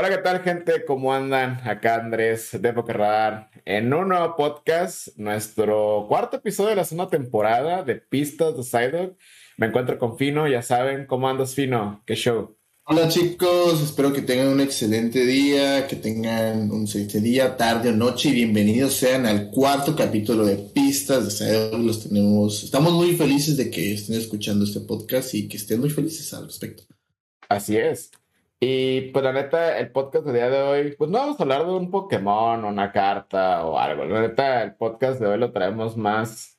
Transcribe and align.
Hola, 0.00 0.10
¿qué 0.10 0.18
tal, 0.18 0.42
gente? 0.42 0.84
¿Cómo 0.84 1.12
andan? 1.12 1.60
Acá 1.68 1.96
Andrés 1.96 2.50
de 2.62 2.72
Poker 2.72 3.00
en 3.64 3.92
un 3.92 4.10
nuevo 4.10 4.36
podcast, 4.36 5.08
nuestro 5.16 6.06
cuarto 6.08 6.36
episodio 6.36 6.70
de 6.70 6.76
la 6.76 6.84
segunda 6.84 7.10
temporada 7.10 7.82
de 7.82 7.96
Pistas 7.96 8.56
de 8.56 8.62
Sidewalk. 8.62 9.16
Me 9.56 9.66
encuentro 9.66 9.98
con 9.98 10.16
Fino, 10.16 10.46
ya 10.46 10.62
saben, 10.62 11.04
¿cómo 11.06 11.28
andas, 11.28 11.52
Fino? 11.56 12.04
¿Qué 12.06 12.14
show? 12.14 12.56
Hola 12.84 13.08
chicos, 13.08 13.82
espero 13.82 14.12
que 14.12 14.22
tengan 14.22 14.46
un 14.46 14.60
excelente 14.60 15.26
día, 15.26 15.88
que 15.88 15.96
tengan 15.96 16.70
un 16.70 16.82
excelente 16.82 17.20
día, 17.20 17.56
tarde 17.56 17.88
o 17.88 17.92
noche 17.92 18.28
y 18.28 18.34
bienvenidos 18.34 18.92
sean 18.92 19.26
al 19.26 19.50
cuarto 19.50 19.96
capítulo 19.96 20.46
de 20.46 20.58
Pistas 20.58 21.24
de 21.24 21.30
Sidewalk. 21.32 21.84
Los 21.84 22.08
tenemos, 22.08 22.62
estamos 22.62 22.92
muy 22.92 23.16
felices 23.16 23.56
de 23.56 23.68
que 23.68 23.94
estén 23.94 24.16
escuchando 24.16 24.64
este 24.64 24.78
podcast 24.78 25.34
y 25.34 25.48
que 25.48 25.56
estén 25.56 25.80
muy 25.80 25.90
felices 25.90 26.32
al 26.34 26.44
respecto. 26.44 26.84
Así 27.48 27.76
es. 27.76 28.12
Y 28.60 29.12
pues 29.12 29.24
la 29.24 29.32
neta, 29.32 29.78
el 29.78 29.92
podcast 29.92 30.26
de 30.26 30.32
día 30.32 30.50
de 30.50 30.60
hoy, 30.62 30.96
pues 30.96 31.10
no 31.10 31.18
vamos 31.18 31.38
a 31.38 31.42
hablar 31.44 31.64
de 31.64 31.72
un 31.72 31.90
Pokémon 31.92 32.64
o 32.64 32.68
una 32.68 32.90
carta 32.90 33.64
o 33.64 33.78
algo. 33.78 34.04
La 34.04 34.20
neta, 34.20 34.64
el 34.64 34.74
podcast 34.74 35.20
de 35.20 35.26
hoy 35.28 35.38
lo 35.38 35.52
traemos 35.52 35.96
más, 35.96 36.58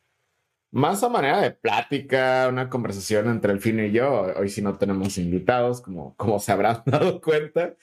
más 0.71 1.03
a 1.03 1.09
manera 1.09 1.41
de 1.41 1.51
plática, 1.51 2.47
una 2.49 2.69
conversación 2.69 3.29
entre 3.29 3.51
el 3.51 3.59
Fino 3.59 3.83
y 3.83 3.91
yo. 3.91 4.27
Hoy 4.37 4.49
sí 4.49 4.61
no 4.61 4.77
tenemos 4.77 5.17
invitados, 5.17 5.81
como, 5.81 6.15
como 6.15 6.39
se 6.39 6.53
habrán 6.53 6.83
dado 6.85 7.19
cuenta. 7.21 7.75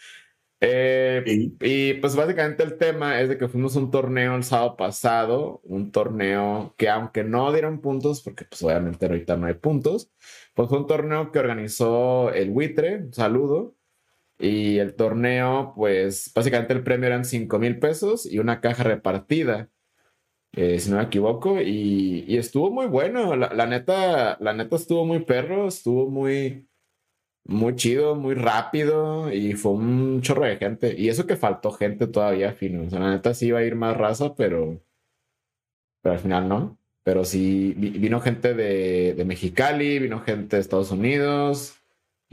Eh, 0.61 1.53
y 1.61 1.95
pues 1.95 2.17
básicamente 2.17 2.62
el 2.62 2.78
tema 2.78 3.20
es 3.20 3.28
de 3.28 3.37
que 3.37 3.48
fuimos 3.48 3.77
a 3.77 3.80
un 3.80 3.91
torneo 3.91 4.37
el 4.37 4.45
sábado 4.45 4.77
pasado, 4.77 5.61
un 5.64 5.92
torneo 5.92 6.75
que 6.78 6.89
aunque 6.89 7.25
no 7.25 7.53
dieron 7.53 7.80
puntos, 7.83 8.23
porque 8.23 8.47
pues 8.47 8.62
obviamente 8.62 9.05
ahorita 9.06 9.37
no 9.37 9.47
hay 9.47 9.55
puntos, 9.55 10.11
pues 10.55 10.70
fue 10.70 10.78
un 10.78 10.87
torneo 10.87 11.30
que 11.30 11.39
organizó 11.39 12.33
el 12.33 12.51
Buitre, 12.51 12.97
un 12.97 13.12
saludo, 13.12 13.75
y 14.39 14.79
el 14.79 14.95
torneo, 14.95 15.73
pues 15.75 16.31
básicamente 16.34 16.75
el 16.75 16.83
premio 16.83 17.06
eran 17.06 17.25
5 17.25 17.59
mil 17.59 17.79
pesos 17.79 18.27
y 18.27 18.39
una 18.39 18.61
caja 18.61 18.84
repartida, 18.84 19.70
eh, 20.53 20.79
si 20.81 20.91
no 20.91 20.98
me 20.98 21.05
equivoco. 21.05 21.61
Y, 21.61 22.37
estuvo 22.37 22.70
muy 22.70 22.87
bueno. 22.87 23.37
La, 23.37 23.67
neta, 23.67 24.37
la 24.41 24.53
neta 24.55 24.77
estuvo 24.77 25.05
muy 25.07 25.20
perro, 25.25 25.69
estuvo 25.69 26.11
muy, 26.11 26.69
muy 27.45 27.77
chido, 27.77 28.14
muy 28.17 28.34
rápido 28.34 29.33
y 29.33 29.55
fue 29.55 29.73
un 29.73 30.23
chorro 30.23 30.45
de 30.45 30.57
gente. 30.59 30.95
Y 30.98 31.09
eso 31.09 31.27
que 31.27 31.37
faltó 31.37 31.73
gente 31.73 32.07
todavía, 32.07 32.53
fino. 32.53 32.84
O 32.87 32.91
sea, 32.91 33.01
la 33.01 33.11
neta 33.12 33.34
sí 33.34 33.48
iba 33.48 33.61
a 33.61 33.64
ir 33.64 33.77
más 33.77 33.97
raza, 33.97 34.34
pero, 34.34 34.83
pero 36.03 36.14
al 36.14 36.20
final 36.20 36.48
no. 36.48 36.79
Pero 37.05 37.25
sí 37.25 37.75
vino 37.77 38.20
gente 38.20 38.55
de, 38.55 39.14
de 39.14 39.25
Mexicali, 39.25 39.98
vino 40.01 40.20
gente 40.23 40.57
de 40.57 40.62
Estados 40.62 40.91
Unidos, 40.91 41.77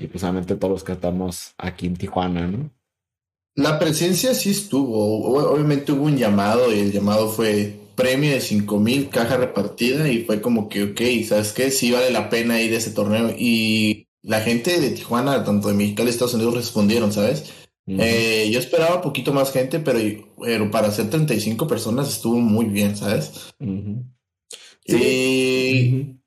y 0.03 0.07
pues 0.07 0.23
obviamente 0.23 0.55
todos 0.55 0.71
los 0.71 0.83
que 0.83 0.93
estamos 0.93 1.53
aquí 1.57 1.87
en 1.87 1.95
Tijuana, 1.95 2.47
¿no? 2.47 2.71
La 3.55 3.77
presencia 3.77 4.33
sí 4.33 4.49
estuvo, 4.49 5.25
obviamente 5.51 5.91
hubo 5.91 6.05
un 6.05 6.17
llamado 6.17 6.73
y 6.73 6.79
el 6.79 6.91
llamado 6.91 7.29
fue 7.29 7.79
premio 7.95 8.31
de 8.31 8.41
5 8.41 8.79
mil 8.79 9.09
caja 9.09 9.37
repartida 9.37 10.09
y 10.09 10.23
fue 10.23 10.41
como 10.41 10.67
que, 10.67 10.83
ok, 10.83 11.27
¿sabes 11.27 11.53
qué? 11.53 11.69
Sí 11.69 11.91
vale 11.91 12.09
la 12.09 12.29
pena 12.29 12.61
ir 12.61 12.73
a 12.73 12.77
ese 12.77 12.91
torneo 12.91 13.33
y 13.37 14.07
la 14.23 14.41
gente 14.41 14.79
de 14.79 14.89
Tijuana, 14.89 15.43
tanto 15.43 15.67
de 15.67 15.75
Mexicali 15.75 16.09
y 16.09 16.11
Estados 16.11 16.33
Unidos 16.33 16.55
respondieron, 16.55 17.13
¿sabes? 17.13 17.53
Eh, 17.85 18.49
yo 18.51 18.59
esperaba 18.59 19.01
poquito 19.01 19.33
más 19.33 19.51
gente, 19.51 19.79
pero, 19.79 19.99
pero 20.41 20.71
para 20.71 20.87
hacer 20.87 21.09
35 21.09 21.67
personas 21.67 22.09
estuvo 22.09 22.39
muy 22.39 22.65
bien, 22.65 22.95
¿sabes? 22.95 23.53
Sí. 24.85 26.17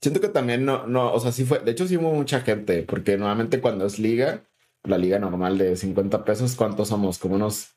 Siento 0.00 0.20
que 0.20 0.28
también 0.28 0.64
no, 0.64 0.86
no, 0.86 1.12
o 1.12 1.20
sea, 1.20 1.30
sí 1.30 1.44
fue, 1.44 1.58
de 1.58 1.72
hecho 1.72 1.86
sí 1.86 1.96
hubo 1.96 2.12
mucha 2.12 2.40
gente, 2.40 2.82
porque 2.84 3.18
normalmente 3.18 3.60
cuando 3.60 3.84
es 3.84 3.98
liga, 3.98 4.44
la 4.84 4.96
liga 4.96 5.18
normal 5.18 5.58
de 5.58 5.76
50 5.76 6.24
pesos, 6.24 6.56
¿cuántos 6.56 6.88
somos? 6.88 7.18
Como 7.18 7.34
unos 7.34 7.74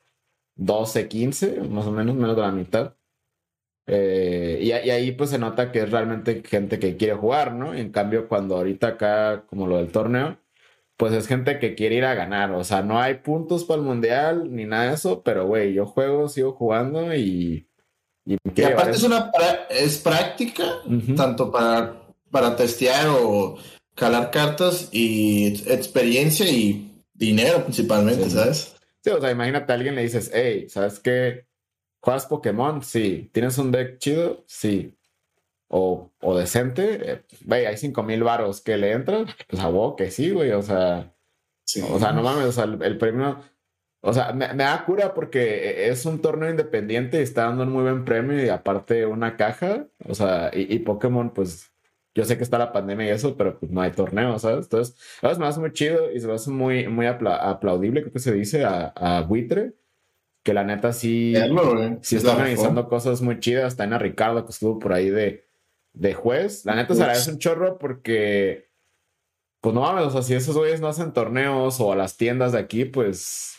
12, 0.55 1.07
15, 1.07 1.61
más 1.61 1.85
o 1.85 1.91
menos, 1.91 2.15
menos 2.15 2.35
de 2.35 2.41
la 2.41 2.51
mitad. 2.51 2.95
Eh, 3.85 4.59
y, 4.61 4.71
ahí 4.71 5.11
pues 5.11 5.31
se 5.31 5.39
nota 5.39 5.71
que 5.71 5.81
es 5.81 5.91
realmente 5.91 6.41
gente 6.45 6.79
que 6.79 6.95
quiere 6.95 7.15
jugar, 7.15 7.53
¿no? 7.53 7.73
en 7.73 7.91
cambio, 7.91 8.29
cuando 8.29 8.55
ahorita 8.55 8.87
acá, 8.89 9.45
como 9.47 9.67
lo 9.67 9.77
del 9.77 9.91
torneo, 9.91 10.37
pues 10.95 11.13
es 11.13 11.27
gente 11.27 11.59
que 11.59 11.75
quiere 11.75 11.95
ir 11.95 12.05
a 12.05 12.13
ganar. 12.13 12.51
O 12.51 12.63
sea, 12.63 12.81
no 12.81 13.01
hay 13.01 13.15
puntos 13.15 13.65
para 13.65 13.79
el 13.79 13.85
mundial 13.85 14.55
ni 14.55 14.65
nada 14.65 14.87
de 14.87 14.93
eso, 14.93 15.23
pero 15.23 15.45
güey, 15.45 15.73
yo 15.73 15.85
juego, 15.85 16.29
sigo 16.29 16.53
jugando 16.53 17.13
y. 17.13 17.67
Y, 18.25 18.37
aparte 18.63 18.91
es 18.91 19.03
una 19.03 19.29
es 19.69 19.97
práctica, 19.97 20.63
tanto 21.17 21.51
para 21.51 22.02
para 22.33 22.55
testear 22.55 23.09
o 23.09 23.57
calar 23.93 24.31
cartas 24.31 24.89
y 24.91 25.49
experiencia 25.71 26.49
y 26.49 26.91
dinero 27.13 27.61
principalmente, 27.63 28.27
¿sabes? 28.27 28.75
Sí, 29.03 29.11
o 29.11 29.21
sea, 29.21 29.29
imagínate 29.29 29.71
a 29.71 29.75
alguien 29.75 29.93
le 29.93 30.01
dices, 30.01 30.31
hey, 30.33 30.65
¿sabes 30.67 30.99
qué? 30.99 31.45
¿Juegas 31.99 32.25
Pokémon? 32.25 32.81
Sí. 32.81 33.29
¿Tienes 33.31 33.59
un 33.59 33.71
deck 33.71 33.99
chido? 33.99 34.43
Sí. 34.47 34.97
O, 35.67 36.11
o 36.21 36.35
decente, 36.35 37.23
güey, 37.45 37.67
hay 37.67 37.77
cinco 37.77 38.01
mil 38.01 38.23
varos 38.23 38.61
que 38.61 38.77
le 38.77 38.93
entran, 38.93 39.27
pues 39.47 39.61
a 39.61 39.67
vos 39.67 39.93
que 39.95 40.09
sí, 40.09 40.31
güey, 40.31 40.51
o 40.51 40.61
sea, 40.61 41.13
o 41.89 41.99
sea, 41.99 42.11
no 42.13 42.23
mames, 42.23 42.45
o 42.45 42.51
sea, 42.51 42.63
el, 42.63 42.97
premio, 42.97 43.39
o 44.01 44.13
sea, 44.13 44.33
me, 44.33 44.47
da 44.47 44.85
cura 44.85 45.13
porque 45.13 45.87
es 45.89 46.05
un 46.05 46.19
torneo 46.21 46.49
independiente 46.49 47.19
y 47.19 47.23
está 47.23 47.45
dando 47.45 47.63
un 47.63 47.71
muy 47.71 47.83
buen 47.83 48.05
premio 48.05 48.43
y 48.43 48.49
aparte 48.49 49.05
una 49.07 49.35
caja, 49.35 49.87
o 50.07 50.13
sea, 50.13 50.51
y, 50.53 50.75
y 50.75 50.79
Pokémon, 50.79 51.31
pues, 51.31 51.72
yo 52.15 52.25
sé 52.25 52.37
que 52.37 52.43
está 52.43 52.57
la 52.57 52.71
pandemia 52.71 53.07
y 53.07 53.09
eso, 53.09 53.35
pero 53.35 53.59
pues 53.59 53.71
no 53.71 53.81
hay 53.81 53.91
torneo, 53.91 54.37
¿sabes? 54.37 54.65
Entonces, 54.65 54.95
es 55.21 55.39
me 55.39 55.47
hace 55.47 55.59
muy 55.59 55.73
chido 55.73 56.11
y 56.11 56.19
se 56.19 56.27
me 56.27 56.33
hace 56.33 56.51
muy, 56.51 56.87
muy 56.87 57.07
aplaudible, 57.07 58.01
creo 58.01 58.13
que 58.13 58.19
se 58.19 58.33
dice, 58.33 58.63
a, 58.63 58.93
a 58.95 59.21
Buitre, 59.21 59.73
que 60.43 60.53
la 60.53 60.63
neta 60.63 60.91
sí, 60.91 61.33
sí 62.01 62.17
está 62.17 62.33
organizando 62.33 62.87
cosas 62.89 63.21
muy 63.21 63.39
chidas. 63.39 63.73
Está 63.73 63.85
en 63.85 63.97
Ricardo, 63.97 64.45
que 64.45 64.51
estuvo 64.51 64.77
por 64.77 64.93
ahí 64.93 65.09
de, 65.09 65.47
de 65.93 66.13
juez. 66.13 66.65
La 66.65 66.75
neta 66.75 66.93
se 66.93 67.01
agradece 67.01 67.31
un 67.31 67.39
chorro 67.39 67.79
porque, 67.79 68.69
pues 69.61 69.73
no 69.73 69.81
mames, 69.81 70.03
o 70.03 70.11
sea, 70.11 70.21
si 70.21 70.33
esos 70.33 70.57
güeyes 70.57 70.81
no 70.81 70.87
hacen 70.87 71.13
torneos 71.13 71.79
o 71.79 71.93
a 71.93 71.95
las 71.95 72.17
tiendas 72.17 72.51
de 72.51 72.59
aquí, 72.59 72.83
pues, 72.83 73.55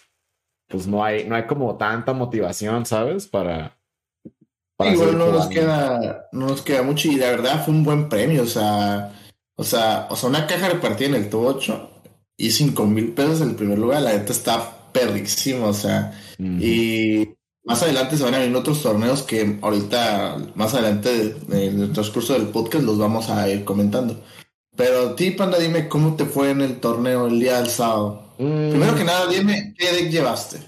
pues 0.69 0.87
no 0.87 1.03
hay, 1.03 1.25
no 1.27 1.35
hay 1.35 1.47
como 1.47 1.77
tanta 1.79 2.13
motivación, 2.13 2.85
¿sabes? 2.85 3.27
Para, 3.27 3.79
Igual 4.79 5.19
no 5.19 5.31
nos 5.31 5.47
queda, 5.47 6.29
no 6.33 6.49
nos 6.49 6.63
queda 6.63 6.83
mucho 6.83 7.09
y 7.09 7.17
la 7.17 7.31
verdad 7.31 7.65
fue 7.65 7.75
un 7.75 7.85
buen 7.85 8.09
premio, 8.09 8.43
o 8.43 8.47
sea, 8.47 9.13
o 9.57 9.63
sea, 9.63 10.09
o 10.11 10.17
sea, 10.17 10.29
una 10.29 10.47
caja 10.47 10.69
repartida 10.69 11.09
en 11.09 11.15
el 11.15 11.31
top 11.31 11.57
8 11.57 11.91
y 12.37 12.51
5 12.51 12.85
mil 12.87 13.13
pesos 13.13 13.41
en 13.41 13.51
el 13.51 13.55
primer 13.55 13.79
lugar, 13.79 14.03
la 14.03 14.13
neta 14.13 14.33
está 14.33 14.91
perrísimo, 14.93 15.69
o 15.69 15.75
sea, 15.75 16.21
y 16.39 17.29
más 17.65 17.83
adelante 17.83 18.17
se 18.17 18.25
van 18.25 18.35
a 18.35 18.39
venir 18.39 18.57
otros 18.57 18.83
torneos 18.83 19.23
que 19.23 19.59
ahorita, 19.63 20.39
más 20.55 20.75
adelante 20.75 21.37
en 21.51 21.83
el 21.83 21.93
transcurso 21.93 22.35
del 22.35 22.49
podcast 22.49 22.85
los 22.85 22.99
vamos 22.99 23.31
a 23.31 23.49
ir 23.49 23.65
comentando. 23.65 24.21
Pero 24.77 25.15
ti, 25.15 25.31
Panda, 25.31 25.59
dime 25.59 25.89
cómo 25.89 26.17
te 26.17 26.25
fue 26.25 26.51
en 26.51 26.61
el 26.61 26.81
torneo 26.81 27.29
el 27.29 27.39
día 27.39 27.59
del 27.59 27.71
sábado. 27.71 28.35
Mm. 28.39 28.71
Primero 28.71 28.95
que 28.97 29.05
nada, 29.05 29.29
dime 29.29 29.73
qué 29.79 29.93
deck 29.93 30.11
llevaste. 30.11 30.59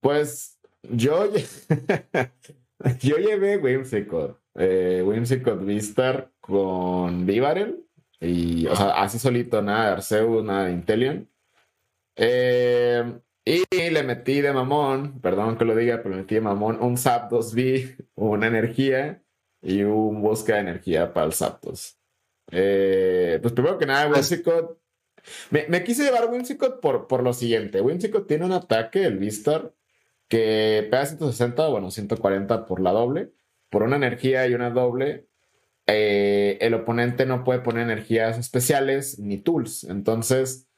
Pues 0.00 0.58
yo 0.82 1.28
Yo 3.00 3.16
llevé 3.16 3.58
Whimsicott, 3.58 4.40
eh, 4.54 5.02
Whimsicott 5.04 5.64
Vistar 5.64 6.32
con 6.40 7.26
Vivarel. 7.26 7.84
Y, 8.20 8.66
o 8.66 8.76
sea, 8.76 9.02
así 9.02 9.18
solito, 9.18 9.62
nada 9.62 9.86
de 9.86 9.92
Arceus, 9.92 10.44
nada 10.44 10.66
de 10.66 10.72
Intelion. 10.72 11.28
Eh, 12.16 13.20
y 13.44 13.64
le 13.90 14.02
metí 14.02 14.40
de 14.40 14.52
mamón, 14.52 15.20
perdón 15.20 15.56
que 15.56 15.64
lo 15.64 15.74
diga, 15.74 15.98
pero 16.02 16.10
le 16.10 16.22
metí 16.22 16.34
de 16.34 16.42
mamón 16.42 16.78
un 16.82 16.98
Zapdos 16.98 17.54
V, 17.54 17.96
una 18.14 18.46
energía 18.46 19.22
y 19.62 19.82
un 19.82 20.20
búsqueda 20.20 20.56
de 20.56 20.62
energía 20.62 21.12
para 21.12 21.26
el 21.26 21.32
Zapdos. 21.32 21.98
Eh, 22.50 23.38
pues 23.40 23.54
primero 23.54 23.78
que 23.78 23.86
nada, 23.86 24.08
Whimsicott. 24.10 24.78
Me, 25.50 25.66
me 25.68 25.84
quise 25.84 26.04
llevar 26.04 26.30
Whimsicott 26.30 26.80
por, 26.80 27.06
por 27.06 27.22
lo 27.22 27.32
siguiente. 27.32 27.80
Whimsicott 27.80 28.26
tiene 28.26 28.46
un 28.46 28.52
ataque, 28.52 29.04
el 29.04 29.18
Vistar, 29.18 29.72
que 30.30 30.86
pega 30.90 31.04
160, 31.04 31.68
bueno, 31.68 31.90
140 31.90 32.64
por 32.64 32.80
la 32.80 32.92
doble, 32.92 33.32
por 33.68 33.82
una 33.82 33.96
energía 33.96 34.46
y 34.46 34.54
una 34.54 34.70
doble, 34.70 35.26
eh, 35.86 36.56
el 36.60 36.72
oponente 36.74 37.26
no 37.26 37.42
puede 37.44 37.60
poner 37.60 37.82
energías 37.82 38.38
especiales 38.38 39.18
ni 39.18 39.38
tools. 39.38 39.84
Entonces, 39.84 40.68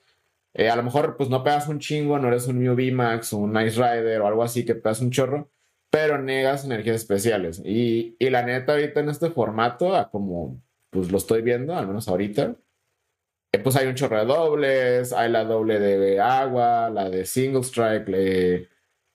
eh, 0.55 0.71
a 0.71 0.77
lo 0.77 0.83
mejor 0.83 1.17
pues 1.19 1.29
no 1.29 1.45
pegas 1.45 1.69
un 1.69 1.81
chingo, 1.81 2.19
no 2.19 2.29
eres 2.29 2.47
un 2.49 2.59
Mew 2.59 2.75
VMAX 2.75 3.35
o 3.35 3.39
un 3.39 3.53
Nice 3.53 3.77
Rider 3.77 4.23
o 4.23 4.27
algo 4.27 4.43
así 4.43 4.65
que 4.65 4.75
pegas 4.75 5.03
un 5.03 5.11
chorro, 5.11 5.51
pero 5.91 6.19
negas 6.19 6.65
energías 6.65 6.97
especiales. 6.97 7.61
Y, 7.65 8.17
y 8.19 8.31
la 8.31 8.43
neta, 8.45 8.73
ahorita 8.73 9.01
en 9.01 9.11
este 9.11 9.31
formato, 9.31 10.09
como 10.11 10.63
pues 10.91 11.13
lo 11.13 11.19
estoy 11.19 11.43
viendo, 11.43 11.77
al 11.77 11.87
menos 11.87 12.09
ahorita, 12.09 12.57
eh, 13.53 13.59
pues 13.59 13.77
hay 13.77 13.87
un 13.87 13.95
chorro 13.97 14.19
de 14.19 14.25
dobles, 14.27 15.13
hay 15.13 15.31
la 15.31 15.45
doble 15.45 15.79
de 15.79 16.21
agua, 16.21 16.89
la 16.89 17.11
de 17.11 17.27
single 17.27 17.61
strike, 17.61 18.09
le 18.09 18.72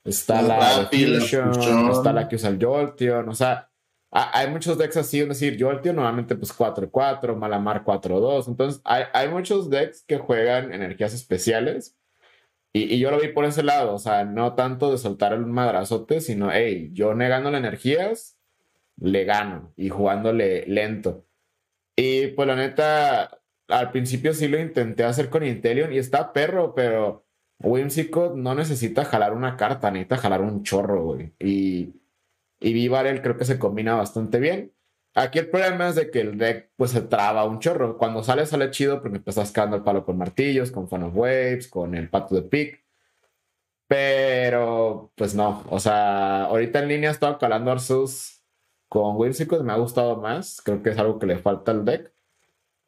Está 0.07 0.41
la, 0.41 0.87
Fusion, 0.89 1.51
está 1.91 2.13
la 2.13 2.29
que 2.29 2.37
usa 2.37 2.49
el 2.49 2.63
Jolteon, 2.63 3.27
o 3.27 3.35
sea, 3.35 3.69
hay 4.09 4.49
muchos 4.49 4.77
decks 4.77 4.95
así, 4.95 5.19
es 5.19 5.27
decir, 5.27 5.61
Jolteon 5.61 5.97
normalmente 5.97 6.35
pues 6.37 6.57
4-4, 6.57 7.35
Malamar 7.35 7.83
4-2, 7.83 8.47
entonces 8.47 8.81
hay, 8.85 9.03
hay, 9.13 9.27
muchos 9.27 9.69
decks 9.69 10.05
que 10.07 10.17
juegan 10.17 10.73
energías 10.73 11.13
especiales 11.13 11.97
Y, 12.71 12.99
yo 12.99 13.11
lo 13.11 13.19
vi 13.19 13.27
por 13.29 13.43
ese 13.43 13.63
lado, 13.63 13.95
o 13.95 13.99
sea, 13.99 14.23
no 14.23 14.55
tanto 14.55 14.91
de 14.91 14.97
soltar 14.97 15.33
el 15.33 15.45
madrazote, 15.45 16.21
sino, 16.21 16.51
hey, 16.53 16.89
yo 16.93 17.13
negándole 17.13 17.57
energías, 17.57 18.37
le 18.95 19.25
gano 19.25 19.73
y 19.75 19.89
jugándole 19.89 20.65
lento. 20.67 21.25
Y 21.97 22.27
pues 22.27 22.47
la 22.47 22.55
neta, 22.55 23.39
al 23.67 23.91
principio 23.91 24.33
sí 24.33 24.47
lo 24.47 24.59
intenté 24.59 25.03
hacer 25.03 25.29
con 25.29 25.45
Intelion 25.45 25.91
y 25.91 25.97
está 25.97 26.31
perro, 26.31 26.73
pero 26.75 27.26
Whimsicott 27.59 28.35
no 28.35 28.55
necesita 28.55 29.05
jalar 29.05 29.33
una 29.33 29.57
carta, 29.57 29.91
necesita 29.91 30.17
jalar 30.17 30.41
un 30.41 30.63
chorro, 30.63 31.03
güey. 31.03 31.33
Y, 31.39 31.95
y 32.59 32.73
Vivarel 32.73 33.21
creo 33.21 33.37
que 33.37 33.45
se 33.45 33.59
combina 33.59 33.95
bastante 33.95 34.39
bien. 34.39 34.73
Aquí 35.15 35.39
el 35.39 35.49
problema 35.49 35.89
es 35.89 35.95
de 35.95 36.11
que 36.11 36.21
el 36.21 36.37
deck 36.37 36.71
pues 36.75 36.91
se 36.91 37.01
traba 37.01 37.45
un 37.45 37.59
chorro. 37.59 37.97
Cuando 37.97 38.23
sale, 38.23 38.45
sale 38.45 38.69
chido 38.71 39.01
porque 39.01 39.21
estás 39.25 39.51
quedando 39.51 39.77
el 39.77 39.83
palo 39.83 40.05
con 40.05 40.17
martillos, 40.17 40.71
con 40.71 40.87
Fan 40.87 41.03
of 41.03 41.15
Waves, 41.15 41.67
con 41.67 41.95
el 41.95 42.09
pato 42.09 42.35
de 42.35 42.43
pick. 42.43 42.85
Pero, 43.87 45.11
pues 45.15 45.33
no. 45.33 45.63
O 45.69 45.79
sea, 45.79 46.45
ahorita 46.45 46.79
en 46.79 46.89
línea 46.89 47.11
estaba 47.11 47.37
calando 47.39 47.71
Arceus 47.71 48.43
con 48.89 49.17
Whimsicott, 49.17 49.63
me 49.63 49.73
ha 49.73 49.77
gustado 49.77 50.17
más. 50.17 50.61
Creo 50.63 50.83
que 50.83 50.91
es 50.91 50.97
algo 50.99 51.19
que 51.19 51.25
le 51.25 51.37
falta 51.37 51.71
al 51.71 51.85
deck. 51.85 52.13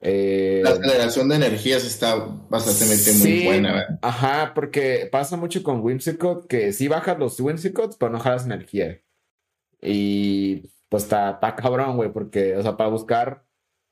Eh, 0.01 0.61
la 0.63 0.71
aceleración 0.71 1.27
de 1.27 1.35
energías 1.35 1.83
está 1.83 2.15
bastante 2.49 3.13
muy 3.13 3.45
buena. 3.45 3.99
Ajá, 4.01 4.53
porque 4.53 5.09
pasa 5.11 5.35
mucho 5.35 5.61
con 5.61 5.81
Whimsicott 5.81 6.47
que 6.47 6.71
si 6.71 6.87
bajas 6.87 7.19
los 7.19 7.39
Whimsicott, 7.39 7.97
pero 7.99 8.11
no 8.11 8.19
jalas 8.19 8.45
energía. 8.45 9.01
Y 9.81 10.69
pues 10.89 11.03
está, 11.03 11.31
está 11.31 11.55
cabrón, 11.55 11.97
güey, 11.97 12.11
porque, 12.11 12.55
o 12.55 12.61
sea, 12.61 12.77
para 12.77 12.89
buscar 12.89 13.45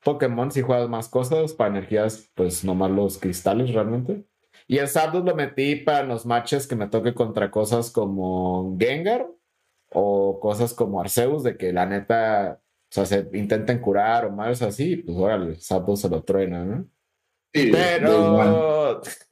Pokémon 0.03 0.51
si 0.51 0.61
juegas 0.61 0.89
más 0.89 1.09
cosas, 1.09 1.53
para 1.53 1.71
energías, 1.71 2.29
pues 2.35 2.63
nomás 2.63 2.91
los 2.91 3.17
cristales 3.17 3.73
realmente. 3.73 4.25
Y 4.67 4.77
el 4.77 4.87
Zapdos 4.87 5.23
lo 5.23 5.35
metí 5.35 5.75
para 5.75 6.03
los 6.03 6.25
matches 6.25 6.67
que 6.67 6.75
me 6.75 6.87
toque 6.87 7.13
contra 7.13 7.51
cosas 7.51 7.91
como 7.91 8.77
Gengar 8.79 9.27
o 9.91 10.39
cosas 10.39 10.73
como 10.73 10.99
Arceus, 10.99 11.43
de 11.43 11.57
que 11.57 11.71
la 11.71 11.85
neta 11.85 12.61
o 12.89 12.93
sea, 12.93 13.05
se 13.05 13.29
intenten 13.33 13.79
curar 13.79 14.25
o 14.25 14.31
más 14.31 14.61
así, 14.61 14.97
pues 14.97 15.17
órale, 15.17 15.51
el 15.51 15.61
Zapdos 15.61 16.01
se 16.01 16.09
lo 16.09 16.23
truena, 16.23 16.63
¿no? 16.63 16.87
pero, 17.51 19.01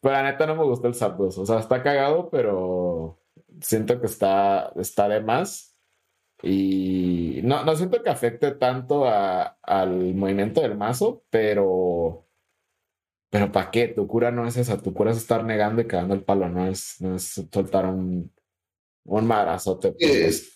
pero 0.00 0.14
la 0.14 0.22
neta 0.22 0.46
no 0.46 0.56
me 0.56 0.64
gustó 0.64 0.88
el 0.88 0.94
Zapdos. 0.94 1.38
O 1.38 1.46
sea, 1.46 1.58
está 1.58 1.82
cagado, 1.82 2.30
pero 2.30 3.20
siento 3.60 4.00
que 4.00 4.06
está, 4.06 4.72
está 4.76 5.08
de 5.08 5.20
más. 5.20 5.76
Y 6.42 7.40
no, 7.44 7.64
no 7.64 7.74
siento 7.76 8.02
que 8.02 8.10
afecte 8.10 8.52
tanto 8.52 9.06
a, 9.06 9.58
al 9.62 10.14
movimiento 10.14 10.60
del 10.60 10.76
mazo, 10.76 11.24
pero. 11.30 12.24
Pero 13.30 13.50
¿para 13.50 13.70
qué? 13.70 13.88
Tu 13.88 14.06
cura 14.06 14.30
no 14.30 14.46
es 14.46 14.56
esa. 14.56 14.80
Tu 14.80 14.92
cura 14.94 15.10
es 15.10 15.16
estar 15.16 15.44
negando 15.44 15.82
y 15.82 15.86
cagando 15.86 16.14
el 16.14 16.24
palo, 16.24 16.48
no 16.48 16.66
es, 16.68 17.00
no 17.00 17.16
es 17.16 17.48
soltar 17.50 17.86
un, 17.86 18.32
un 19.04 19.26
madrazote. 19.26 19.92
Pues. 19.92 20.55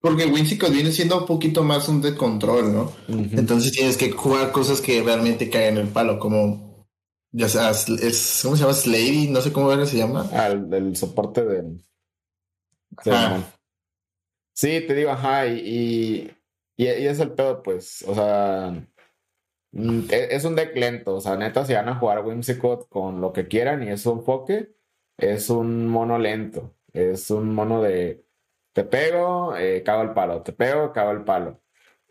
Porque 0.00 0.26
Whimsicott 0.26 0.70
viene 0.70 0.92
siendo 0.92 1.18
un 1.18 1.26
poquito 1.26 1.64
más 1.64 1.88
un 1.88 2.00
de 2.00 2.14
control, 2.14 2.72
¿no? 2.72 2.92
Entonces 3.08 3.72
tienes 3.72 3.96
que 3.96 4.12
jugar 4.12 4.52
cosas 4.52 4.80
que 4.80 5.02
realmente 5.02 5.50
caen 5.50 5.76
en 5.76 5.86
el 5.86 5.92
palo, 5.92 6.18
como 6.20 6.86
ya 7.32 7.48
sabes, 7.48 7.88
es, 7.88 8.40
¿cómo 8.42 8.56
se 8.56 8.62
llama? 8.62 8.74
Slady, 8.74 9.28
no 9.28 9.40
sé 9.40 9.52
cómo 9.52 9.86
se 9.86 9.96
llama. 9.96 10.28
Ah, 10.32 10.48
el, 10.48 10.96
soporte 10.96 11.44
de... 11.44 11.78
Sí, 14.54 14.84
te 14.86 14.94
digo, 14.94 15.10
ajá, 15.10 15.46
y, 15.46 16.30
y, 16.76 16.86
es 16.86 17.20
el 17.20 17.32
pedo, 17.32 17.62
pues, 17.62 18.02
o 18.08 18.14
sea, 18.14 18.72
mm, 19.72 20.00
e, 20.10 20.28
es 20.34 20.44
un 20.44 20.56
deck 20.56 20.74
lento, 20.76 21.16
o 21.16 21.20
sea, 21.20 21.36
neta, 21.36 21.64
si 21.64 21.74
van 21.74 21.88
a 21.88 21.96
jugar 21.96 22.24
Whimsicott 22.24 22.88
con 22.88 23.20
lo 23.20 23.32
que 23.32 23.46
quieran 23.46 23.82
y 23.84 23.90
es 23.90 24.04
un 24.06 24.18
enfoque, 24.18 24.74
es 25.16 25.50
un 25.50 25.86
mono 25.86 26.18
lento, 26.18 26.74
es 26.92 27.30
un 27.30 27.54
mono 27.54 27.82
de 27.82 28.24
te 28.78 28.84
pego, 28.84 29.56
eh, 29.56 29.82
cago 29.82 30.02
el 30.02 30.12
palo, 30.12 30.42
te 30.42 30.52
pego, 30.52 30.92
cago 30.92 31.10
el 31.10 31.24
palo. 31.24 31.60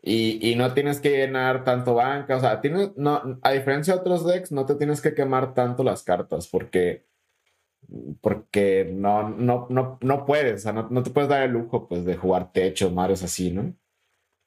Y, 0.02 0.52
y, 0.52 0.56
no 0.56 0.74
tienes 0.74 1.00
que 1.02 1.12
llenar 1.12 1.64
tanto 1.64 1.96
banca, 1.96 2.36
o 2.38 2.40
sea, 2.42 2.62
tienes, 2.62 2.92
no, 2.98 3.40
a 3.42 3.52
diferencia 3.52 3.94
de 3.94 4.00
otros 4.02 4.26
decks, 4.26 4.52
no 4.52 4.66
te 4.66 4.76
tienes 4.76 5.02
que 5.02 5.14
quemar 5.14 5.54
tanto 5.54 5.84
las 5.84 6.04
cartas 6.04 6.48
porque, 6.50 7.06
porque 8.22 8.90
no, 8.94 9.30
no, 9.30 9.68
no, 9.70 9.98
no 10.02 10.26
puedes, 10.26 10.56
o 10.56 10.64
sea, 10.64 10.74
no, 10.74 10.88
no 10.90 11.04
te 11.04 11.12
puedes 11.12 11.30
dar 11.30 11.44
el 11.44 11.52
lujo 11.52 11.88
pues, 11.88 12.06
de 12.06 12.18
jugar 12.18 12.52
techo, 12.52 12.92
mares 12.92 13.24
así, 13.24 13.52
¿no? 13.52 13.74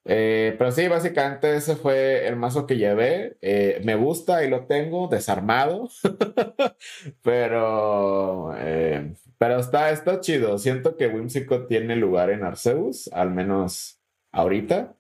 Eh, 0.05 0.55
pero 0.59 0.73
sí, 0.73 0.89
básicamente 0.89 1.55
ese 1.57 1.77
fue 1.77 2.27
el 2.27 2.37
mazo 2.37 2.67
que 2.67 2.77
llevé. 2.77 3.37
Eh, 3.43 3.81
me 3.85 3.95
gusta 3.97 4.45
y 4.45 4.51
lo 4.51 4.67
tengo 4.67 5.09
desarmado. 5.09 5.89
pero, 7.23 8.55
eh, 8.57 9.15
pero 9.41 9.59
está, 9.59 9.91
está 9.91 10.21
chido. 10.21 10.59
Siento 10.59 10.99
que 10.99 11.07
Whimsicott 11.07 11.67
tiene 11.67 11.97
lugar 11.97 12.29
en 12.29 12.45
Arceus, 12.45 13.09
al 13.11 13.31
menos 13.31 13.99
ahorita. 14.33 14.95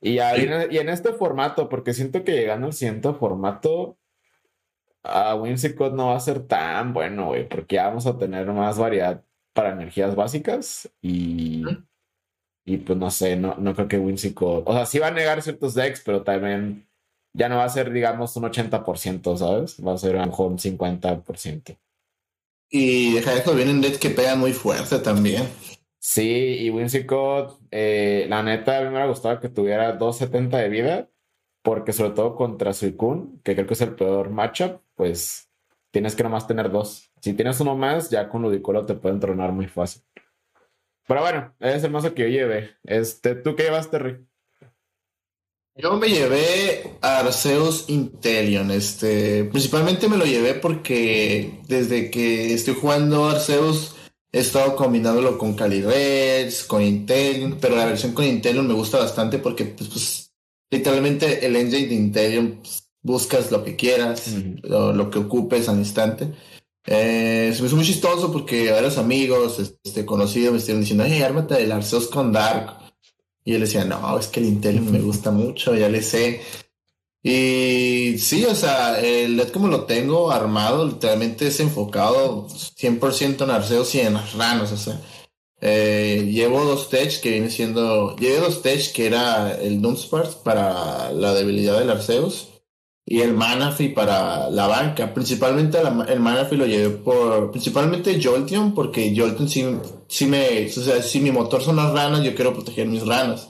Y, 0.00 0.14
y 0.14 0.78
en 0.78 0.88
este 0.88 1.12
formato, 1.12 1.68
porque 1.68 1.94
siento 1.94 2.24
que 2.24 2.32
llegando 2.32 2.66
al 2.66 2.72
siguiente 2.72 3.12
formato, 3.12 3.96
a 5.04 5.36
Whimsicott 5.36 5.94
no 5.94 6.08
va 6.08 6.16
a 6.16 6.20
ser 6.20 6.44
tan 6.44 6.92
bueno, 6.92 7.26
güey, 7.26 7.48
porque 7.48 7.76
ya 7.76 7.86
vamos 7.86 8.04
a 8.08 8.18
tener 8.18 8.48
más 8.48 8.78
variedad 8.78 9.22
para 9.52 9.70
energías 9.70 10.16
básicas 10.16 10.90
y. 11.00 11.62
Y 12.66 12.78
pues 12.78 12.98
no 12.98 13.12
sé, 13.12 13.36
no, 13.36 13.54
no 13.58 13.76
creo 13.76 13.86
que 13.86 13.98
Whimsicott. 14.00 14.64
O 14.66 14.72
sea, 14.72 14.86
sí 14.86 14.98
va 14.98 15.06
a 15.08 15.12
negar 15.12 15.40
ciertos 15.40 15.74
decks, 15.74 16.02
pero 16.04 16.24
también 16.24 16.88
ya 17.32 17.48
no 17.48 17.58
va 17.58 17.64
a 17.64 17.68
ser, 17.68 17.92
digamos, 17.92 18.34
un 18.36 18.42
80%, 18.42 19.36
¿sabes? 19.36 19.76
Va 19.86 19.92
a 19.92 19.98
ser 19.98 20.16
a 20.16 20.22
lo 20.22 20.26
mejor 20.26 20.50
un 20.50 20.58
50%. 20.58 21.78
Y 22.76 23.12
deja 23.12 23.34
eso, 23.34 23.54
vienen 23.54 23.80
decks 23.80 23.98
que 23.98 24.10
pegan 24.10 24.40
muy 24.40 24.52
fuerte 24.52 24.98
también. 24.98 25.48
Sí, 26.00 26.56
y 26.58 26.70
Whimsicott, 26.70 27.60
eh, 27.70 28.26
la 28.28 28.42
neta, 28.42 28.78
a 28.78 28.80
mí 28.80 28.86
me 28.86 28.90
hubiera 28.90 29.06
gustado 29.06 29.38
que 29.38 29.48
tuviera 29.48 29.92
270 29.92 30.58
de 30.58 30.68
vida, 30.68 31.08
porque 31.62 31.92
sobre 31.92 32.10
todo 32.10 32.34
contra 32.34 32.72
Suicune, 32.72 33.38
que 33.44 33.54
creo 33.54 33.68
que 33.68 33.74
es 33.74 33.80
el 33.80 33.94
peor 33.94 34.30
matchup, 34.30 34.80
pues 34.96 35.48
tienes 35.92 36.16
que 36.16 36.24
nomás 36.24 36.48
tener 36.48 36.68
dos. 36.68 37.12
Si 37.20 37.32
tienes 37.34 37.60
uno 37.60 37.76
más, 37.76 38.10
ya 38.10 38.28
con 38.28 38.42
Ludicolo 38.42 38.84
te 38.84 38.94
pueden 38.94 39.20
tronar 39.20 39.52
muy 39.52 39.68
fácil. 39.68 40.02
Pero 41.06 41.20
bueno, 41.20 41.54
es 41.60 41.84
el 41.84 41.92
mazo 41.92 42.12
que 42.12 42.22
yo 42.22 42.28
llevé. 42.28 42.72
Este, 42.82 43.36
¿Tú 43.36 43.54
qué 43.54 43.62
llevaste, 43.62 44.00
Rick? 44.00 44.20
Yo 45.76 45.96
me 45.96 46.08
llevé 46.08 46.98
a 47.00 47.18
Arceus 47.18 47.86
Intelion. 47.88 48.70
Este, 48.70 49.44
principalmente 49.44 50.08
me 50.08 50.16
lo 50.16 50.24
llevé 50.24 50.54
porque 50.54 51.60
desde 51.66 52.10
que 52.10 52.54
estoy 52.54 52.74
jugando 52.74 53.28
Arceus 53.28 53.96
he 54.30 54.38
estado 54.38 54.76
combinándolo 54.76 55.36
con 55.36 55.54
Calireds, 55.54 56.64
con 56.64 56.80
Intelion, 56.80 57.58
pero 57.60 57.76
la 57.76 57.86
versión 57.86 58.12
con 58.12 58.24
Intelion 58.24 58.68
me 58.68 58.74
gusta 58.74 58.98
bastante 58.98 59.38
porque 59.38 59.64
pues, 59.64 59.90
pues 59.90 60.32
literalmente 60.70 61.44
el 61.44 61.56
engine 61.56 61.88
de 61.88 61.94
Intelion 61.94 62.60
pues, 62.62 62.88
buscas 63.02 63.50
lo 63.50 63.64
que 63.64 63.74
quieras, 63.74 64.32
lo, 64.62 64.92
lo, 64.92 65.10
que 65.10 65.18
ocupes 65.18 65.68
al 65.68 65.78
instante. 65.78 66.32
Eh, 66.86 67.52
se 67.52 67.60
me 67.62 67.66
hizo 67.66 67.76
muy 67.76 67.84
chistoso 67.84 68.32
porque 68.32 68.70
varios 68.70 68.98
amigos 68.98 69.58
este, 69.82 70.06
conocidos 70.06 70.52
me 70.52 70.58
estuvieron 70.58 70.82
diciendo, 70.82 71.04
hey, 71.06 71.22
ármate 71.22 71.60
el 71.62 71.72
Arceus 71.72 72.06
con 72.06 72.32
Dark. 72.32 72.83
Y 73.44 73.52
yo 73.52 73.58
le 73.58 73.66
decía, 73.66 73.84
no, 73.84 74.18
es 74.18 74.28
que 74.28 74.40
el 74.40 74.46
Intel 74.46 74.80
me 74.80 75.00
gusta 75.00 75.30
mucho, 75.30 75.74
ya 75.74 75.88
le 75.88 76.02
sé. 76.02 76.40
Y 77.22 78.18
sí, 78.18 78.44
o 78.44 78.54
sea, 78.54 79.00
el 79.00 79.36
LED 79.36 79.48
como 79.48 79.68
lo 79.68 79.84
tengo 79.84 80.30
armado, 80.30 80.86
literalmente 80.86 81.46
es 81.46 81.60
enfocado 81.60 82.48
100% 82.48 83.44
en 83.44 83.50
Arceus 83.50 83.94
y 83.94 84.00
en 84.00 84.14
las 84.14 84.34
ranas, 84.34 84.72
o 84.72 84.76
sea. 84.76 85.00
Eh, 85.60 86.28
llevo 86.30 86.64
dos 86.64 86.90
tech 86.90 87.20
que 87.20 87.30
viene 87.30 87.50
siendo, 87.50 88.16
llevé 88.16 88.40
dos 88.40 88.60
tech 88.60 88.92
que 88.92 89.06
era 89.06 89.54
el 89.54 89.80
Dunsparce 89.80 90.38
para 90.44 91.10
la 91.12 91.32
debilidad 91.32 91.78
del 91.78 91.90
Arceus 91.90 92.48
y 93.06 93.20
el 93.20 93.34
Manafi 93.34 93.90
para 93.90 94.48
la 94.50 94.66
banca. 94.66 95.12
Principalmente 95.12 95.78
el 96.08 96.20
Manafi 96.20 96.56
lo 96.56 96.66
llevé 96.66 96.90
por, 96.90 97.50
principalmente 97.50 98.20
Jolteon, 98.22 98.74
porque 98.74 99.14
Jolteon 99.14 99.48
sí, 99.48 99.66
sí 100.08 100.26
me, 100.26 100.66
o 100.66 100.70
sea, 100.70 101.02
si 101.02 101.20
mi 101.20 101.30
motor 101.30 101.62
son 101.62 101.76
las 101.76 101.92
ranas, 101.92 102.22
yo 102.22 102.34
quiero 102.34 102.54
proteger 102.54 102.86
mis 102.86 103.06
ranas. 103.06 103.48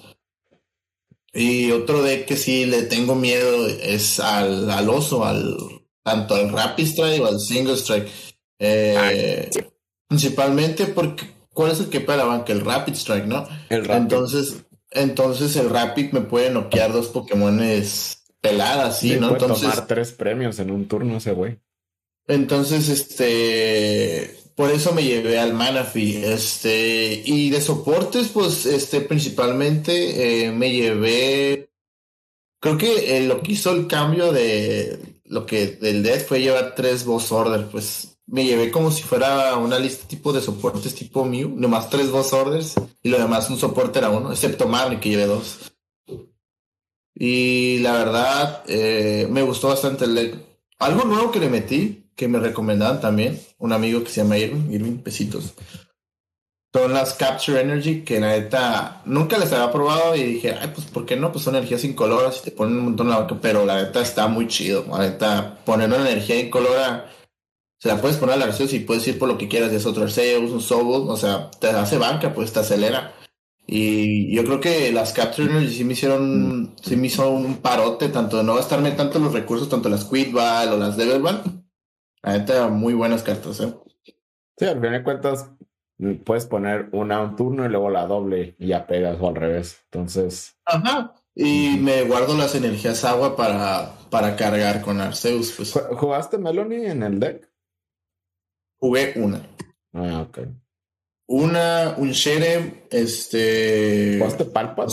Y 1.33 1.71
otro 1.73 2.03
deck 2.03 2.27
que 2.27 2.37
sí 2.37 2.65
le 2.65 2.83
tengo 2.83 3.15
miedo 3.15 3.67
es 3.67 4.21
al, 4.21 4.71
al 4.71 4.89
oso, 4.89 5.25
al, 5.25 5.57
tanto 6.03 6.35
al 6.35 6.51
Rapid 6.51 6.87
Strike 6.87 7.23
o 7.23 7.27
al 7.27 7.41
Single 7.41 7.75
Strike. 7.75 8.09
Eh, 8.61 9.51
principalmente 10.07 10.87
porque, 10.87 11.25
¿cuál 11.53 11.73
es 11.73 11.81
el 11.81 11.89
que 11.89 12.01
para 12.01 12.19
la 12.19 12.25
banca? 12.25 12.53
El 12.53 12.65
Rapid 12.65 12.95
Strike, 12.95 13.27
¿no? 13.27 13.49
El 13.69 13.85
Rapid. 13.85 14.03
Entonces, 14.03 14.65
entonces 14.91 15.57
el 15.57 15.71
Rapid 15.71 16.13
me 16.13 16.21
puede 16.21 16.51
noquear 16.51 16.93
dos 16.93 17.09
Pokémones 17.09 18.24
pelada, 18.45 18.93
sí, 18.93 19.17
¿no? 19.19 19.31
Entonces. 19.31 19.63
tomar 19.63 19.87
tres 19.87 20.13
premios 20.13 20.59
en 20.59 20.71
un 20.71 20.87
turno 20.87 21.17
ese 21.17 21.33
güey. 21.33 21.59
Entonces, 22.27 22.89
este. 22.89 24.39
Por 24.55 24.71
eso 24.71 24.93
me 24.93 25.03
llevé 25.03 25.39
al 25.39 25.55
Manafi. 25.55 26.17
Este. 26.25 27.23
Y 27.25 27.51
de 27.51 27.61
soportes, 27.61 28.29
pues, 28.29 28.67
este, 28.67 29.01
principalmente 29.01 30.47
eh, 30.47 30.53
me 30.53 30.71
llevé. 30.71 31.71
Creo 32.61 32.77
que 32.77 33.17
eh, 33.17 33.27
lo 33.27 33.43
que 33.43 33.53
hizo 33.53 33.73
el 33.73 33.87
cambio 33.87 34.33
de 34.33 34.99
lo 35.25 35.47
que 35.47 35.69
del 35.69 36.03
Death 36.03 36.27
fue 36.27 36.41
llevar 36.41 36.75
tres 36.75 37.05
Boss 37.05 37.33
Order, 37.33 37.67
pues 37.67 38.15
me 38.27 38.45
llevé 38.45 38.71
como 38.71 38.91
si 38.91 39.03
fuera 39.03 39.57
una 39.57 39.79
lista 39.79 40.07
tipo 40.09 40.33
de 40.33 40.41
soportes 40.41 40.95
tipo 40.95 41.25
Mew, 41.25 41.55
nomás 41.57 41.91
tres 41.91 42.11
boss 42.11 42.33
orders 42.33 42.75
y 43.03 43.11
lo 43.11 43.19
demás 43.19 43.51
un 43.51 43.59
soporte 43.59 43.99
era 43.99 44.09
uno, 44.09 44.33
excepto 44.33 44.67
Marley 44.67 44.99
que 44.99 45.11
llevé 45.11 45.27
dos. 45.27 45.74
Y 47.15 47.79
la 47.79 47.93
verdad, 47.93 48.63
eh, 48.67 49.29
me 49.31 49.43
gustó 49.43 49.69
bastante 49.69 50.05
el 50.05 50.15
deck. 50.15 50.37
Algo 50.79 51.05
nuevo 51.05 51.31
que 51.31 51.41
le 51.41 51.49
metí, 51.49 52.11
que 52.17 52.29
me 52.29 52.39
recomendaban 52.39 53.01
también, 53.01 53.41
un 53.59 53.73
amigo 53.73 54.03
que 54.03 54.11
se 54.11 54.23
llama 54.23 54.39
Irving, 54.39 54.73
Irving 54.73 54.99
Pesitos. 54.99 55.55
Son 56.75 56.93
las 56.93 57.15
Capture 57.15 57.61
Energy, 57.61 58.03
que 58.03 58.19
la 58.19 58.31
neta 58.31 59.03
nunca 59.05 59.39
les 59.39 59.53
había 59.53 59.71
probado 59.71 60.17
y 60.17 60.25
dije, 60.25 60.57
ay, 60.61 60.73
pues, 60.75 60.89
¿por 60.89 61.07
qué 61.07 61.17
no? 61.17 61.31
Pues 61.31 61.45
son 61.45 61.55
energías 61.55 61.85
incoloras 61.85 62.39
y 62.41 62.45
te 62.47 62.51
ponen 62.51 62.79
un 62.79 62.85
montón 62.87 63.07
de 63.07 63.13
la 63.13 63.21
boca, 63.21 63.39
pero 63.41 63.65
la 63.65 63.81
neta 63.81 64.01
está 64.01 64.27
muy 64.27 64.49
chido. 64.49 64.85
La 64.91 64.99
neta, 64.99 65.61
poner 65.65 65.87
una 65.87 66.01
energía 66.11 66.41
incolora, 66.41 67.09
se 67.79 67.89
la 67.89 68.01
puedes 68.01 68.17
poner 68.17 68.35
a 68.35 68.39
la 68.39 68.47
Arceus 68.47 68.73
y 68.73 68.81
puedes 68.81 69.07
ir 69.07 69.21
por 69.21 69.29
lo 69.29 69.39
que 69.39 69.47
quieras, 69.47 69.71
es 69.73 69.87
otro 69.87 70.03
Arceus, 70.03 70.51
un 70.51 70.61
Sobol, 70.61 71.09
o 71.09 71.17
sea, 71.17 71.49
te 71.61 71.69
hace 71.69 71.97
banca, 71.97 72.35
pues 72.35 72.53
te 72.53 72.59
acelera. 72.59 73.15
Y 73.67 74.35
yo 74.35 74.45
creo 74.45 74.61
que 74.61 74.93
las 74.93 75.13
Capture 75.13 75.51
Energy 75.51 75.75
sí 75.75 75.85
me 75.85 75.95
hicieron, 75.95 76.75
sí 76.83 76.97
me 76.97 77.07
hizo 77.07 77.31
un 77.31 77.57
parote, 77.57 78.09
tanto 78.09 78.37
de 78.37 78.45
no 78.45 78.55
gastarme 78.55 78.93
tanto 78.93 79.19
los 79.19 79.33
recursos, 79.33 79.69
tanto 79.69 79.89
las 79.89 80.05
Quidball 80.05 80.69
o 80.69 80.77
las 80.77 80.97
Devil 80.97 81.23
Ball. 81.23 81.43
La 82.23 82.39
neta, 82.39 82.69
muy 82.69 82.95
buenas 82.95 83.23
cartas, 83.23 83.61
¿eh? 83.61 83.75
Sí, 84.57 84.67
al 84.67 84.77
final 84.77 84.93
de 84.93 85.03
cuentas, 85.03 85.51
puedes 86.25 86.47
poner 86.47 86.89
una 86.93 87.21
un 87.21 87.37
turno 87.37 87.65
y 87.65 87.69
luego 87.69 87.91
la 87.91 88.07
doble 88.07 88.55
y 88.59 88.69
ya 88.69 88.87
pegas 88.87 89.19
o 89.21 89.29
al 89.29 89.37
revés. 89.37 89.81
Entonces. 89.91 90.57
Ajá. 90.65 91.15
Y 91.35 91.79
me 91.81 92.05
guardo 92.05 92.37
las 92.37 92.55
energías 92.55 93.05
agua 93.05 93.35
para, 93.35 93.93
para 94.11 94.37
cargar 94.37 94.83
con 94.83 95.01
Arceus. 95.01 95.53
Pues. 95.57 95.73
¿Jugaste 95.73 96.39
Melanie 96.39 96.91
en 96.91 97.03
el 97.03 97.19
deck? 97.19 97.51
Jugué 98.79 99.15
una. 99.17 99.41
Ah, 99.93 100.27
ok. 100.29 100.39
Una, 101.27 101.95
un 101.97 102.11
Shere, 102.11 102.87
este. 102.91 104.17
¿Jugaste 104.19 104.45
Palpat? 104.45 104.91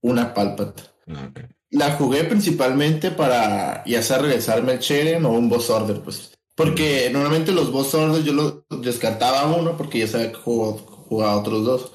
Una 0.00 0.34
Palpat. 0.34 0.80
Ah, 1.06 1.30
La 1.70 1.92
jugué 1.92 2.24
principalmente 2.24 3.10
para 3.10 3.84
ya 3.84 4.02
sea 4.02 4.18
regresarme 4.18 4.72
el 4.72 4.78
Sheren 4.78 5.24
o 5.26 5.32
un 5.32 5.48
Boss 5.48 5.70
Order, 5.70 6.00
pues. 6.00 6.32
Porque 6.54 7.10
normalmente 7.12 7.52
los 7.52 7.70
Boss 7.70 7.94
Orders 7.94 8.24
yo 8.24 8.32
los 8.32 8.82
descartaba 8.82 9.46
uno 9.54 9.76
porque 9.76 10.00
ya 10.00 10.06
sabía 10.06 10.32
que 10.32 10.38
jugaba, 10.38 11.36
otros 11.36 11.64
dos. 11.64 11.92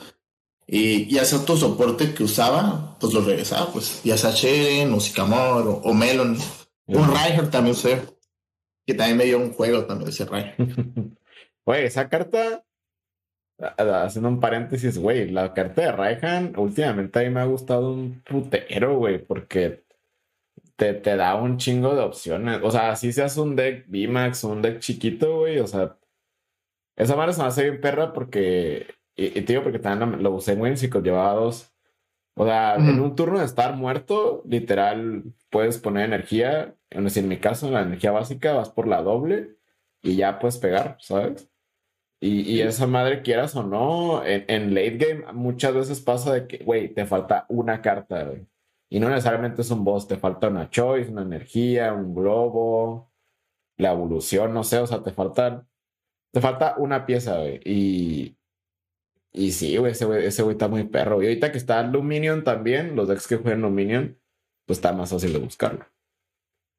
Y 0.68 1.08
ya 1.14 1.24
sea 1.26 1.40
otro 1.40 1.56
soporte 1.56 2.14
que 2.14 2.24
usaba, 2.24 2.98
pues 3.00 3.14
lo 3.14 3.22
regresaba, 3.22 3.72
pues. 3.72 4.02
Ya 4.04 4.18
sea 4.18 4.32
Sheren 4.32 4.94
o 4.94 5.00
Sycamore 5.00 5.80
o, 5.84 5.94
Melon. 5.94 6.38
Un 6.88 7.08
Reinhardt 7.08 7.52
también 7.52 7.76
sé. 7.76 8.02
Que 8.86 8.94
también 8.94 9.18
me 9.18 9.26
dio 9.26 9.40
un 9.40 9.54
juego 9.54 9.86
también 9.86 10.10
ese 10.10 10.26
Reinhardt. 10.26 10.58
Oye, 11.66 11.86
esa 11.86 12.08
carta 12.10 12.64
haciendo 13.60 14.30
un 14.30 14.40
paréntesis, 14.40 14.98
güey, 14.98 15.32
la 15.32 15.54
carta 15.54 15.82
de 15.82 15.92
Raihan 15.92 16.54
últimamente 16.58 17.20
a 17.20 17.24
mí 17.24 17.30
me 17.30 17.42
ha 17.42 17.46
gustado 17.46 17.94
un 17.94 18.22
putero, 18.22 18.98
güey, 18.98 19.20
porque 19.20 19.84
te, 20.76 20.94
te 20.94 21.16
da 21.18 21.36
un 21.36 21.58
chingo 21.58 21.96
de 21.96 22.02
opciones. 22.02 22.60
O 22.64 22.72
sea, 22.72 22.96
si 22.96 23.12
seas 23.12 23.38
un 23.38 23.56
deck 23.56 23.86
VMAX 23.88 24.44
o 24.44 24.50
un 24.50 24.62
deck 24.62 24.80
chiquito, 24.80 25.40
güey, 25.40 25.60
o 25.60 25.68
sea, 25.68 25.98
esa 26.96 27.16
madre 27.16 27.34
se 27.34 27.42
me 27.42 27.48
hace 27.48 27.64
bien 27.64 27.82
perra 27.82 28.14
porque, 28.14 28.88
y, 29.16 29.30
te 29.32 29.54
digo 29.54 29.64
porque 29.64 29.80
también 29.80 30.24
lo, 30.24 30.32
usé 30.32 30.54
en 30.54 30.78
si 30.78 30.90
llevaba 30.90 31.34
dos. 31.34 31.72
O 32.36 32.46
sea, 32.46 32.76
en 32.76 33.00
un 33.00 33.16
turno 33.16 33.40
de 33.40 33.46
estar 33.46 33.76
muerto, 33.76 34.44
literal, 34.48 35.24
puedes 35.50 35.80
poner 35.80 36.06
energía. 36.06 36.76
En 36.92 37.28
mi 37.28 37.38
caso, 37.40 37.68
en 37.68 37.74
la 37.74 37.82
energía 37.82 38.12
básica, 38.12 38.54
vas 38.54 38.70
por 38.70 38.88
la 38.88 39.02
doble 39.02 39.58
y 40.04 40.18
ya 40.18 40.38
puedes 40.38 40.58
pegar, 40.60 40.98
¿sabes? 41.00 41.50
Y, 42.20 42.62
esa 42.62 42.88
madre, 42.88 43.22
quieras 43.22 43.56
o 43.56 43.64
no, 43.64 44.26
en, 44.26 44.74
late 44.74 44.98
game 44.98 45.32
muchas 45.34 45.74
veces 45.76 46.02
pasa 46.02 46.34
de 46.34 46.48
que, 46.48 46.58
güey, 46.64 46.92
te 46.94 47.06
falta 47.06 47.46
una 47.50 47.82
carta, 47.82 48.24
güey. 48.24 48.48
Y 48.90 49.00
no 49.00 49.10
necesariamente 49.10 49.62
es 49.62 49.70
un 49.72 49.84
boss, 49.84 50.08
te 50.08 50.18
falta 50.18 50.48
una 50.48 50.70
choice, 50.70 51.12
una 51.12 51.22
energía, 51.22 51.94
un 51.94 52.16
globo, 52.16 53.12
la 53.78 53.92
evolución, 53.92 54.54
no 54.54 54.64
sé, 54.64 54.80
o 54.80 54.88
sea, 54.88 55.04
te 55.04 55.12
faltan, 55.12 55.68
te 56.32 56.42
falta 56.42 56.76
una 56.78 57.06
pieza, 57.06 57.38
güey. 57.40 57.60
Y, 57.66 58.38
y 59.34 59.52
sí, 59.52 59.78
güey, 59.78 59.92
ese 59.92 60.06
güey 60.06 60.26
ese 60.26 60.50
está 60.50 60.68
muy 60.68 60.86
perro. 60.86 61.22
Y 61.22 61.28
ahorita 61.28 61.52
que 61.52 61.58
está 61.60 61.84
Luminion 61.84 62.44
también, 62.44 62.96
los 62.96 63.08
decks 63.08 63.28
que 63.28 63.38
juegan 63.38 63.62
Luminion, 63.62 64.20
pues 64.66 64.80
está 64.80 64.94
más 64.94 65.12
fácil 65.12 65.34
de 65.34 65.40
buscarlo. 65.40 65.86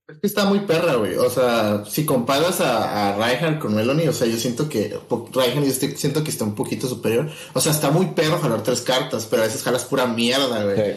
Es 0.08 0.18
que 0.18 0.26
está 0.26 0.46
muy 0.46 0.60
perra, 0.60 0.94
güey. 0.94 1.16
O 1.16 1.28
sea, 1.28 1.84
si 1.84 2.06
comparas 2.06 2.62
a, 2.62 3.14
a 3.14 3.58
con 3.58 3.74
Melanie, 3.74 4.08
o 4.08 4.12
sea, 4.12 4.26
yo 4.26 4.38
siento 4.38 4.66
que 4.66 4.98
Reinhardt 5.34 5.66
yo 5.66 5.96
siento 5.96 6.24
que 6.24 6.30
está 6.30 6.44
un 6.44 6.54
poquito 6.54 6.88
superior. 6.88 7.30
O 7.52 7.60
sea, 7.60 7.72
está 7.72 7.90
muy 7.90 8.06
perro 8.06 8.38
jalar 8.38 8.62
tres 8.62 8.80
cartas, 8.80 9.26
pero 9.26 9.42
a 9.42 9.44
veces 9.44 9.62
jalas 9.62 9.84
pura 9.84 10.06
mierda, 10.06 10.64
güey. 10.64 10.96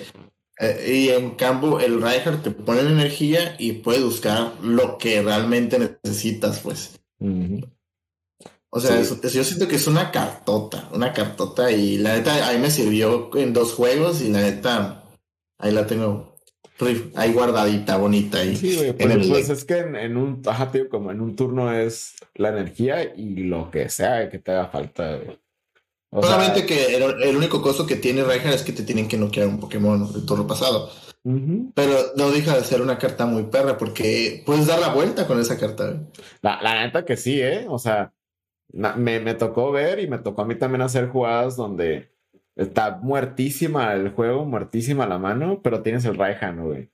Eh, 0.59 0.93
y 0.95 1.09
en 1.09 1.31
cambio, 1.31 1.81
el 1.81 2.01
Reinhardt 2.01 2.41
te 2.41 2.51
pone 2.51 2.79
energía 2.79 3.55
y 3.59 3.73
puedes 3.73 4.03
buscar 4.03 4.53
lo 4.63 4.97
que 4.97 5.21
realmente 5.21 5.77
necesitas, 5.77 6.59
pues. 6.59 6.91
O 8.69 8.79
sea, 8.79 9.01
yo 9.01 9.43
siento 9.43 9.67
que 9.67 9.75
es 9.75 9.87
una 9.87 10.09
cartota, 10.11 10.87
una 10.93 11.11
cartota 11.11 11.69
y 11.69 11.97
la 11.97 12.15
neta 12.15 12.47
ahí 12.47 12.57
me 12.57 12.71
sirvió 12.71 13.29
en 13.35 13.51
dos 13.51 13.73
juegos 13.73 14.21
y 14.21 14.29
la 14.29 14.39
neta 14.39 15.03
ahí 15.59 15.73
la 15.73 15.85
tengo 15.85 16.30
ahí 17.15 17.33
guardadita, 17.33 17.97
bonita. 17.97 18.39
Ahí 18.39 18.55
sí, 18.55 18.75
güey, 18.75 18.93
pues, 18.93 19.27
pues 19.27 19.49
es 19.49 19.65
que 19.65 19.79
en, 19.79 20.17
un, 20.17 20.41
ajá, 20.45 20.71
tío, 20.71 20.89
como 20.89 21.11
en 21.11 21.21
un 21.21 21.35
turno 21.35 21.73
es 21.73 22.15
la 22.35 22.49
energía 22.49 23.13
y 23.15 23.43
lo 23.43 23.71
que 23.71 23.89
sea 23.89 24.29
que 24.29 24.39
te 24.39 24.51
haga 24.51 24.67
falta. 24.67 25.19
Solamente 26.11 26.65
que 26.65 26.95
el, 26.95 27.35
único 27.37 27.61
costo 27.61 27.85
que 27.85 27.95
tiene 27.95 28.23
Reinhardt 28.23 28.55
es 28.55 28.63
que 28.63 28.73
te 28.73 28.83
tienen 28.83 29.07
que 29.07 29.17
noquear 29.17 29.47
un 29.47 29.59
Pokémon 29.59 30.11
del 30.11 30.25
turno 30.25 30.45
pasado. 30.45 30.89
Pero 31.23 31.97
no 32.17 32.31
deja 32.31 32.57
de 32.57 32.63
ser 32.63 32.81
una 32.81 32.97
carta 32.97 33.25
muy 33.25 33.43
perra 33.43 33.77
porque 33.77 34.41
puedes 34.45 34.67
dar 34.67 34.79
la 34.79 34.93
vuelta 34.93 35.27
con 35.27 35.39
esa 35.39 35.57
carta. 35.57 36.01
La, 36.41 36.61
la 36.61 36.83
neta 36.83 37.05
que 37.05 37.15
sí, 37.15 37.39
¿eh? 37.39 37.65
O 37.69 37.77
sea, 37.77 38.11
me, 38.73 39.19
me 39.19 39.33
tocó 39.35 39.71
ver 39.71 39.99
y 39.99 40.07
me 40.07 40.17
tocó 40.17 40.41
a 40.41 40.45
mí 40.45 40.55
también 40.55 40.81
hacer 40.81 41.07
jugadas 41.09 41.55
donde 41.55 42.10
Está 42.55 42.97
muertísima 42.97 43.93
el 43.93 44.09
juego, 44.11 44.45
muertísima 44.45 45.07
la 45.07 45.17
mano, 45.17 45.61
pero 45.61 45.81
tienes 45.81 46.05
el 46.05 46.17
Raihan, 46.17 46.63
güey. 46.63 46.91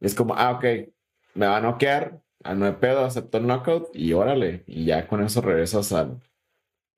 Es 0.00 0.14
como, 0.14 0.34
ah, 0.34 0.52
ok, 0.52 0.64
me 1.34 1.46
va 1.46 1.58
a 1.58 1.60
noquear, 1.60 2.20
a 2.44 2.54
nueve 2.54 2.76
pedo, 2.80 3.04
acepto 3.04 3.38
el 3.38 3.46
knockout 3.46 3.90
y 3.94 4.12
órale. 4.12 4.64
Y 4.66 4.84
ya 4.84 5.06
con 5.06 5.22
eso 5.22 5.40
regresas 5.40 5.92
al, 5.92 6.20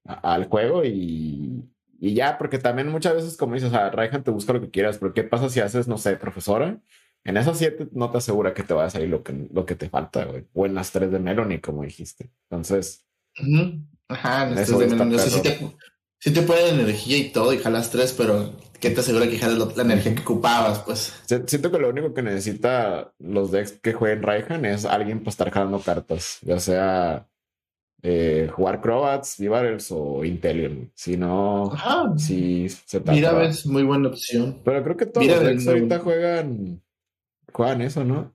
al 0.05 0.47
juego 0.47 0.85
y, 0.85 1.65
y 1.99 2.15
ya, 2.15 2.39
porque 2.39 2.59
también 2.59 2.89
muchas 2.89 3.15
veces, 3.15 3.37
como 3.37 3.55
dices, 3.55 3.69
o 3.69 3.73
sea, 3.73 3.91
Raihan 3.91 4.25
te 4.25 4.31
busca 4.31 4.53
lo 4.53 4.61
que 4.61 4.71
quieras, 4.71 4.99
pero 4.99 5.13
¿qué 5.15 5.25
pasa 5.25 5.49
si 5.49 5.61
haces, 5.61 5.89
no 5.89 5.99
sé, 5.99 6.17
profesora? 6.17 6.81
En 7.25 7.37
esas 7.37 7.59
siete 7.59 7.89
no 7.93 8.11
te 8.11 8.19
asegura 8.19 8.55
que 8.55 8.63
te 8.63 8.73
va 8.73 8.87
a 8.87 8.91
salir 8.91 9.11
lo 9.11 9.23
que, 9.23 9.49
lo 9.53 9.67
que 9.67 9.75
te 9.75 9.91
falta, 9.91 10.25
güey. 10.25 10.47
O 10.55 10.65
en 10.65 10.75
las 10.75 10.91
tres 10.91 11.11
de 11.11 11.19
Melanie, 11.19 11.61
como 11.61 11.83
dijiste. 11.83 12.31
Entonces. 12.49 13.07
Ajá, 14.09 14.49
en 14.49 14.59
eso 14.59 14.79
de 14.79 14.87
Melanie. 14.87 15.19
No 15.19 15.75
sí 16.21 16.33
te 16.33 16.43
puede 16.43 16.69
energía 16.69 17.17
y 17.17 17.31
todo 17.31 17.53
y 17.53 17.59
jalas 17.59 17.91
tres, 17.91 18.15
pero 18.17 18.53
¿qué 18.79 18.91
te 18.91 19.01
asegura 19.01 19.29
que 19.29 19.39
jalas 19.39 19.77
la 19.77 19.83
energía 19.83 20.15
que 20.15 20.23
ocupabas? 20.23 20.81
Pues 20.81 21.15
siento 21.25 21.71
que 21.73 21.79
lo 21.79 21.89
único 21.89 22.15
que 22.15 22.23
necesita 22.23 23.13
los 23.19 23.51
decks 23.51 23.73
que 23.83 23.95
jueguen 23.95 24.23
Raihan 24.23 24.65
es 24.65 24.85
alguien 24.85 25.21
para 25.21 25.31
estar 25.31 25.51
jalando 25.51 25.81
cartas, 25.81 26.39
ya 26.43 26.61
sea 26.61 27.27
eh, 28.03 28.51
jugar 28.53 28.81
Crobats, 28.81 29.39
Vivarials 29.39 29.91
o 29.91 30.25
Intelion. 30.25 30.93
Si 30.95 31.17
no, 31.17 31.73
si 32.17 32.69
se 32.69 33.01
Mira, 33.01 33.43
es 33.45 33.67
muy 33.67 33.83
buena 33.83 34.09
opción. 34.09 34.61
Pero 34.65 34.85
creo 34.85 34.97
que 34.97 35.07
todos 35.07 35.27
los 35.27 35.41
decks 35.41 35.67
ahorita 35.67 35.99
juegan, 36.01 36.83
juegan 37.53 37.81
eso, 37.81 38.05
¿no? 38.05 38.33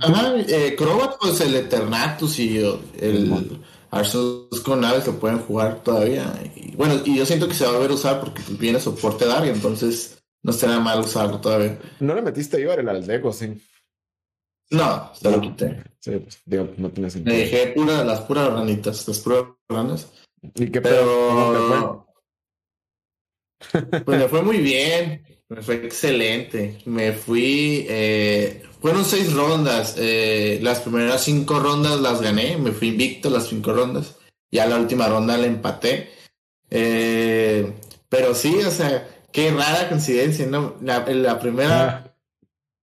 Ajá, 0.00 0.34
eh, 0.48 0.74
Crobat, 0.76 1.16
pues 1.20 1.40
el 1.40 1.54
Eternatus 1.54 2.40
y 2.40 2.58
el, 2.58 3.62
Arceus 3.94 4.60
con 4.64 4.80
naves 4.80 5.06
lo 5.06 5.18
pueden 5.18 5.38
jugar 5.40 5.82
todavía. 5.82 6.32
Y, 6.56 6.74
bueno, 6.76 7.00
y 7.04 7.16
yo 7.16 7.24
siento 7.26 7.48
que 7.48 7.54
se 7.54 7.66
va 7.66 7.74
a 7.74 7.78
ver 7.78 7.92
usar 7.92 8.20
porque 8.20 8.42
viene 8.58 8.80
soporte 8.80 9.26
Daria, 9.26 9.52
entonces 9.52 10.22
no 10.42 10.52
será 10.52 10.78
mal 10.80 11.00
usarlo 11.00 11.40
todavía. 11.40 11.78
¿No 12.00 12.14
le 12.14 12.22
metiste 12.22 12.60
yo 12.60 12.72
al 12.72 12.88
Aldeco, 12.88 13.32
sí? 13.32 13.60
No, 14.70 15.10
se 15.14 15.30
lo 15.30 15.40
quité. 15.40 15.82
Sí, 16.00 16.12
pues, 16.18 16.40
digo, 16.44 16.68
no 16.76 16.90
tiene 16.90 17.10
sentido. 17.10 17.34
Me 17.34 17.42
dejé 17.42 17.68
pura, 17.68 18.04
las 18.04 18.20
puras 18.22 18.52
ranitas, 18.52 19.06
las 19.06 19.18
puras 19.20 19.44
ranas. 19.68 20.10
¿Y 20.54 20.70
qué 20.70 20.80
Pero... 20.80 22.06
fue? 23.70 24.00
pues 24.04 24.18
me 24.18 24.28
fue 24.28 24.42
muy 24.42 24.58
bien, 24.58 25.24
me 25.48 25.62
fue 25.62 25.76
excelente. 25.76 26.78
Me 26.84 27.12
fui, 27.12 27.86
eh, 27.88 28.62
fueron 28.84 29.06
seis 29.06 29.32
rondas. 29.32 29.94
Eh, 29.96 30.58
las 30.60 30.80
primeras 30.80 31.22
cinco 31.22 31.58
rondas 31.58 32.02
las 32.02 32.20
gané. 32.20 32.58
Me 32.58 32.70
fui 32.70 32.88
invicto 32.88 33.30
las 33.30 33.46
cinco 33.46 33.72
rondas. 33.72 34.16
Ya 34.52 34.66
la 34.66 34.76
última 34.76 35.08
ronda 35.08 35.38
la 35.38 35.46
empaté. 35.46 36.10
Eh, 36.68 37.72
pero 38.10 38.34
sí, 38.34 38.54
o 38.58 38.70
sea, 38.70 39.08
qué 39.32 39.50
rara 39.52 39.88
coincidencia, 39.88 40.44
¿no? 40.44 40.74
La, 40.82 40.98
la 41.06 41.40
primera. 41.40 42.14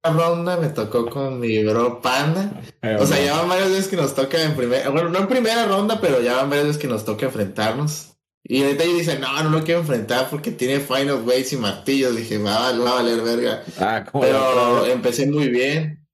ronda 0.03 0.58
me 0.58 0.70
tocó 0.70 1.08
con 1.08 1.39
mi 1.39 1.63
bro 1.63 2.01
Panda. 2.01 2.60
o 3.00 3.05
sea, 3.05 3.24
ya 3.24 3.38
van 3.38 3.50
varias 3.50 3.70
veces 3.70 3.88
que 3.88 3.98
nos 3.98 4.15
toca 4.15 4.41
en 4.41 4.55
primera, 4.55 4.89
bueno, 4.89 5.10
no 5.10 5.20
en 5.20 5.27
primera 5.27 5.67
ronda, 5.67 6.01
pero 6.01 6.20
ya 6.20 6.38
van 6.38 6.50
varias 6.50 6.65
veces 6.65 6.81
que 6.81 6.88
nos 6.88 7.05
toca 7.05 7.27
enfrentarnos. 7.27 8.11
Y 8.51 8.63
ahorita 8.63 8.84
yo 8.84 8.98
dice, 8.98 9.17
no, 9.17 9.43
no 9.43 9.50
lo 9.50 9.63
quiero 9.63 9.79
enfrentar 9.79 10.29
porque 10.29 10.51
tiene 10.51 10.81
Final 10.81 11.24
Ways 11.25 11.53
y 11.53 11.55
martillos. 11.55 12.17
Dije, 12.17 12.38
va, 12.38 12.67
a 12.67 12.74
valer 12.74 13.22
verga. 13.22 13.63
Ah, 13.79 14.03
pero 14.12 14.86
empecé 14.88 15.25
muy 15.25 15.48
bien. 15.48 16.05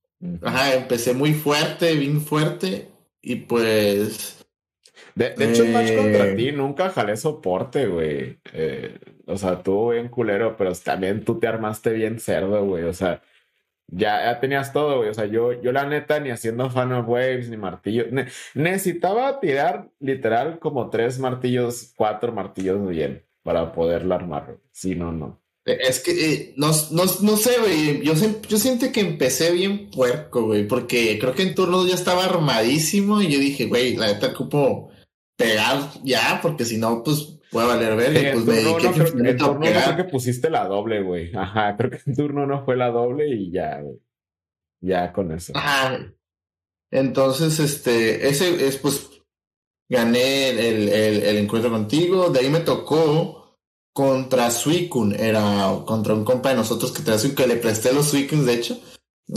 Ajá, 0.44 0.76
empecé 0.76 1.16
muy 1.16 1.34
fuerte, 1.34 1.96
bien 1.96 2.22
fuerte. 2.22 2.90
Y 3.24 3.38
pues. 3.38 4.46
De, 5.16 5.34
hecho, 5.40 5.64
el 5.64 5.72
match 5.72 5.96
contra 5.96 6.28
eh, 6.28 6.36
ti 6.36 6.52
nunca 6.52 6.92
jalé 6.92 7.18
soporte, 7.18 7.88
güey. 7.88 8.38
Eh, 8.54 9.00
o 9.26 9.36
sea, 9.36 9.64
tú 9.64 9.90
bien 9.94 10.08
culero, 10.10 10.56
pero 10.56 10.76
también 10.76 11.26
tú 11.26 11.40
te 11.40 11.48
armaste 11.48 11.92
bien 11.92 12.20
cerdo, 12.20 12.64
güey. 12.66 12.84
O 12.84 12.94
sea, 12.94 13.24
ya, 13.88 14.26
ya 14.26 14.40
tenías 14.40 14.74
todo, 14.74 14.98
güey. 14.98 15.10
O 15.10 15.14
sea, 15.14 15.26
yo, 15.26 15.54
yo 15.62 15.72
la 15.72 15.86
neta, 15.86 16.20
ni 16.20 16.30
haciendo 16.30 16.70
fan 16.70 16.92
of 16.92 17.08
waves, 17.08 17.50
ni 17.50 17.58
martillos. 17.58 18.08
necesitaba 18.54 19.40
tirar 19.40 19.90
literal 20.00 20.60
como 20.60 20.90
tres 20.90 21.20
martillos, 21.20 21.94
cuatro 21.96 22.32
martillos 22.32 22.88
bien 22.88 23.24
para 23.44 23.72
poderla 23.72 24.16
armar. 24.16 24.58
Si 24.72 24.96
no, 24.96 25.12
no. 25.12 25.42
Es 25.66 26.00
que 26.00 26.34
eh, 26.34 26.54
no, 26.56 26.68
no, 26.92 27.38
sé, 27.38 27.60
güey. 27.60 28.02
Yo, 28.04 28.14
yo 28.48 28.58
siento 28.58 28.92
que 28.92 29.02
empecé 29.02 29.52
bien 29.52 29.90
puerco, 29.90 30.44
güey. 30.44 30.68
Porque 30.68 31.18
creo 31.20 31.34
que 31.34 31.44
en 31.44 31.56
turno 31.56 31.86
ya 31.86 31.96
estaba 31.96 32.26
armadísimo. 32.26 33.22
Y 33.22 33.32
yo 33.32 33.40
dije, 33.40 33.66
güey, 33.66 33.96
la 33.96 34.08
neta 34.08 34.28
ocupo 34.28 34.90
pegar 35.36 35.78
ya, 36.04 36.40
porque 36.42 36.66
si 36.66 36.78
no, 36.78 37.04
pues 37.04 37.37
puede 37.58 37.68
valer 37.68 37.96
ver. 37.96 38.34
pues 38.34 38.46
me 38.46 38.62
no, 38.62 38.78
en 39.30 39.38
turno 39.38 39.60
no 39.60 39.66
creo 39.66 39.96
que 39.96 40.04
pusiste 40.04 40.50
la 40.50 40.66
doble, 40.66 41.02
güey. 41.02 41.36
Ajá, 41.36 41.76
creo 41.78 41.90
que 41.90 42.00
en 42.06 42.16
turno 42.16 42.46
no 42.46 42.64
fue 42.64 42.78
la 42.78 42.90
doble 42.90 43.28
y 43.28 43.52
ya, 43.52 43.82
güey. 43.82 43.98
Ya 44.80 45.12
con 45.12 45.32
eso. 45.32 45.54
Ajá. 45.56 45.98
Entonces, 46.92 47.60
este, 47.60 48.28
ese 48.28 48.68
es 48.68 48.78
pues, 48.78 49.10
gané 49.90 50.50
el, 50.50 50.90
el, 50.90 51.24
el 51.24 51.38
encuentro 51.38 51.72
contigo. 51.72 52.30
De 52.30 52.40
ahí 52.40 52.50
me 52.50 52.60
tocó 52.60 53.58
contra 53.92 54.52
Suicune. 54.52 55.16
Era 55.20 55.82
contra 55.86 56.14
un 56.14 56.24
compa 56.24 56.50
de 56.50 56.58
nosotros 56.58 56.92
que, 56.92 57.02
te 57.02 57.36
que 57.36 57.48
le 57.48 57.56
presté 57.56 57.92
los 57.92 58.08
Suicunes, 58.08 58.46
de 58.46 58.54
hecho. 58.54 58.80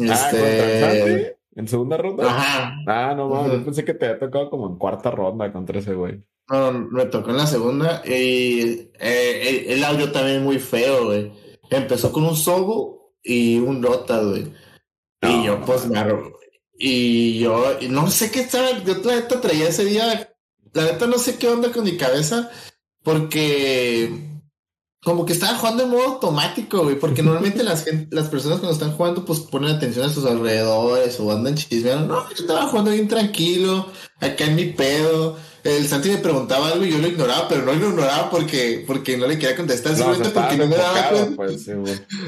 Ah, 0.08 0.30
este... 0.30 1.36
¿En 1.56 1.66
segunda 1.66 1.96
ronda? 1.96 2.26
Ajá. 2.26 2.76
Ah, 2.86 3.14
no 3.16 3.28
mames, 3.28 3.52
yo 3.52 3.64
pensé 3.64 3.84
que 3.84 3.94
te 3.94 4.06
había 4.06 4.20
tocado 4.20 4.50
como 4.50 4.68
en 4.68 4.76
cuarta 4.76 5.10
ronda 5.10 5.50
contra 5.52 5.80
ese 5.80 5.94
güey. 5.94 6.22
No, 6.50 6.72
me 6.72 7.06
tocó 7.06 7.30
en 7.30 7.36
la 7.36 7.46
segunda. 7.46 8.02
Y 8.04 8.90
eh, 8.98 9.66
el, 9.68 9.84
audio 9.84 10.10
también 10.10 10.42
muy 10.42 10.58
feo, 10.58 11.06
güey. 11.06 11.32
Empezó 11.70 12.10
con 12.10 12.24
un 12.24 12.36
Sobo 12.36 13.14
y 13.22 13.58
un 13.60 13.80
Rota, 13.80 14.20
güey. 14.20 14.52
y 15.22 15.44
yo, 15.44 15.60
pues, 15.64 15.86
me 15.86 16.04
Y 16.76 17.38
yo, 17.38 17.78
no 17.88 18.10
sé 18.10 18.32
qué 18.32 18.40
estaba. 18.40 18.82
Yo 18.82 18.96
la 19.04 19.14
neta 19.14 19.40
traía 19.40 19.68
ese 19.68 19.84
día. 19.84 20.34
La 20.72 20.84
neta 20.84 21.06
no 21.06 21.18
sé 21.18 21.36
qué 21.36 21.46
onda 21.46 21.70
con 21.70 21.84
mi 21.84 21.96
cabeza. 21.96 22.50
Porque 23.04 24.28
como 25.02 25.24
que 25.24 25.32
estaba 25.32 25.56
jugando 25.56 25.84
en 25.84 25.90
modo 25.90 26.04
automático, 26.04 26.82
güey, 26.82 26.98
porque 26.98 27.22
normalmente 27.22 27.62
las, 27.62 27.86
las 28.10 28.28
personas 28.28 28.58
cuando 28.58 28.74
están 28.74 28.92
jugando, 28.92 29.24
pues 29.24 29.40
ponen 29.40 29.70
atención 29.70 30.04
a 30.04 30.12
sus 30.12 30.26
alrededores 30.26 31.18
o 31.20 31.32
andan 31.32 31.54
chismeando. 31.54 32.14
No, 32.14 32.28
yo 32.28 32.34
estaba 32.34 32.66
jugando 32.66 32.90
bien 32.90 33.08
tranquilo, 33.08 33.86
acá 34.20 34.44
en 34.44 34.56
mi 34.56 34.66
pedo 34.66 35.38
el 35.64 35.86
Santi 35.86 36.08
me 36.08 36.18
preguntaba 36.18 36.68
algo 36.68 36.84
y 36.84 36.90
yo 36.90 36.98
lo 36.98 37.08
ignoraba, 37.08 37.48
pero 37.48 37.64
no 37.64 37.72
lo 37.72 37.88
ignoraba 37.90 38.30
porque, 38.30 38.84
porque 38.86 39.16
no 39.16 39.26
le 39.26 39.38
quería 39.38 39.56
contestar, 39.56 39.94
simplemente 39.94 40.30
porque 40.30 40.56
no 40.56 40.66
me 40.66 40.76
daba 40.76 41.08
cuenta. 41.08 41.36
Pues, 41.36 41.70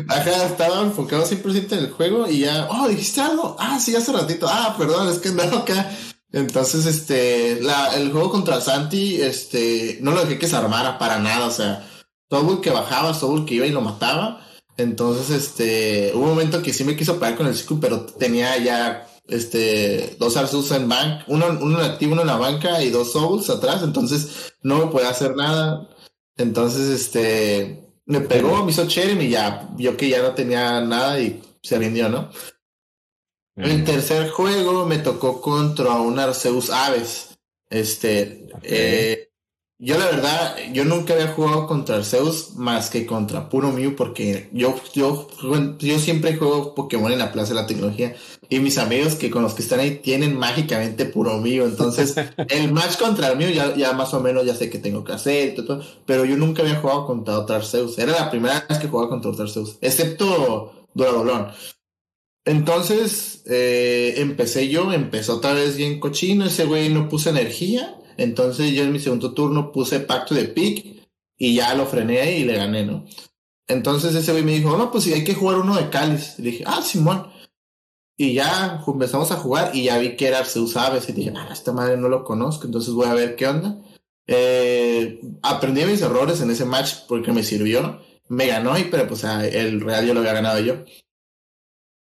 Ajá, 0.08 0.46
estaba 0.46 0.82
enfocado 0.82 1.24
100% 1.24 1.72
en 1.72 1.78
el 1.78 1.90
juego 1.90 2.28
y 2.28 2.40
ya, 2.40 2.68
oh, 2.70 2.88
dijiste 2.88 3.20
algo. 3.20 3.56
Ah, 3.58 3.78
sí, 3.80 3.94
hace 3.96 4.12
ratito. 4.12 4.46
Ah, 4.48 4.74
perdón, 4.76 5.08
es 5.08 5.18
que 5.18 5.28
andaba 5.28 5.58
acá. 5.58 5.90
Entonces, 6.32 6.86
este, 6.86 7.60
la, 7.60 7.94
el 7.94 8.10
juego 8.10 8.30
contra 8.30 8.60
Santi, 8.60 9.20
este, 9.20 9.98
no 10.00 10.12
lo 10.12 10.22
dejé 10.22 10.38
que 10.38 10.48
se 10.48 10.56
armara 10.56 10.98
para 10.98 11.18
nada, 11.18 11.46
o 11.46 11.50
sea, 11.50 11.86
todo 12.28 12.54
el 12.54 12.60
que 12.60 12.70
bajaba, 12.70 13.18
todo 13.18 13.36
el 13.36 13.44
que 13.44 13.54
iba 13.54 13.66
y 13.66 13.70
lo 13.70 13.82
mataba. 13.82 14.46
Entonces, 14.78 15.30
este, 15.30 16.12
hubo 16.14 16.24
un 16.24 16.30
momento 16.30 16.62
que 16.62 16.72
sí 16.72 16.84
me 16.84 16.96
quiso 16.96 17.18
pegar 17.18 17.36
con 17.36 17.46
el 17.46 17.54
ciclo, 17.54 17.78
pero 17.80 18.06
tenía 18.06 18.56
ya 18.56 19.06
este, 19.26 20.16
dos 20.18 20.36
Arceus 20.36 20.70
en 20.72 20.88
bank, 20.88 21.22
uno, 21.28 21.58
uno 21.60 21.78
activo, 21.78 22.12
uno 22.12 22.22
en 22.22 22.28
la 22.28 22.36
banca 22.36 22.82
y 22.82 22.90
dos 22.90 23.12
Souls 23.12 23.48
atrás, 23.50 23.82
entonces 23.82 24.54
no 24.62 24.78
me 24.78 24.86
puede 24.86 25.06
hacer 25.06 25.36
nada. 25.36 25.88
Entonces, 26.36 26.88
este, 26.88 27.86
me 28.06 28.20
pegó, 28.20 28.64
me 28.64 28.72
hizo 28.72 28.86
Cherem 28.86 29.20
y 29.20 29.30
ya, 29.30 29.68
vio 29.76 29.96
que 29.96 30.08
ya 30.08 30.22
no 30.22 30.34
tenía 30.34 30.80
nada 30.80 31.20
y 31.20 31.42
se 31.62 31.78
rindió, 31.78 32.08
¿no? 32.08 32.30
El 33.54 33.84
tercer 33.84 34.30
juego 34.30 34.86
me 34.86 34.98
tocó 34.98 35.40
contra 35.40 35.92
un 36.00 36.18
Arceus 36.18 36.70
Aves. 36.70 37.38
Este, 37.68 38.48
eh, 38.62 39.31
yo 39.84 39.98
la 39.98 40.06
verdad, 40.06 40.56
yo 40.72 40.84
nunca 40.84 41.12
había 41.12 41.32
jugado 41.32 41.66
contra 41.66 42.04
Zeus 42.04 42.54
más 42.54 42.88
que 42.88 43.04
contra 43.04 43.48
Puro 43.48 43.72
Mew 43.72 43.96
porque 43.96 44.48
yo, 44.52 44.76
yo, 44.94 45.26
yo 45.80 45.98
siempre 45.98 46.36
juego 46.36 46.72
Pokémon 46.76 47.10
en 47.10 47.18
la 47.18 47.32
Plaza 47.32 47.52
de 47.52 47.60
la 47.60 47.66
Tecnología 47.66 48.14
y 48.48 48.60
mis 48.60 48.78
amigos 48.78 49.16
que 49.16 49.28
con 49.28 49.42
los 49.42 49.54
que 49.54 49.62
están 49.62 49.80
ahí 49.80 49.96
tienen 49.96 50.38
mágicamente 50.38 51.04
Puro 51.04 51.38
Mew. 51.38 51.64
Entonces, 51.64 52.14
el 52.48 52.70
match 52.70 52.96
contra 52.96 53.32
el 53.32 53.36
Mew 53.36 53.50
ya, 53.50 53.74
ya 53.74 53.92
más 53.92 54.14
o 54.14 54.20
menos 54.20 54.46
ya 54.46 54.54
sé 54.54 54.70
qué 54.70 54.78
tengo 54.78 55.02
que 55.02 55.14
hacer, 55.14 55.56
todo, 55.56 55.82
pero 56.06 56.24
yo 56.24 56.36
nunca 56.36 56.62
había 56.62 56.76
jugado 56.76 57.04
contra 57.04 57.40
otra 57.40 57.60
Zeus. 57.60 57.98
Era 57.98 58.12
la 58.12 58.30
primera 58.30 58.64
vez 58.68 58.78
que 58.78 58.86
jugaba 58.86 59.10
contra 59.10 59.32
otra 59.32 59.48
Zeus, 59.48 59.78
excepto 59.80 60.86
Doradolón. 60.94 61.48
Entonces, 62.44 63.42
eh, 63.46 64.14
empecé 64.18 64.68
yo, 64.68 64.92
empezó 64.92 65.38
otra 65.38 65.54
vez 65.54 65.76
bien 65.76 65.98
cochino, 65.98 66.44
ese 66.44 66.66
güey 66.66 66.88
no 66.88 67.08
puso 67.08 67.30
energía 67.30 67.98
entonces 68.16 68.72
yo 68.72 68.82
en 68.82 68.92
mi 68.92 69.00
segundo 69.00 69.34
turno 69.34 69.72
puse 69.72 70.00
pacto 70.00 70.34
de 70.34 70.44
pick 70.44 71.08
y 71.36 71.54
ya 71.54 71.74
lo 71.74 71.86
frené 71.86 72.38
y 72.38 72.44
le 72.44 72.56
gané, 72.56 72.84
¿no? 72.84 73.04
Entonces 73.66 74.14
ese 74.14 74.32
güey 74.32 74.44
me 74.44 74.52
dijo, 74.52 74.76
no, 74.76 74.90
pues 74.90 75.04
sí, 75.04 75.12
hay 75.12 75.24
que 75.24 75.34
jugar 75.34 75.58
uno 75.58 75.76
de 75.76 75.88
cáliz. 75.88 76.34
Y 76.38 76.42
dije, 76.42 76.64
ah, 76.66 76.82
Simón. 76.82 77.26
Y 78.16 78.34
ya 78.34 78.82
empezamos 78.86 79.32
a 79.32 79.36
jugar 79.36 79.74
y 79.74 79.84
ya 79.84 79.98
vi 79.98 80.16
que 80.16 80.28
era 80.28 80.38
Arceus 80.38 80.76
Aves 80.76 81.08
y 81.08 81.12
dije, 81.12 81.32
ah, 81.36 81.48
esta 81.50 81.72
madre 81.72 81.96
no 81.96 82.08
lo 82.08 82.24
conozco, 82.24 82.66
entonces 82.66 82.92
voy 82.94 83.08
a 83.08 83.14
ver 83.14 83.36
qué 83.36 83.46
onda. 83.46 83.80
Eh, 84.26 85.20
aprendí 85.42 85.84
mis 85.84 86.02
errores 86.02 86.40
en 86.40 86.50
ese 86.50 86.64
match 86.64 86.94
porque 87.08 87.32
me 87.32 87.42
sirvió. 87.42 88.00
Me 88.28 88.46
ganó 88.46 88.78
y 88.78 88.84
pero 88.84 89.06
pues 89.08 89.24
el 89.24 89.80
Real 89.80 90.06
yo 90.06 90.14
lo 90.14 90.20
había 90.20 90.34
ganado 90.34 90.60
yo. 90.60 90.84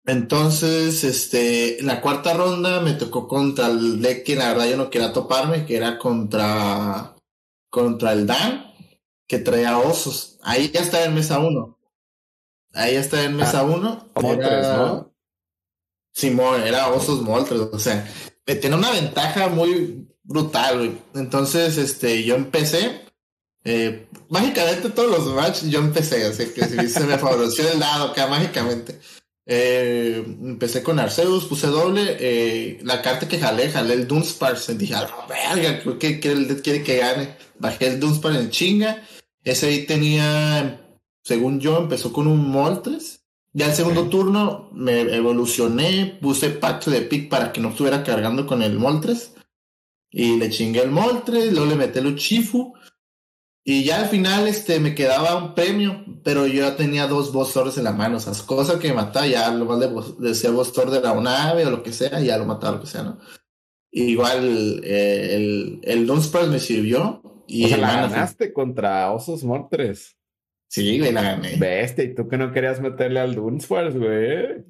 Entonces, 0.08 1.04
este, 1.04 1.80
la 1.82 2.00
cuarta 2.00 2.34
ronda 2.34 2.80
me 2.80 2.94
tocó 2.94 3.28
contra 3.28 3.68
el 3.68 4.02
deck 4.02 4.24
que 4.24 4.38
la 4.38 4.48
verdad 4.48 4.70
yo 4.70 4.78
no 4.78 4.90
quería 4.90 5.12
toparme, 5.12 5.66
que 5.66 5.76
era 5.76 6.00
contra, 6.00 7.14
contra 7.70 8.14
el 8.14 8.26
Dan, 8.26 8.74
que 9.28 9.40
traía 9.40 9.78
osos. 9.78 10.40
Ahí 10.44 10.72
ya 10.72 10.80
está 10.80 11.04
en 11.04 11.14
mesa 11.14 11.40
uno. 11.40 11.78
Ahí 12.74 12.94
ya 12.94 13.02
está 13.02 13.22
en 13.22 13.36
mesa 13.36 13.60
ah, 13.60 13.64
uno. 13.64 14.10
¿no? 14.78 15.14
Simón, 16.14 16.64
era 16.64 16.88
osos 16.88 17.22
moltres, 17.22 17.60
o 17.60 17.78
sea, 17.78 18.10
tenía 18.46 18.78
una 18.78 18.92
ventaja 18.92 19.50
muy 19.50 20.08
brutal, 20.24 20.78
güey. 20.78 20.98
Entonces, 21.16 21.78
este, 21.78 22.24
yo 22.24 22.36
empecé, 22.36 23.02
eh, 23.66 24.08
mágicamente 24.30 24.90
todos 24.90 25.12
los 25.12 25.36
matches 25.36 25.70
yo 25.70 25.80
empecé, 25.80 26.26
o 26.28 26.34
sea, 26.34 26.46
que 26.54 26.88
se 26.88 27.02
me 27.02 27.18
favoreció 27.18 27.70
el 27.70 27.82
lado 27.82 28.06
acá 28.06 28.28
mágicamente. 28.28 29.02
Eh, 29.50 30.24
empecé 30.26 30.84
con 30.84 31.00
Arceus, 31.00 31.46
puse 31.46 31.68
doble. 31.68 32.18
Eh, 32.20 32.80
la 32.84 33.02
carta 33.02 33.28
que 33.28 33.40
jalé, 33.40 33.72
jalé 33.72 33.94
el 33.94 34.08
Dunsparce. 34.08 34.76
Dije, 34.76 34.94
a 34.94 35.08
verga, 35.28 35.80
creo 35.82 35.98
que, 35.98 36.20
que 36.20 36.62
quiere 36.62 36.84
que 36.84 36.98
gane. 36.98 37.38
Bajé 37.58 37.88
el 37.88 38.00
Dunsparce 38.00 38.40
en 38.40 38.50
chinga. 38.50 39.04
Ese 39.44 39.68
ahí 39.68 39.86
tenía, 39.86 40.82
según 41.24 41.62
yo, 41.62 41.78
empezó 41.78 42.12
con 42.12 42.28
un 42.28 42.50
Moltres. 42.50 43.22
Ya 43.54 43.68
el 43.68 43.74
segundo 43.74 44.10
turno 44.10 44.70
me 44.74 45.02
evolucioné, 45.16 46.20
puse 46.22 46.50
pacto 46.50 46.92
de 46.92 47.02
pick 47.02 47.30
para 47.30 47.52
que 47.52 47.62
no 47.62 47.70
estuviera 47.70 48.04
cargando 48.04 48.46
con 48.46 48.62
el 48.62 48.78
Moltres. 48.78 49.34
Y 50.12 50.38
le 50.38 50.50
chingué 50.50 50.82
el 50.82 50.92
Moltres, 50.92 51.54
luego 51.54 51.68
le 51.68 51.76
metí 51.76 52.00
el 52.00 52.08
Uchifu. 52.08 52.74
Y 53.70 53.84
ya 53.84 54.00
al 54.00 54.08
final 54.08 54.48
este, 54.48 54.80
me 54.80 54.96
quedaba 54.96 55.36
un 55.36 55.54
premio, 55.54 56.06
pero 56.24 56.48
yo 56.48 56.62
ya 56.62 56.78
tenía 56.78 57.06
dos 57.06 57.34
boss 57.34 57.78
en 57.78 57.84
la 57.84 57.92
mano, 57.92 58.16
o 58.16 58.20
sea, 58.22 58.32
cosa 58.46 58.80
que 58.80 58.88
me 58.88 58.94
mataba, 58.94 59.28
ya 59.28 59.52
lo 59.52 59.66
más 59.66 60.18
de, 60.18 60.36
ser 60.36 60.52
boss 60.52 60.74
de 60.74 61.02
la 61.02 61.14
nave 61.20 61.66
o 61.66 61.72
lo 61.72 61.84
que 61.84 61.92
sea, 61.92 62.22
ya 62.22 62.38
lo 62.38 62.46
mataba, 62.46 62.78
lo 62.78 62.80
que 62.80 62.88
sea, 62.88 63.04
¿no? 63.04 63.20
igual 63.92 64.82
eh, 64.86 65.36
el, 65.36 65.80
el 65.84 66.08
Dunsparce 66.08 66.50
me 66.50 66.60
sirvió. 66.60 67.22
Y 67.46 67.66
o 67.66 67.68
sea, 67.68 67.78
la 67.78 68.08
ganaste 68.08 68.54
contra 68.54 69.12
Osos 69.12 69.44
Mortres. 69.44 70.16
Sí, 70.70 71.00
güey, 71.00 71.12
la 71.12 71.22
gané. 71.22 71.58
Bestia, 71.58 72.06
y 72.06 72.16
tú 72.16 72.28
que 72.30 72.38
no 72.38 72.54
querías 72.54 72.80
meterle 72.80 73.20
al 73.20 73.36
Dunsparce, 73.36 73.98
güey. 73.98 74.66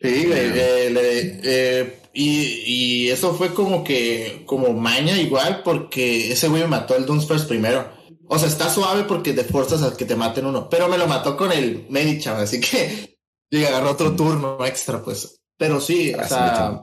Sí, 0.00 0.26
güey, 0.26 0.50
eh, 0.54 1.40
eh, 1.44 1.98
y, 2.12 2.62
y, 2.66 3.08
eso 3.10 3.34
fue 3.34 3.54
como 3.54 3.82
que, 3.84 4.42
como 4.46 4.72
maña 4.72 5.16
igual, 5.20 5.62
porque 5.64 6.32
ese 6.32 6.48
güey 6.48 6.62
me 6.62 6.68
mató 6.68 6.94
al 6.94 7.06
Dunsparce 7.06 7.46
primero. 7.46 7.88
O 8.28 8.38
sea, 8.38 8.48
está 8.48 8.70
suave 8.70 9.04
porque 9.04 9.32
te 9.32 9.44
fuerzas 9.44 9.82
a 9.82 9.96
que 9.96 10.04
te 10.04 10.16
maten 10.16 10.46
uno. 10.46 10.68
Pero 10.68 10.88
me 10.88 10.98
lo 10.98 11.06
mató 11.06 11.36
con 11.36 11.52
el 11.52 11.86
Medicham, 11.90 12.38
así 12.38 12.60
que 12.60 13.14
Y 13.54 13.64
agarró 13.64 13.92
otro 13.92 14.16
turno 14.16 14.58
extra, 14.66 15.00
pues. 15.00 15.40
Pero 15.56 15.80
sí, 15.80 16.12
o 16.12 16.26
sea, 16.26 16.82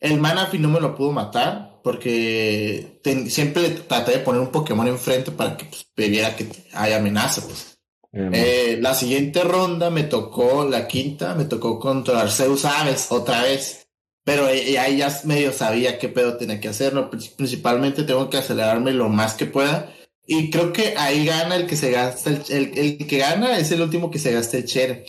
el 0.00 0.18
Manafi 0.18 0.58
no 0.58 0.68
me 0.68 0.80
lo 0.80 0.96
pudo 0.96 1.12
matar 1.12 1.80
porque 1.84 3.00
siempre 3.28 3.70
traté 3.70 4.12
de 4.12 4.18
poner 4.18 4.40
un 4.40 4.50
Pokémon 4.50 4.88
enfrente 4.88 5.30
para 5.30 5.56
que 5.56 5.66
pues, 5.66 5.86
viera 6.10 6.34
que 6.34 6.48
hay 6.72 6.92
amenaza, 6.92 7.42
pues. 7.42 7.78
Eh, 8.12 8.78
la 8.80 8.94
siguiente 8.94 9.44
ronda 9.44 9.90
me 9.90 10.02
tocó, 10.02 10.64
la 10.64 10.88
quinta, 10.88 11.34
me 11.34 11.44
tocó 11.44 11.78
contra 11.78 12.22
Arceus 12.22 12.64
Aves 12.64 13.06
otra 13.10 13.42
vez. 13.42 13.86
Pero 14.24 14.46
ahí 14.46 14.96
ya 14.96 15.16
medio 15.24 15.52
sabía 15.52 15.98
qué 15.98 16.08
pedo 16.08 16.36
tenía 16.36 16.60
que 16.60 16.68
hacer, 16.68 16.92
¿no? 16.92 17.08
Principalmente 17.08 18.02
tengo 18.02 18.28
que 18.28 18.38
acelerarme 18.38 18.90
lo 18.92 19.08
más 19.08 19.34
que 19.34 19.46
pueda. 19.46 19.94
Y 20.30 20.50
creo 20.50 20.74
que 20.74 20.94
ahí 20.98 21.24
gana 21.24 21.56
el 21.56 21.66
que 21.66 21.74
se 21.74 21.90
gasta, 21.90 22.28
el, 22.28 22.78
el, 22.78 23.06
que 23.06 23.16
gana 23.16 23.56
es 23.56 23.72
el 23.72 23.80
último 23.80 24.10
que 24.10 24.18
se 24.18 24.30
gasta 24.30 24.58
el 24.58 24.66
Chere. 24.66 25.06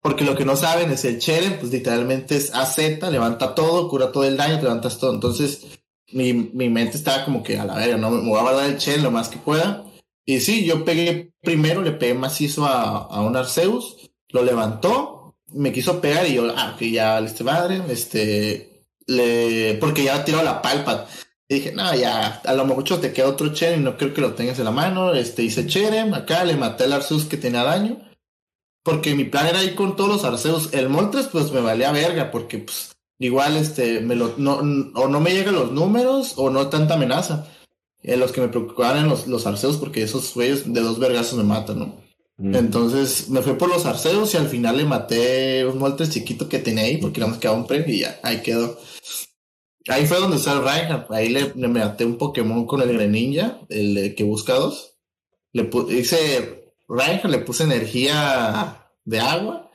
Porque 0.00 0.24
lo 0.24 0.34
que 0.34 0.46
no 0.46 0.56
saben 0.56 0.90
es 0.90 1.04
el 1.04 1.18
Chere, 1.18 1.50
pues 1.60 1.70
literalmente 1.70 2.36
es 2.36 2.54
AZ, 2.54 2.78
levanta 2.78 3.54
todo, 3.54 3.86
cura 3.90 4.10
todo 4.10 4.24
el 4.24 4.38
daño, 4.38 4.62
levantas 4.62 4.98
todo. 4.98 5.12
Entonces, 5.12 5.66
mi, 6.10 6.32
mi 6.32 6.70
mente 6.70 6.96
estaba 6.96 7.26
como 7.26 7.42
que 7.42 7.58
a 7.58 7.66
la 7.66 7.74
verga, 7.74 7.98
¿no? 7.98 8.10
Me 8.10 8.30
voy 8.30 8.38
a 8.38 8.42
guardar 8.44 8.70
el 8.70 8.78
Chere 8.78 9.02
lo 9.02 9.10
más 9.10 9.28
que 9.28 9.36
pueda. 9.36 9.84
Y 10.24 10.40
sí, 10.40 10.64
yo 10.64 10.82
pegué 10.82 11.34
primero, 11.42 11.82
le 11.82 11.92
pegué 11.92 12.14
macizo 12.14 12.64
a, 12.64 12.96
a 12.96 13.20
un 13.20 13.36
Arceus, 13.36 14.10
lo 14.30 14.42
levantó, 14.42 15.36
me 15.48 15.70
quiso 15.70 16.00
pegar 16.00 16.26
y 16.26 16.36
yo, 16.36 16.50
ah, 16.56 16.76
que 16.78 16.90
ya, 16.90 17.18
este 17.18 17.44
madre, 17.44 17.82
este, 17.90 18.86
le, 19.06 19.74
porque 19.74 20.04
ya 20.04 20.24
tiró 20.24 20.42
la 20.42 20.62
palpa. 20.62 21.06
Y 21.50 21.54
dije, 21.54 21.72
no, 21.72 21.92
ya, 21.96 22.40
a 22.44 22.54
lo 22.54 22.64
mejor 22.64 22.84
te 22.84 23.12
queda 23.12 23.26
otro 23.26 23.52
Chere 23.52 23.76
y 23.76 23.80
no 23.80 23.96
creo 23.96 24.14
que 24.14 24.20
lo 24.20 24.34
tengas 24.34 24.60
en 24.60 24.66
la 24.66 24.70
mano. 24.70 25.12
Este, 25.14 25.42
hice 25.42 25.66
Chere, 25.66 25.98
acá 25.98 26.44
le 26.44 26.54
maté 26.54 26.84
al 26.84 26.92
Arceus 26.92 27.24
que 27.24 27.36
tenía 27.36 27.64
daño. 27.64 27.98
Porque 28.84 29.16
mi 29.16 29.24
plan 29.24 29.48
era 29.48 29.64
ir 29.64 29.74
con 29.74 29.96
todos 29.96 30.10
los 30.10 30.24
Arceus. 30.24 30.72
El 30.72 30.88
Moltres, 30.88 31.26
pues 31.26 31.50
me 31.50 31.60
valía 31.60 31.90
verga, 31.90 32.30
porque 32.30 32.58
pues 32.58 32.92
igual 33.18 33.56
este, 33.56 33.98
me 33.98 34.14
lo, 34.14 34.34
no, 34.38 34.58
o 34.94 35.08
no 35.08 35.20
me 35.20 35.34
llegan 35.34 35.56
los 35.56 35.72
números 35.72 36.34
o 36.36 36.50
no 36.50 36.68
tanta 36.68 36.94
amenaza. 36.94 37.48
Eh, 38.04 38.16
los 38.16 38.30
que 38.30 38.42
me 38.42 38.48
preocupaban 38.48 39.08
los, 39.08 39.26
los 39.26 39.44
Arceus, 39.44 39.76
porque 39.76 40.04
esos 40.04 40.32
güeyes 40.32 40.72
de 40.72 40.80
dos 40.80 41.00
vergazos 41.00 41.36
me 41.36 41.42
matan, 41.42 41.80
¿no? 41.80 42.00
Mm. 42.36 42.54
Entonces 42.54 43.28
me 43.28 43.42
fui 43.42 43.54
por 43.54 43.68
los 43.68 43.86
Arceus 43.86 44.34
y 44.34 44.36
al 44.36 44.46
final 44.46 44.76
le 44.76 44.84
maté 44.84 45.66
un 45.66 45.78
Moltres 45.78 46.10
chiquito 46.10 46.48
que 46.48 46.60
tenía 46.60 46.84
ahí, 46.84 46.98
porque 46.98 47.18
nada 47.18 47.32
más 47.32 47.40
quedaba 47.40 47.58
un 47.58 47.66
premio 47.66 47.92
y 47.92 47.98
ya, 48.02 48.20
ahí 48.22 48.40
quedó. 48.40 48.78
Ahí 49.88 50.06
fue 50.06 50.18
donde 50.18 50.36
está 50.36 50.52
el 50.52 50.62
Reinhardt. 50.62 51.10
Ahí 51.10 51.28
le, 51.30 51.52
maté 51.68 52.04
un 52.04 52.18
Pokémon 52.18 52.66
con 52.66 52.82
el 52.82 52.92
Greninja, 52.92 53.60
el 53.68 54.14
que 54.14 54.24
busca 54.24 54.54
dos. 54.54 54.98
Le 55.52 55.70
hice 55.90 56.74
Reinhardt, 56.88 57.30
le 57.30 57.38
puse 57.38 57.64
energía 57.64 58.90
de 59.04 59.20
agua. 59.20 59.70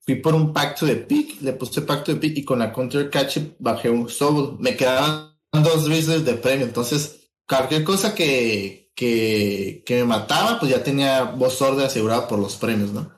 Fui 0.00 0.16
por 0.16 0.34
un 0.34 0.52
pacto 0.52 0.86
de 0.86 0.96
pick, 0.96 1.40
le 1.42 1.52
puse 1.52 1.82
pacto 1.82 2.12
de 2.12 2.20
pick 2.20 2.38
y 2.38 2.44
con 2.44 2.58
la 2.58 2.72
counter 2.72 3.10
catch 3.10 3.38
bajé 3.58 3.90
un 3.90 4.08
Sobol. 4.08 4.56
Me 4.58 4.76
quedaban 4.76 5.34
dos 5.52 5.88
veces 5.88 6.24
de 6.24 6.34
premio. 6.34 6.66
Entonces, 6.66 7.30
cualquier 7.46 7.84
cosa 7.84 8.14
que, 8.14 8.92
que, 8.94 9.82
que 9.84 9.96
me 9.96 10.04
mataba, 10.04 10.58
pues 10.58 10.72
ya 10.72 10.82
tenía 10.82 11.24
voz 11.24 11.54
sorda 11.54 11.86
asegurada 11.86 12.28
por 12.28 12.38
los 12.38 12.56
premios, 12.56 12.90
¿no? 12.92 13.17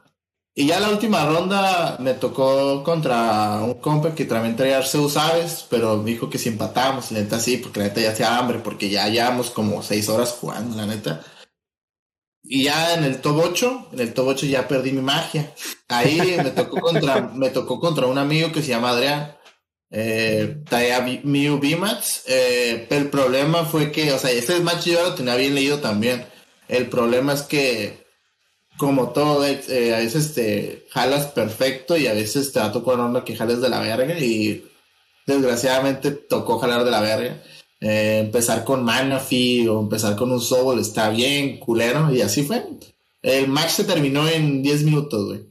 Y 0.60 0.66
ya 0.66 0.78
la 0.78 0.90
última 0.90 1.24
ronda 1.24 1.96
me 2.00 2.12
tocó 2.12 2.84
contra 2.84 3.60
un 3.62 3.80
compa 3.80 4.14
que 4.14 4.26
también 4.26 4.56
traía 4.56 4.76
Arceus 4.76 5.16
Aves, 5.16 5.64
pero 5.70 6.04
dijo 6.04 6.28
que 6.28 6.36
si 6.36 6.50
empatábamos, 6.50 7.10
la 7.12 7.20
neta 7.20 7.40
sí, 7.40 7.56
porque 7.56 7.80
la 7.80 7.86
neta 7.86 8.02
ya 8.02 8.10
hacía 8.10 8.36
hambre, 8.36 8.58
porque 8.58 8.90
ya 8.90 9.08
llevamos 9.08 9.48
como 9.48 9.82
seis 9.82 10.10
horas 10.10 10.36
jugando, 10.38 10.76
la 10.76 10.84
neta. 10.84 11.24
Y 12.42 12.64
ya 12.64 12.92
en 12.92 13.04
el 13.04 13.22
top 13.22 13.40
8, 13.42 13.88
en 13.92 14.00
el 14.00 14.12
top 14.12 14.26
8 14.28 14.44
ya 14.44 14.68
perdí 14.68 14.92
mi 14.92 15.00
magia. 15.00 15.50
Ahí 15.88 16.36
me 16.36 16.50
tocó 16.50 16.78
contra, 16.78 17.22
me 17.34 17.48
tocó 17.48 17.80
contra 17.80 18.06
un 18.06 18.18
amigo 18.18 18.52
que 18.52 18.60
se 18.60 18.68
llama 18.68 18.90
Adrián. 18.90 19.34
Eh, 19.90 20.58
traía 20.68 21.00
Mew 21.24 21.58
Bimax. 21.58 22.24
Eh, 22.26 22.86
el 22.90 23.08
problema 23.08 23.64
fue 23.64 23.90
que, 23.90 24.12
o 24.12 24.18
sea, 24.18 24.30
ese 24.30 24.60
match 24.60 24.88
yo 24.88 25.02
lo 25.02 25.14
tenía 25.14 25.36
bien 25.36 25.54
leído 25.54 25.78
también. 25.78 26.26
El 26.68 26.90
problema 26.90 27.32
es 27.32 27.40
que 27.40 27.99
como 28.80 29.10
todo, 29.10 29.46
eh, 29.46 29.94
a 29.94 29.98
veces 29.98 30.32
te 30.32 30.86
jalas 30.88 31.26
perfecto 31.26 31.98
y 31.98 32.06
a 32.06 32.14
veces 32.14 32.50
te 32.50 32.60
va 32.60 32.66
a 32.66 32.72
tocar 32.72 32.98
onda 32.98 33.26
que 33.26 33.36
jales 33.36 33.60
de 33.60 33.68
la 33.68 33.80
verga 33.80 34.18
y 34.18 34.66
desgraciadamente 35.26 36.12
tocó 36.12 36.58
jalar 36.58 36.84
de 36.84 36.90
la 36.90 37.02
verga. 37.02 37.42
Eh, 37.78 38.20
empezar 38.20 38.64
con 38.64 38.82
Manafi 38.82 39.68
o 39.68 39.80
empezar 39.80 40.16
con 40.16 40.32
un 40.32 40.40
Sobol 40.40 40.78
está 40.78 41.10
bien, 41.10 41.58
culero, 41.58 42.10
y 42.10 42.22
así 42.22 42.42
fue. 42.42 42.64
El 43.20 43.48
match 43.48 43.68
se 43.68 43.84
terminó 43.84 44.26
en 44.26 44.62
10 44.62 44.84
minutos, 44.84 45.26
güey. 45.26 45.46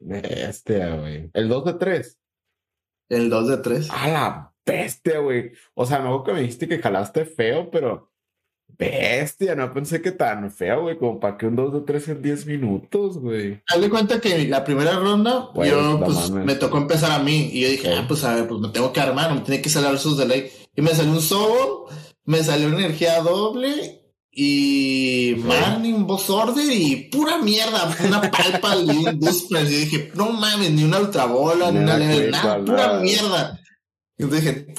Bestia, 0.00 0.96
güey. 0.96 1.30
¿El 1.32 1.48
2 1.48 1.64
de 1.64 1.74
3? 1.74 2.18
El 3.08 3.30
2 3.30 3.48
de 3.48 3.56
3. 3.58 3.90
A 3.92 4.08
la 4.08 4.52
bestia, 4.66 5.20
güey. 5.20 5.52
O 5.74 5.86
sea, 5.86 6.00
no 6.00 6.24
que 6.24 6.32
me 6.32 6.40
dijiste 6.40 6.66
que 6.66 6.82
jalaste 6.82 7.24
feo, 7.24 7.70
pero 7.70 8.10
Bestia, 8.78 9.54
no 9.54 9.72
pensé 9.72 10.02
que 10.02 10.12
tan 10.12 10.50
feo, 10.50 10.82
güey, 10.82 10.98
como 10.98 11.18
para 11.18 11.38
que 11.38 11.46
un 11.46 11.56
2 11.56 11.72
de 11.72 11.80
3 11.80 12.08
en 12.08 12.22
10 12.22 12.46
minutos, 12.46 13.18
güey. 13.18 13.62
Hazle 13.68 13.88
cuenta 13.88 14.20
que 14.20 14.46
la 14.46 14.64
primera 14.64 14.98
ronda, 14.98 15.48
yo, 15.64 16.00
pues, 16.04 16.30
me 16.30 16.56
tocó 16.56 16.76
empezar 16.76 17.12
a 17.12 17.22
mí, 17.22 17.48
y 17.52 17.62
yo 17.62 17.70
dije, 17.70 17.94
ah, 17.94 18.04
pues, 18.06 18.22
a 18.24 18.34
ver, 18.34 18.46
pues 18.46 18.60
me 18.60 18.68
tengo 18.68 18.92
que 18.92 19.00
armar, 19.00 19.34
me 19.34 19.40
tiene 19.40 19.62
que 19.62 19.70
salir 19.70 19.98
sus 19.98 20.18
de 20.18 20.26
ley. 20.26 20.50
Y 20.74 20.82
me 20.82 20.90
salió 20.90 21.12
un 21.12 21.22
Sobol, 21.22 21.90
me 22.24 22.44
salió 22.44 22.66
una 22.66 22.78
energía 22.78 23.20
doble, 23.22 24.02
y 24.30 25.36
sí. 25.36 25.92
un 25.92 26.06
Boss 26.06 26.28
Order, 26.28 26.70
y 26.70 27.08
pura 27.10 27.38
mierda, 27.38 27.96
una 28.04 28.20
palpa 28.30 28.76
y 28.76 28.90
un 28.90 29.18
Boost 29.18 29.50
Y 29.52 29.64
dije, 29.64 30.12
no 30.14 30.32
mames, 30.32 30.72
ni 30.72 30.84
una 30.84 31.00
Ultra 31.00 31.24
Bola, 31.24 31.72
ni 31.72 31.78
una 31.78 31.96
level, 31.96 32.30
nada, 32.30 32.62
pura 32.62 32.98
mierda. 32.98 33.58
Y 34.18 34.24
entonces 34.24 34.44
dije, 34.44 34.74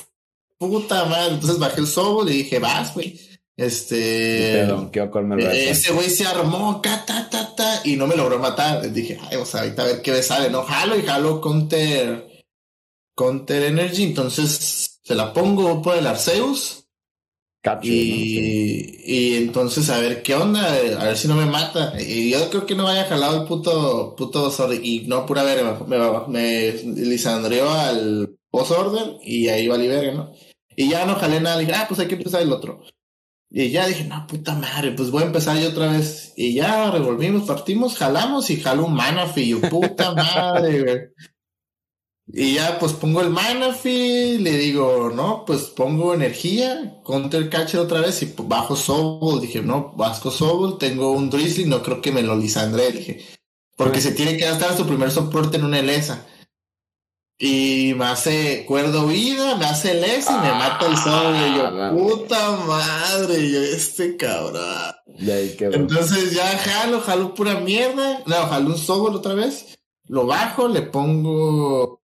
puta 0.60 1.06
madre, 1.06 1.34
entonces 1.34 1.58
bajé 1.58 1.82
el 1.82 1.88
Sobol 1.88 2.30
y 2.30 2.44
dije, 2.44 2.60
vas, 2.60 2.94
güey. 2.94 3.20
Este. 3.58 4.62
E-, 4.62 5.70
ese 5.72 5.92
güey 5.92 6.10
se 6.12 6.26
armó, 6.26 6.80
ta, 6.80 7.04
ta, 7.06 7.28
ta, 7.56 7.82
y 7.84 7.96
no 7.96 8.06
me 8.06 8.16
logró 8.16 8.38
matar. 8.38 8.92
Dije, 8.92 9.20
ay, 9.30 9.38
o 9.38 9.46
sea, 9.46 9.62
ahorita 9.62 9.82
a 9.82 9.86
ver 9.86 10.02
qué 10.04 10.12
me 10.12 10.22
sale, 10.22 10.50
¿no? 10.52 10.64
Jalo 10.64 10.98
y 10.98 11.02
jalo 11.02 11.42
Counter. 11.42 12.46
Counter 13.16 13.64
Energy. 13.64 14.04
Entonces 14.04 15.00
se 15.04 15.16
la 15.16 15.34
pongo 15.34 15.82
por 15.82 15.98
el 15.98 16.06
Arceus. 16.06 16.86
y, 17.82 19.04
y 19.06 19.36
entonces 19.38 19.90
a 19.90 20.00
ver 20.00 20.22
qué 20.22 20.36
onda, 20.36 20.64
a 20.74 21.06
ver 21.06 21.18
si 21.18 21.28
no 21.28 21.34
me 21.36 21.48
mata. 21.48 22.00
Y 22.00 22.30
yo 22.30 22.50
creo 22.52 22.68
que 22.68 22.76
no 22.76 22.88
haya 22.88 23.06
jalado 23.06 23.42
el 23.42 23.48
puto, 23.48 24.16
puto 24.16 24.54
Y 24.84 25.06
no, 25.08 25.26
pura 25.26 25.42
ver, 25.42 25.66
me, 25.88 25.98
me, 25.98 26.22
me 26.28 26.72
lisandreó 26.94 27.72
al 27.72 28.38
post 28.52 28.72
orden 28.72 29.18
y 29.24 29.48
ahí 29.48 29.68
va 29.68 29.78
verga, 29.78 30.14
¿no? 30.14 30.32
Y 30.76 30.90
ya 30.90 31.06
no 31.06 31.16
jalé 31.16 31.42
nada, 31.42 31.58
dije, 31.58 31.74
ah, 31.74 31.86
pues 31.88 32.00
hay 32.00 32.08
que 32.08 32.16
empezar 32.16 32.44
el 32.44 32.54
otro. 32.54 32.84
Y 33.50 33.70
ya 33.70 33.88
dije, 33.88 34.04
no, 34.04 34.28
puta 34.28 34.56
madre, 34.56 34.92
pues 34.92 35.10
voy 35.10 35.24
a 35.24 35.28
empezar 35.28 35.58
yo 35.58 35.70
otra 35.70 35.92
vez. 35.92 36.34
Y 36.36 36.54
ya 36.54 36.92
revolvimos, 36.92 37.48
partimos, 37.48 37.96
jalamos 37.96 38.50
y 38.50 38.60
jaló 38.60 38.86
un 38.86 38.94
Manafi. 38.94 39.48
Yo, 39.48 39.62
puta 39.62 40.14
madre, 40.16 40.84
güey. 40.84 41.00
Y 42.30 42.56
ya, 42.56 42.78
pues 42.78 42.92
pongo 42.92 43.22
el 43.22 43.30
Manafi, 43.30 44.38
le 44.40 44.58
digo, 44.58 45.10
no, 45.16 45.46
pues 45.46 45.64
pongo 45.64 46.14
energía, 46.14 47.00
counter 47.06 47.50
catcher 47.50 47.80
otra 47.80 48.02
vez 48.02 48.22
y 48.22 48.34
bajo 48.38 48.76
Sobol. 48.76 49.40
Dije, 49.40 49.62
no, 49.62 49.94
vasco 49.96 50.30
Sobol, 50.30 50.78
tengo 50.78 51.12
un 51.12 51.30
Drizzly, 51.30 51.66
no 51.66 51.82
creo 51.82 52.02
que 52.02 52.12
me 52.12 52.24
lo 52.24 52.36
lisandre. 52.36 52.92
Dije, 52.92 53.26
porque 53.78 54.02
se 54.02 54.12
tiene 54.12 54.36
que 54.36 54.44
gastar 54.44 54.76
su 54.76 54.86
primer 54.86 55.10
soporte 55.10 55.56
en 55.56 55.64
una 55.64 55.80
Elesa. 55.80 56.26
Y 57.40 57.94
me 57.96 58.06
hace 58.06 58.66
cuerdo 58.66 59.06
vida, 59.06 59.56
me 59.58 59.66
hace 59.66 59.94
les 59.94 60.28
y 60.28 60.34
me 60.34 60.52
mata 60.52 60.88
el 60.88 60.98
sol. 60.98 61.36
Y 61.36 61.56
yo, 61.56 61.68
ah, 61.68 61.92
puta 61.92 62.52
madre, 62.66 63.52
yo, 63.52 63.62
este 63.62 64.18
cabrón. 64.18 64.96
Entonces 65.20 66.34
ya 66.34 66.46
jalo, 66.58 67.02
jalo 67.02 67.36
pura 67.36 67.60
mierda. 67.60 68.24
No, 68.26 68.36
jalo 68.48 68.70
un 68.72 68.78
sobol 68.78 69.16
otra 69.16 69.36
vez. 69.36 69.78
Lo 70.06 70.26
bajo, 70.26 70.68
le 70.68 70.82
pongo. 70.82 72.02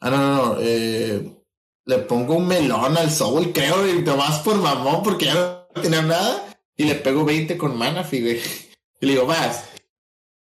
Ah, 0.00 0.10
no, 0.10 0.18
no, 0.18 0.36
no. 0.36 0.56
Eh, 0.60 1.40
le 1.86 1.98
pongo 1.98 2.36
un 2.36 2.46
melón 2.46 2.96
al 2.96 3.10
sobol, 3.10 3.52
creo, 3.52 3.88
y 3.88 4.04
te 4.04 4.10
vas 4.10 4.40
por 4.40 4.56
mamón 4.56 5.02
porque 5.02 5.26
ya 5.26 5.34
no 5.74 5.82
tenía 5.82 6.02
nada. 6.02 6.46
Y 6.76 6.84
le 6.84 6.94
pego 6.94 7.24
20 7.24 7.56
con 7.56 7.76
mana, 7.76 8.06
güey. 8.10 8.40
Y 9.02 9.06
le 9.06 9.12
digo, 9.12 9.24
vas. 9.24 9.64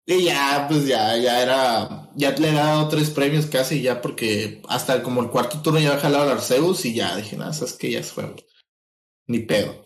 Y 0.05 0.25
ya, 0.25 0.67
pues 0.69 0.87
ya, 0.87 1.17
ya 1.17 1.41
era, 1.41 2.04
ya 2.17 2.31
le 2.33 2.51
he 2.51 2.53
dado 2.53 2.89
tres 2.89 3.11
premios 3.11 3.47
casi 3.47 3.83
ya 3.83 4.01
porque 4.01 4.63
hasta 4.69 5.03
como 5.03 5.23
el 5.23 5.31
cuarto 5.31 5.61
turno 5.61 5.81
ya 5.81 5.91
había 5.91 6.01
jalado 6.01 6.25
al 6.25 6.39
Arceus 6.39 6.85
y 6.85 6.95
ya 6.95 7.17
dije, 7.17 7.37
nada, 7.37 7.53
sabes 7.53 7.75
que 7.75 7.91
ya 7.91 8.03
fue 8.03 8.35
ni 9.27 9.41
pedo. 9.41 9.83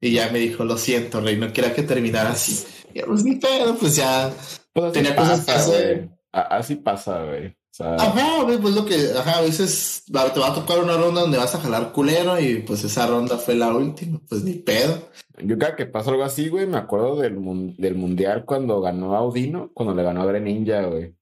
Y 0.00 0.12
ya 0.12 0.30
me 0.30 0.38
dijo, 0.38 0.64
lo 0.64 0.76
siento, 0.76 1.20
rey, 1.20 1.36
no 1.36 1.52
quiera 1.52 1.74
que 1.74 1.82
terminara 1.82 2.30
así. 2.30 2.64
Y 2.92 3.00
pues 3.00 3.24
ni 3.24 3.36
pedo, 3.36 3.76
pues 3.76 3.96
ya 3.96 4.32
pues 4.72 4.92
tenía 4.92 5.16
cosas 5.16 5.44
que 5.44 5.52
hacer. 5.52 6.10
Así 6.30 6.76
pasa, 6.76 7.24
güey. 7.24 7.56
ajá, 7.78 8.42
güey, 8.42 8.58
pues 8.58 8.74
lo 8.74 8.84
que, 8.84 8.96
ajá, 9.16 9.38
a 9.38 9.42
veces 9.42 10.04
te 10.06 10.12
va 10.12 10.48
a 10.48 10.54
tocar 10.54 10.80
una 10.80 10.96
ronda 10.96 11.22
donde 11.22 11.38
vas 11.38 11.54
a 11.54 11.60
jalar 11.60 11.92
culero 11.92 12.38
y 12.38 12.56
pues 12.56 12.84
esa 12.84 13.06
ronda 13.06 13.38
fue 13.38 13.54
la 13.54 13.72
última, 13.72 14.20
pues 14.28 14.44
ni 14.44 14.54
pedo. 14.54 15.10
Yo 15.42 15.58
cada 15.58 15.74
que 15.74 15.86
pasa 15.86 16.10
algo 16.10 16.24
así, 16.24 16.48
güey, 16.48 16.66
me 16.66 16.76
acuerdo 16.76 17.16
del, 17.16 17.36
del 17.76 17.94
mundial 17.94 18.44
cuando 18.44 18.80
ganó 18.80 19.16
Audino, 19.16 19.70
cuando 19.72 19.94
le 19.94 20.02
ganó 20.02 20.22
a 20.22 20.26
Greninja, 20.26 20.82
güey. 20.82 21.14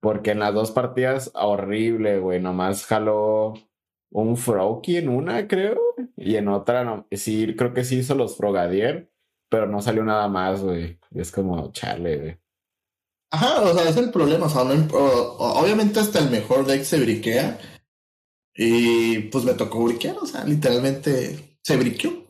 Porque 0.00 0.30
en 0.30 0.40
las 0.40 0.54
dos 0.54 0.70
partidas, 0.70 1.30
horrible, 1.34 2.18
güey. 2.18 2.40
Nomás 2.40 2.86
jaló 2.86 3.54
un 4.10 4.36
Froakie 4.36 4.98
en 4.98 5.08
una, 5.08 5.48
creo. 5.48 5.80
Y 6.16 6.36
en 6.36 6.48
otra, 6.48 6.84
no, 6.84 7.06
sí, 7.10 7.54
creo 7.56 7.74
que 7.74 7.84
sí 7.84 7.98
hizo 7.98 8.14
los 8.14 8.36
Frogadier, 8.36 9.10
pero 9.48 9.66
no 9.66 9.82
salió 9.82 10.04
nada 10.04 10.28
más, 10.28 10.62
güey. 10.62 10.98
Es 11.14 11.32
como, 11.32 11.72
chale, 11.72 12.16
güey. 12.18 12.38
Ajá, 13.30 13.60
o 13.62 13.74
sea, 13.74 13.88
es 13.88 13.96
el 13.96 14.10
problema. 14.10 14.46
O 14.46 14.48
sea, 14.48 14.62
obviamente 14.62 16.00
hasta 16.00 16.20
el 16.20 16.30
mejor 16.30 16.66
deck 16.66 16.82
se 16.82 17.00
briquea. 17.00 17.58
Y 18.54 19.20
pues 19.30 19.44
me 19.44 19.54
tocó 19.54 19.84
briquear, 19.84 20.16
o 20.20 20.26
sea, 20.26 20.44
literalmente 20.44 21.58
se 21.62 21.76
briqueó. 21.76 22.24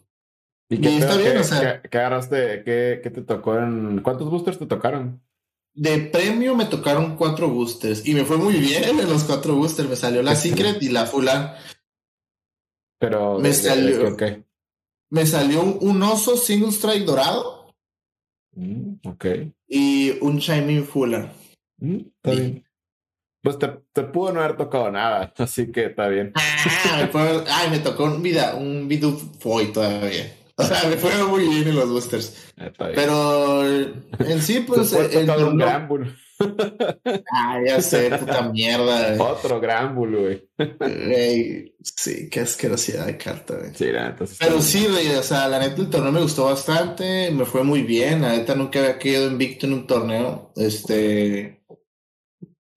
¿Y 0.70 0.78
qué, 0.78 0.98
está 0.98 1.16
bien, 1.16 1.38
o 1.38 1.44
sea, 1.44 1.80
¿qué, 1.80 1.96
agarraste? 1.96 2.62
¿Qué, 2.64 3.00
¿Qué 3.02 3.10
te 3.10 3.22
tocó 3.22 3.56
en. 3.58 4.02
¿Cuántos 4.02 4.28
boosters 4.30 4.58
te 4.58 4.66
tocaron? 4.66 5.22
De 5.78 5.98
premio 5.98 6.56
me 6.56 6.64
tocaron 6.64 7.14
cuatro 7.14 7.48
boosters 7.48 8.04
y 8.04 8.12
me 8.12 8.24
fue 8.24 8.36
muy 8.36 8.54
bien 8.54 8.98
en 8.98 9.08
los 9.08 9.22
cuatro 9.22 9.54
boosters. 9.54 9.88
Me 9.88 9.94
salió 9.94 10.24
la 10.24 10.34
Secret 10.34 10.82
y 10.82 10.88
la 10.88 11.06
Fulan. 11.06 11.54
Pero. 12.98 13.38
Me 13.38 13.52
salió. 13.52 14.16
Me 15.10 15.24
salió 15.24 15.62
un 15.62 16.02
oso 16.02 16.36
single 16.36 16.72
strike 16.72 17.04
dorado. 17.04 17.72
Mm, 18.56 18.94
ok. 19.04 19.26
Y 19.68 20.18
un 20.20 20.38
Shining 20.38 20.84
Fuller. 20.84 21.30
Mm, 21.76 21.98
está 22.16 22.30
bien. 22.32 22.64
Pues 23.40 23.56
te, 23.60 23.68
te, 23.92 24.02
pudo 24.02 24.32
no 24.32 24.40
haber 24.40 24.56
tocado 24.56 24.90
nada, 24.90 25.32
así 25.38 25.70
que 25.70 25.86
está 25.86 26.08
bien. 26.08 26.32
Ah, 26.34 27.08
me 27.14 27.50
ay, 27.52 27.70
me 27.70 27.78
tocó 27.78 28.04
un 28.04 28.20
vida, 28.20 28.56
un 28.56 28.88
Vidu 28.88 29.16
Foy 29.38 29.72
todavía. 29.72 30.37
O 30.58 30.64
sea, 30.64 30.88
me 30.88 30.96
fue 30.96 31.24
muy 31.24 31.48
bien 31.48 31.68
en 31.68 31.76
los 31.76 31.88
boosters. 31.88 32.34
Pero 32.76 33.64
en 33.64 34.42
sí, 34.42 34.64
pues. 34.66 34.92
el, 34.92 35.30
un 35.30 35.56
Granbull. 35.56 36.16
Ah, 37.32 37.58
ya 37.66 37.82
sé, 37.82 38.10
puta 38.10 38.42
mierda. 38.42 39.20
Otro 39.20 39.60
Granbull, 39.60 40.16
güey. 40.16 40.48
sí, 41.82 42.28
qué 42.30 42.40
asquerosidad 42.40 43.06
de 43.06 43.16
carta, 43.16 43.56
güey. 43.56 43.74
Sí, 43.74 43.86
la 43.86 44.10
neta. 44.10 44.24
Pero 44.38 44.62
sí, 44.62 44.86
güey, 44.88 45.08
o 45.16 45.22
sea, 45.24 45.48
la 45.48 45.58
neta 45.58 45.82
el 45.82 45.90
torneo 45.90 46.12
me 46.12 46.22
gustó 46.22 46.44
bastante. 46.44 47.32
Me 47.32 47.44
fue 47.44 47.64
muy 47.64 47.82
bien. 47.82 48.22
La 48.22 48.36
neta 48.36 48.54
nunca 48.54 48.78
había 48.78 48.98
quedado 48.98 49.26
invicto 49.28 49.66
en 49.66 49.72
un 49.72 49.86
torneo. 49.88 50.52
Este. 50.54 51.64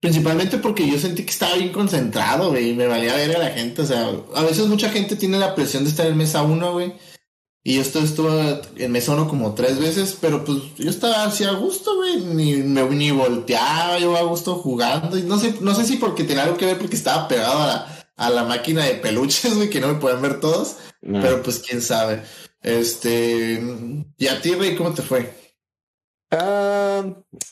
Principalmente 0.00 0.58
porque 0.58 0.88
yo 0.90 0.98
sentí 0.98 1.22
que 1.22 1.30
estaba 1.30 1.54
bien 1.54 1.70
concentrado, 1.70 2.50
güey, 2.50 2.70
y 2.70 2.74
me 2.74 2.88
valía 2.88 3.14
ver 3.14 3.36
a 3.36 3.38
la 3.38 3.50
gente. 3.50 3.82
O 3.82 3.86
sea, 3.86 4.10
a 4.34 4.42
veces 4.42 4.66
mucha 4.66 4.88
gente 4.88 5.14
tiene 5.14 5.38
la 5.38 5.54
presión 5.54 5.84
de 5.84 5.90
estar 5.90 6.06
en 6.06 6.16
mesa 6.16 6.42
uno, 6.42 6.72
güey 6.72 6.94
y 7.64 7.78
esto 7.78 8.00
estuvo 8.00 8.28
en 8.76 8.90
Mesono 8.90 9.28
como 9.28 9.54
tres 9.54 9.78
veces, 9.78 10.18
pero 10.20 10.44
pues 10.44 10.58
yo 10.76 10.90
estaba 10.90 11.24
así 11.24 11.44
a 11.44 11.52
gusto, 11.52 11.94
güey. 11.94 12.20
Ni, 12.20 12.56
me, 12.56 12.82
ni 12.86 13.12
volteaba, 13.12 14.00
yo 14.00 14.16
a 14.16 14.22
gusto 14.22 14.56
jugando. 14.56 15.16
Y 15.16 15.22
no 15.22 15.38
sé, 15.38 15.54
no 15.60 15.72
sé 15.72 15.84
si 15.84 15.96
porque 15.96 16.24
tenía 16.24 16.42
algo 16.42 16.56
que 16.56 16.66
ver 16.66 16.78
porque 16.78 16.96
estaba 16.96 17.28
pegado 17.28 17.62
a 18.16 18.30
la, 18.30 18.44
máquina 18.44 18.84
de 18.84 18.94
peluches, 18.94 19.54
güey, 19.56 19.70
que 19.70 19.80
no 19.80 19.88
me 19.88 20.00
pueden 20.00 20.20
ver 20.20 20.40
todos. 20.40 20.78
Pero 21.00 21.42
pues 21.42 21.60
quién 21.60 21.82
sabe. 21.82 22.22
Este. 22.62 23.62
¿Y 24.18 24.26
a 24.26 24.40
ti, 24.40 24.54
güey, 24.54 24.74
cómo 24.74 24.92
te 24.92 25.02
fue? 25.02 25.32
Ah, 26.32 27.04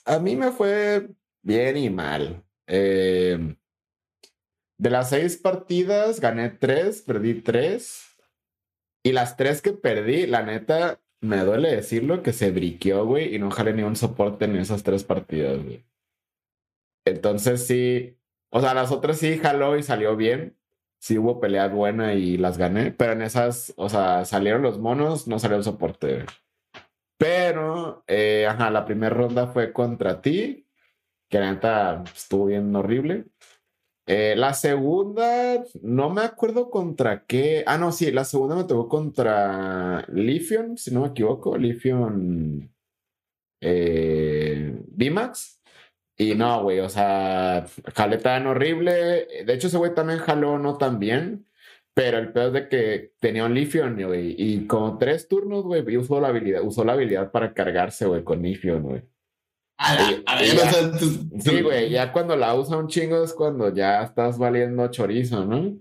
a 0.07 0.19
mí 0.19 0.35
me 0.35 0.51
fue 0.51 1.09
bien 1.43 1.77
y 1.77 1.89
mal. 1.89 2.45
Eh, 2.67 3.57
de 4.77 4.91
las 4.91 5.11
seis 5.11 5.37
partidas, 5.37 6.19
gané 6.19 6.51
tres, 6.51 7.03
perdí 7.03 7.43
tres. 7.43 8.10
Y 9.03 9.13
las 9.13 9.37
tres 9.37 9.63
que 9.63 9.73
perdí, 9.73 10.27
la 10.27 10.43
neta, 10.43 11.01
me 11.21 11.39
duele 11.39 11.75
decirlo, 11.75 12.23
que 12.23 12.33
se 12.33 12.51
briqueó, 12.51 13.07
güey, 13.07 13.35
y 13.35 13.39
no 13.39 13.51
jalé 13.51 13.73
ni 13.73 13.83
un 13.83 13.97
soporte 13.97 14.45
en 14.45 14.57
esas 14.57 14.83
tres 14.83 15.05
partidas, 15.05 15.63
güey. 15.63 15.85
Entonces 17.05 17.67
sí, 17.67 18.19
o 18.51 18.61
sea, 18.61 18.75
las 18.75 18.93
otras 18.93 19.19
sí 19.19 19.39
jaló 19.39 19.77
y 19.77 19.83
salió 19.83 20.17
bien. 20.17 20.57
Sí 21.01 21.17
hubo 21.19 21.41
pelea 21.41 21.69
buena 21.69 22.13
y 22.15 22.37
las 22.37 22.59
gané, 22.59 22.93
pero 22.93 23.13
en 23.13 23.23
esas, 23.23 23.73
o 23.77 23.89
sea, 23.89 24.25
salieron 24.27 24.63
los 24.63 24.79
monos, 24.79 25.27
no 25.29 25.39
salió 25.39 25.57
el 25.57 25.65
soporte. 25.65 26.27
Pero, 27.19 28.05
eh, 28.07 28.47
ajá, 28.47 28.71
la 28.71 28.85
primera 28.85 29.15
ronda 29.15 29.47
fue 29.47 29.73
contra 29.73 30.21
ti, 30.21 30.67
que 31.31 31.39
la 31.39 31.53
neta 31.53 32.05
estuvo 32.15 32.47
bien 32.47 32.75
horrible. 32.77 33.27
Eh, 34.07 34.35
la 34.37 34.55
segunda, 34.55 35.63
no 35.83 36.11
me 36.11 36.23
acuerdo 36.23 36.71
contra 36.71 37.25
qué. 37.27 37.63
Ah, 37.67 37.79
no, 37.79 37.93
sí, 37.93 38.11
la 38.11 38.25
segunda 38.25 38.57
me 38.57 38.65
tocó 38.65 38.89
contra 38.89 40.05
Lithium, 40.09 40.77
si 40.77 40.93
no 40.93 41.03
me 41.03 41.09
equivoco. 41.09 41.57
Lithium 41.57 42.69
eh, 43.61 44.83
max 45.13 45.61
Y 46.17 46.35
no, 46.35 46.63
güey, 46.63 46.81
o 46.81 46.89
sea, 46.89 47.67
jalé 47.95 48.19
tan 48.19 48.47
horrible. 48.47 48.93
De 49.45 49.55
hecho, 49.55 49.69
ese 49.69 49.79
güey 49.79 49.95
también 49.95 50.19
jaló 50.21 50.59
no 50.59 50.77
tan 50.79 50.99
bien. 50.99 51.47
Pero 51.95 52.19
el 52.19 52.33
peor 52.33 52.49
es 52.49 52.53
de 52.55 52.69
que 52.69 53.13
tenía 53.21 53.45
un 53.45 53.55
Lithium, 53.55 53.97
güey. 54.03 54.35
Y 54.39 54.67
como 54.67 54.99
tres 54.99 55.29
turnos, 55.29 55.65
güey, 55.65 55.97
usó 55.97 56.21
la 56.21 56.29
habilidad, 56.29 56.63
usó 56.65 56.85
la 56.85 56.93
habilidad 56.95 57.31
para 57.33 57.53
cargarse, 57.55 58.07
güey, 58.07 58.25
con 58.25 58.43
Lithium, 58.43 58.83
güey. 58.83 59.03
Sí, 61.41 61.63
güey, 61.63 61.91
ya 61.91 62.13
cuando 62.13 62.37
la 62.37 62.55
usa 62.55 62.77
un 62.77 62.89
chingo 62.89 63.23
es 63.25 63.33
cuando 63.33 63.73
ya 63.73 64.03
estás 64.03 64.39
valiendo 64.39 64.87
chorizo, 64.89 65.45
¿no? 65.45 65.79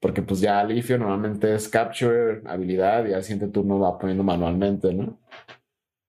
Porque 0.00 0.22
pues 0.22 0.40
ya 0.40 0.60
Alifio 0.60 0.98
normalmente 0.98 1.54
es 1.54 1.68
capture, 1.68 2.42
habilidad, 2.46 3.06
y 3.06 3.12
al 3.14 3.22
siguiente 3.22 3.52
turno 3.52 3.78
va 3.78 3.98
poniendo 3.98 4.24
manualmente, 4.24 4.94
¿no? 4.94 5.18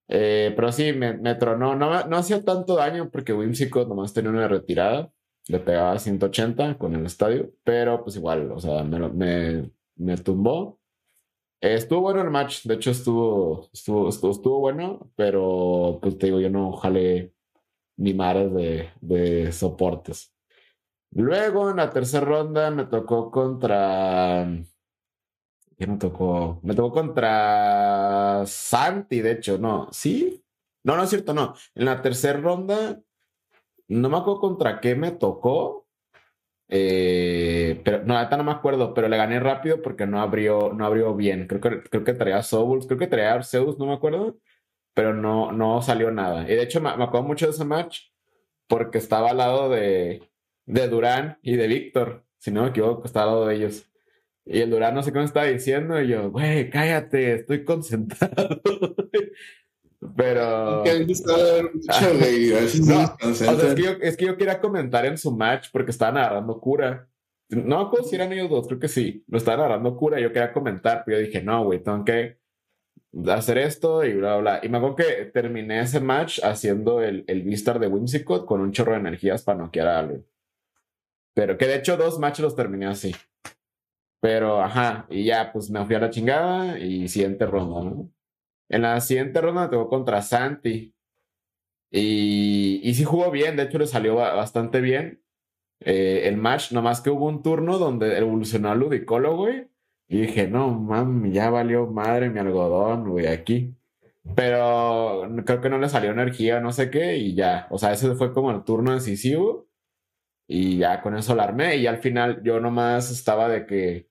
Eh, 0.08 0.54
pero 0.56 0.72
sí, 0.72 0.94
me, 0.94 1.14
me 1.18 1.36
tronó. 1.36 1.76
No, 1.76 2.06
no 2.08 2.18
hacía 2.18 2.44
tanto 2.44 2.76
daño 2.76 3.10
porque 3.10 3.34
Whimsicott 3.34 3.88
nomás 3.88 4.14
tenía 4.14 4.32
una 4.32 4.48
retirada. 4.48 5.12
Le 5.48 5.60
pegaba 5.60 5.98
180 6.00 6.78
con 6.78 6.96
el 6.96 7.06
estadio, 7.06 7.52
pero 7.64 8.04
pues 8.04 8.16
igual, 8.16 8.52
o 8.52 8.60
sea, 8.60 8.84
me, 8.84 9.10
me, 9.10 9.72
me 9.96 10.18
tumbó. 10.18 10.80
Estuvo 11.72 12.02
bueno 12.02 12.22
el 12.22 12.30
match, 12.30 12.64
de 12.66 12.76
hecho 12.76 12.92
estuvo, 12.92 13.70
estuvo, 13.72 14.10
estuvo, 14.10 14.60
bueno, 14.60 15.12
pero 15.16 16.00
pues 16.02 16.18
te 16.18 16.28
digo, 16.28 16.40
yo 16.40 16.50
no 16.50 16.74
jalé 16.74 17.34
ni 17.98 18.14
mares 18.14 18.54
de, 18.54 18.90
de 19.02 19.52
soportes. 19.52 20.34
Luego 21.12 21.70
en 21.70 21.78
la 21.78 21.90
tercera 21.90 22.26
ronda 22.26 22.72
me 22.72 22.86
tocó 22.86 23.30
contra. 23.32 24.48
¿Qué 25.78 25.88
me 25.88 25.98
tocó? 25.98 26.60
Me 26.64 26.74
tocó 26.76 26.92
contra 26.92 28.44
Santi, 28.46 29.22
de 29.22 29.32
hecho, 29.32 29.58
no. 29.58 29.88
¿Sí? 29.92 30.44
No, 30.84 30.98
no 30.98 31.04
es 31.04 31.10
cierto, 31.10 31.34
no. 31.34 31.54
En 31.76 31.86
la 31.86 32.02
tercera 32.02 32.40
ronda, 32.40 33.00
no 33.88 34.10
me 34.10 34.18
acuerdo 34.18 34.40
contra 34.40 34.82
qué 34.82 34.96
me 34.96 35.12
tocó. 35.12 35.83
Eh, 36.70 37.82
pero 37.84 38.04
no, 38.04 38.18
ahorita 38.18 38.38
no 38.38 38.44
me 38.44 38.52
acuerdo, 38.52 38.94
pero 38.94 39.08
le 39.08 39.18
gané 39.18 39.40
rápido 39.40 39.82
porque 39.82 40.08
no 40.08 40.22
abrió, 40.22 40.74
no 40.74 40.86
abrió 40.86 41.16
bien. 41.16 41.48
Creo 41.48 41.62
que, 41.62 41.84
creo 41.84 42.04
que 42.04 42.14
traía 42.14 42.42
Souls, 42.44 42.88
creo 42.88 42.98
que 43.00 43.08
traía 43.08 43.34
Arceus, 43.34 43.78
no 43.78 43.86
me 43.86 43.94
acuerdo 43.94 44.38
pero 44.94 45.14
no, 45.14 45.52
no 45.52 45.82
salió 45.82 46.12
nada. 46.12 46.44
Y 46.44 46.56
de 46.56 46.64
hecho 46.64 46.82
me, 46.82 46.90
acuerdo 46.90 47.24
mucho 47.24 47.46
de 47.48 47.52
ese 47.52 47.66
match 47.66 48.02
porque 48.68 48.98
estaba 48.98 49.32
al 49.32 49.38
lado 49.38 49.70
de, 49.70 50.30
de 50.66 50.88
Durán 50.88 51.40
y 51.42 51.56
de 51.56 51.68
Víctor, 51.68 52.26
si 52.38 52.52
no 52.52 52.64
me 52.64 52.70
equivoco, 52.70 53.06
estaba 53.06 53.26
al 53.26 53.32
lado 53.32 53.48
de 53.48 53.56
ellos. 53.56 53.90
Y 54.46 54.60
el 54.62 54.70
Durán 54.70 54.96
no 54.96 55.04
sé 55.04 55.12
cómo 55.12 55.24
estaba 55.26 55.46
diciendo, 55.48 56.02
y 56.02 56.10
yo, 56.10 56.32
güey, 56.32 56.70
cállate, 56.70 57.36
estoy 57.36 57.64
concentrado. 57.64 58.62
Pero. 60.16 60.84
es, 60.86 61.22
que 63.76 63.82
yo, 63.82 63.92
es 64.02 64.18
que 64.18 64.26
yo 64.26 64.38
quería 64.38 64.60
comentar 64.60 65.06
en 65.06 65.18
su 65.18 65.32
match 65.32 65.70
porque 65.72 65.92
estaban 65.92 66.18
agarrando 66.18 66.60
cura. 66.60 67.08
No 67.50 67.80
acuerdo 67.80 68.08
si 68.08 68.16
eran 68.16 68.34
ellos 68.34 68.50
dos, 68.50 68.68
creo 68.68 68.80
que 68.80 68.88
sí. 68.88 69.24
Lo 69.28 69.38
estaban 69.38 69.60
agarrando 69.60 69.96
cura 69.96 70.20
yo 70.20 70.34
quería 70.34 70.54
comentar, 70.54 71.04
pero 71.06 71.20
yo 71.20 71.26
dije, 71.26 71.42
no, 71.44 71.66
güey, 71.66 71.84
tengo 71.84 72.04
que 72.04 72.40
hacer 73.28 73.60
esto 73.60 74.04
y 74.04 74.14
bla, 74.14 74.38
bla. 74.38 74.60
Y 74.64 74.70
me 74.70 74.78
acuerdo 74.78 74.96
que 74.96 75.26
terminé 75.26 75.82
ese 75.82 76.00
match 76.00 76.40
haciendo 76.44 77.02
el, 77.02 77.24
el 77.28 77.44
Vistar 77.44 77.80
de 77.80 77.88
Whimsicott 77.88 78.46
con 78.46 78.62
un 78.62 78.72
chorro 78.72 78.94
de 78.94 79.00
energías 79.00 79.44
para 79.44 79.60
noquear 79.60 79.88
a 79.88 80.00
alguien. 80.00 80.26
Pero 81.36 81.58
que 81.58 81.68
de 81.68 81.76
hecho 81.76 81.98
dos 81.98 82.20
matches 82.20 82.44
los 82.44 82.56
terminé 82.56 82.88
así. 82.88 83.16
Pero, 84.20 84.62
ajá, 84.62 85.06
y 85.10 85.26
ya, 85.26 85.52
pues 85.52 85.70
me 85.70 85.86
fui 85.86 85.96
a 85.96 86.00
la 86.00 86.10
chingada 86.10 86.80
y 86.80 87.10
siguiente 87.10 87.46
ronda, 87.46 87.84
¿no? 87.84 88.10
En 88.70 88.84
la 88.84 89.00
siguiente 89.02 89.42
ronda 89.42 89.70
tocó 89.70 89.90
contra 89.90 90.22
Santi. 90.22 90.94
Y, 91.92 92.82
y 92.84 92.94
sí 92.96 93.04
jugó 93.04 93.30
bien, 93.32 93.56
de 93.56 93.64
hecho 93.64 93.78
le 93.78 93.88
salió 93.88 94.16
bastante 94.16 94.82
bien 94.82 95.22
eh, 95.80 96.24
el 96.26 96.38
match, 96.38 96.72
nomás 96.72 97.02
que 97.02 97.12
hubo 97.12 97.28
un 97.28 97.44
turno 97.44 97.78
donde 97.78 98.18
evolucionó 98.18 98.72
a 98.72 98.76
Ludicolo, 98.76 99.36
güey 99.38 99.68
y 100.14 100.22
dije, 100.22 100.48
no, 100.48 100.70
mami, 100.70 101.32
ya 101.32 101.50
valió 101.50 101.88
madre 101.88 102.30
mi 102.30 102.40
algodón, 102.40 103.10
güey, 103.10 103.28
aquí. 103.28 103.76
Pero 104.36 105.28
creo 105.46 105.62
que 105.62 105.70
no 105.70 105.80
le 105.80 105.90
salió 105.90 106.12
energía, 106.12 106.60
no 106.60 106.72
sé 106.72 106.90
qué, 106.92 107.18
y 107.18 107.36
ya. 107.36 107.68
O 107.72 107.78
sea, 107.80 107.94
ese 107.94 108.14
fue 108.16 108.34
como 108.34 108.52
el 108.52 108.64
turno 108.64 108.94
decisivo. 108.94 109.68
Y 110.48 110.78
ya 110.78 111.02
con 111.02 111.16
eso 111.18 111.36
la 111.36 111.46
armé. 111.46 111.78
Y 111.78 111.88
al 111.88 111.98
final 111.98 112.42
yo 112.44 112.60
nomás 112.60 113.12
estaba 113.12 113.50
de 113.50 113.66
que 113.66 114.08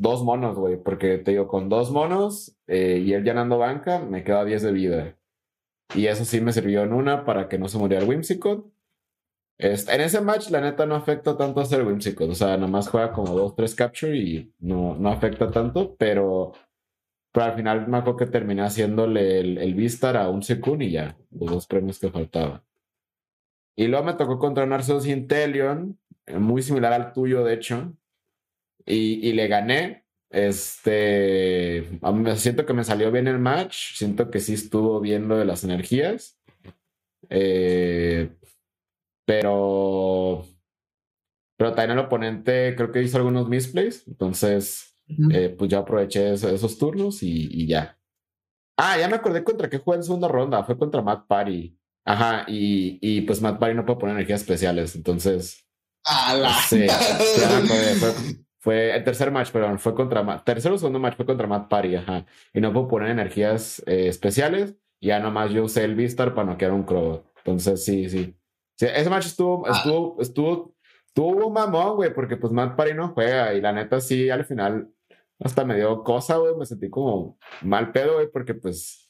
dos 0.00 0.24
monos, 0.24 0.56
güey, 0.56 0.76
porque 0.82 1.18
te 1.18 1.32
digo, 1.32 1.46
con 1.46 1.68
dos 1.68 1.90
monos 1.90 2.56
eh, 2.66 3.02
y 3.04 3.12
él 3.12 3.22
llenando 3.22 3.58
banca, 3.58 4.00
me 4.00 4.24
queda 4.24 4.44
10 4.44 4.62
de 4.62 4.72
vida. 4.72 5.16
Y 5.94 6.06
eso 6.06 6.24
sí 6.24 6.40
me 6.40 6.52
sirvió 6.52 6.82
en 6.82 6.92
una 6.92 7.24
para 7.24 7.48
que 7.48 7.58
no 7.58 7.68
se 7.68 7.78
muriera 7.78 8.02
el 8.02 8.08
Whimsicott. 8.08 8.66
Este, 9.58 9.94
en 9.94 10.00
ese 10.00 10.22
match, 10.22 10.48
la 10.50 10.62
neta, 10.62 10.86
no 10.86 10.94
afecta 10.94 11.36
tanto 11.36 11.60
hacer 11.60 11.86
Whimsicott. 11.86 12.30
O 12.30 12.34
sea, 12.34 12.56
nomás 12.56 12.88
juega 12.88 13.12
como 13.12 13.34
dos, 13.34 13.54
tres 13.54 13.74
capture 13.74 14.16
y 14.16 14.54
no, 14.60 14.96
no 14.96 15.10
afecta 15.10 15.50
tanto, 15.50 15.94
pero, 15.96 16.52
pero 17.32 17.46
al 17.46 17.56
final 17.56 17.86
me 17.86 17.98
acuerdo 17.98 18.18
que 18.18 18.26
terminé 18.26 18.62
haciéndole 18.62 19.40
el, 19.40 19.58
el 19.58 19.74
Vistar 19.74 20.16
a 20.16 20.30
un 20.30 20.42
Sekun 20.42 20.80
y 20.80 20.92
ya, 20.92 21.18
los 21.30 21.50
dos 21.50 21.66
premios 21.66 21.98
que 21.98 22.10
faltaban. 22.10 22.62
Y 23.76 23.86
luego 23.88 24.06
me 24.06 24.14
tocó 24.14 24.38
contra 24.38 24.64
un 24.64 24.72
Arceus 24.72 25.06
Intelion, 25.06 25.98
muy 26.38 26.62
similar 26.62 26.94
al 26.94 27.12
tuyo, 27.12 27.44
de 27.44 27.54
hecho. 27.54 27.92
Y, 28.90 29.28
y 29.28 29.32
le 29.32 29.48
gané. 29.48 30.04
Este, 30.30 31.88
siento 32.36 32.64
que 32.64 32.72
me 32.72 32.84
salió 32.84 33.10
bien 33.10 33.26
el 33.26 33.38
match. 33.38 33.96
Siento 33.96 34.30
que 34.30 34.40
sí 34.40 34.54
estuvo 34.54 35.00
bien 35.00 35.28
lo 35.28 35.36
de 35.36 35.44
las 35.44 35.64
energías. 35.64 36.40
Eh, 37.28 38.30
pero, 39.26 40.44
pero 41.56 41.74
también 41.74 41.98
el 41.98 42.04
oponente 42.04 42.74
creo 42.76 42.92
que 42.92 43.02
hizo 43.02 43.18
algunos 43.18 43.48
misplays. 43.48 44.06
Entonces, 44.06 44.96
eh, 45.32 45.54
pues 45.56 45.70
ya 45.70 45.78
aproveché 45.78 46.32
esos, 46.34 46.78
turnos 46.78 47.22
y, 47.22 47.48
y, 47.50 47.66
ya. 47.66 47.98
Ah, 48.76 48.98
ya 48.98 49.08
me 49.08 49.16
acordé 49.16 49.44
contra 49.44 49.68
qué 49.68 49.78
jugué 49.78 49.98
en 49.98 50.04
segunda 50.04 50.28
ronda. 50.28 50.64
Fue 50.64 50.78
contra 50.78 51.02
Matt 51.02 51.26
Party. 51.26 51.76
Ajá, 52.04 52.44
y, 52.48 52.98
y 53.02 53.20
pues 53.22 53.42
Matt 53.42 53.58
Party 53.58 53.74
no 53.74 53.84
puede 53.84 53.98
poner 53.98 54.16
energías 54.16 54.40
especiales. 54.40 54.96
Entonces, 54.96 55.66
Sí, 56.68 56.86
fue, 57.98 58.14
el 58.66 59.04
tercer 59.04 59.30
match, 59.30 59.50
perdón, 59.50 59.78
fue 59.78 59.94
contra 59.94 60.22
Matt. 60.22 60.44
Tercer 60.44 60.72
o 60.72 60.78
segundo 60.78 60.98
match 60.98 61.16
fue 61.16 61.26
contra 61.26 61.46
Matt 61.46 61.68
Party, 61.68 61.96
ajá. 61.96 62.26
Y 62.52 62.60
no 62.60 62.72
puedo 62.72 62.88
poner 62.88 63.10
energías 63.10 63.82
eh, 63.86 64.08
especiales. 64.08 64.76
Ya 65.00 65.18
nomás 65.18 65.50
yo 65.50 65.64
usé 65.64 65.84
el 65.84 65.94
Vistar 65.94 66.34
para 66.34 66.50
noquear 66.50 66.72
un 66.72 66.82
Crow. 66.82 67.24
Entonces, 67.38 67.84
sí, 67.84 68.08
sí. 68.08 68.36
sí 68.76 68.86
ese 68.86 69.08
match 69.08 69.26
estuvo, 69.26 69.66
ah. 69.66 69.72
estuvo, 69.76 70.20
estuvo, 70.20 70.74
estuvo 71.06 71.46
un 71.46 71.52
mamón, 71.52 71.96
güey, 71.96 72.12
porque 72.12 72.36
pues 72.36 72.52
Matt 72.52 72.76
Party 72.76 72.94
no 72.94 73.08
juega. 73.08 73.54
Y 73.54 73.60
la 73.60 73.72
neta, 73.72 74.00
sí, 74.00 74.28
al 74.28 74.44
final, 74.44 74.90
hasta 75.38 75.64
me 75.64 75.76
dio 75.76 76.02
cosa, 76.04 76.36
güey. 76.36 76.54
Me 76.56 76.66
sentí 76.66 76.90
como 76.90 77.38
mal 77.62 77.92
pedo, 77.92 78.14
güey, 78.14 78.30
porque 78.30 78.54
pues, 78.54 79.08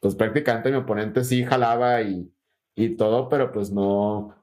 pues 0.00 0.14
prácticamente 0.14 0.70
mi 0.70 0.76
oponente 0.76 1.24
sí 1.24 1.44
jalaba 1.44 2.02
y, 2.02 2.32
y 2.76 2.96
todo, 2.96 3.28
pero 3.28 3.50
pues 3.52 3.72
no 3.72 4.36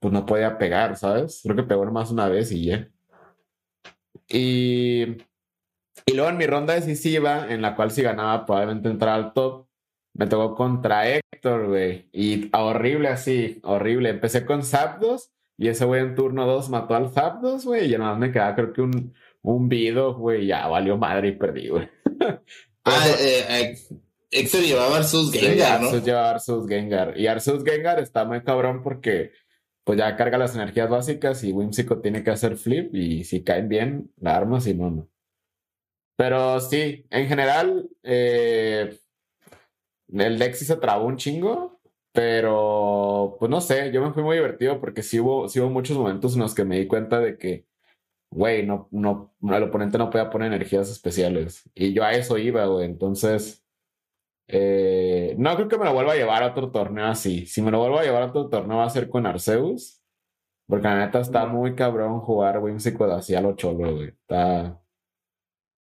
pues 0.00 0.12
no 0.12 0.24
podía 0.26 0.58
pegar, 0.58 0.96
¿sabes? 0.96 1.40
Creo 1.42 1.56
que 1.56 1.62
pegó 1.62 1.84
nomás 1.84 2.10
una 2.10 2.28
vez 2.28 2.52
y 2.52 2.66
ya. 2.66 2.88
Y, 4.28 5.02
y 6.06 6.14
luego 6.14 6.30
en 6.30 6.36
mi 6.36 6.46
ronda 6.46 6.74
decisiva, 6.74 7.46
en 7.48 7.62
la 7.62 7.74
cual 7.74 7.90
si 7.90 8.02
ganaba 8.02 8.46
probablemente 8.46 8.88
entrar 8.88 9.14
al 9.14 9.32
top, 9.32 9.66
me 10.14 10.26
tocó 10.26 10.54
contra 10.54 11.08
Héctor, 11.08 11.66
güey. 11.68 12.08
Y 12.12 12.50
horrible 12.56 13.08
así, 13.08 13.60
horrible. 13.62 14.10
Empecé 14.10 14.46
con 14.46 14.62
Zapdos 14.62 15.30
y 15.58 15.68
ese 15.68 15.84
güey 15.84 16.02
en 16.02 16.14
turno 16.14 16.46
2 16.46 16.70
mató 16.70 16.94
al 16.94 17.10
Zapdos, 17.10 17.64
güey. 17.64 17.92
Y 17.92 17.98
nada 17.98 18.12
más 18.12 18.18
me 18.18 18.32
quedaba 18.32 18.54
creo 18.54 18.72
que 18.72 18.82
un, 18.82 19.14
un 19.42 19.68
Vido, 19.68 20.14
güey. 20.14 20.46
Ya 20.46 20.66
valió 20.68 20.96
madre 20.96 21.28
y 21.28 21.32
perdí, 21.32 21.68
güey. 21.68 21.88
ah, 22.84 23.04
eh, 23.20 23.44
eh, 23.48 23.78
Héctor 24.30 24.62
llevaba 24.62 24.96
Arceus 24.96 25.32
Gengar, 25.32 25.80
¿no? 25.80 25.86
Arceus 25.86 26.04
llevaba 26.04 26.30
Arceus 26.30 26.68
Gengar. 26.68 27.18
Y 27.18 27.26
Arceus 27.26 27.64
Gengar 27.64 28.00
está 28.00 28.24
muy 28.24 28.42
cabrón 28.42 28.82
porque 28.82 29.32
pues 29.86 29.98
ya 30.00 30.16
carga 30.16 30.36
las 30.36 30.56
energías 30.56 30.90
básicas 30.90 31.44
y 31.44 31.52
Whimsicott 31.52 32.02
tiene 32.02 32.24
que 32.24 32.32
hacer 32.32 32.56
flip 32.56 32.92
y 32.92 33.22
si 33.22 33.44
caen 33.44 33.68
bien, 33.68 34.10
la 34.20 34.36
arma, 34.36 34.60
si 34.60 34.74
no, 34.74 34.90
no. 34.90 35.08
Pero 36.16 36.58
sí, 36.58 37.06
en 37.08 37.28
general, 37.28 37.88
eh, 38.02 38.98
el 40.08 40.38
deck 40.40 40.54
sí 40.54 40.64
se 40.64 40.76
trabó 40.76 41.06
un 41.06 41.16
chingo, 41.16 41.78
pero 42.12 43.36
pues 43.38 43.48
no 43.48 43.60
sé, 43.60 43.92
yo 43.92 44.02
me 44.02 44.12
fui 44.12 44.24
muy 44.24 44.36
divertido 44.36 44.80
porque 44.80 45.04
sí 45.04 45.20
hubo, 45.20 45.48
sí 45.48 45.60
hubo 45.60 45.70
muchos 45.70 45.96
momentos 45.96 46.34
en 46.34 46.40
los 46.40 46.54
que 46.54 46.64
me 46.64 46.80
di 46.80 46.88
cuenta 46.88 47.20
de 47.20 47.38
que, 47.38 47.66
güey, 48.32 48.66
no, 48.66 48.88
no, 48.90 49.36
el 49.40 49.62
oponente 49.62 49.98
no 49.98 50.10
podía 50.10 50.30
poner 50.30 50.48
energías 50.52 50.90
especiales. 50.90 51.70
Y 51.76 51.92
yo 51.92 52.02
a 52.02 52.12
eso 52.12 52.38
iba, 52.38 52.66
güey, 52.66 52.86
entonces 52.86 53.65
eh, 54.48 55.34
no 55.38 55.54
creo 55.56 55.68
que 55.68 55.78
me 55.78 55.84
lo 55.84 55.92
vuelva 55.92 56.12
a 56.12 56.16
llevar 56.16 56.42
a 56.42 56.48
otro 56.48 56.70
torneo 56.70 57.06
así. 57.06 57.46
Si 57.46 57.62
me 57.62 57.70
lo 57.70 57.78
vuelvo 57.80 57.98
a 57.98 58.04
llevar 58.04 58.22
a 58.22 58.26
otro 58.26 58.48
torneo 58.48 58.78
va 58.78 58.84
a 58.84 58.90
ser 58.90 59.08
con 59.08 59.26
Arceus. 59.26 60.02
Porque 60.68 60.88
la 60.88 60.98
neta 60.98 61.20
está 61.20 61.46
muy 61.46 61.76
cabrón 61.76 62.20
jugar 62.20 62.58
Whimsicott 62.58 63.10
así 63.10 63.34
a 63.34 63.40
lo 63.40 63.54
cholo, 63.54 63.94
güey. 63.94 64.08
Está, 64.08 64.82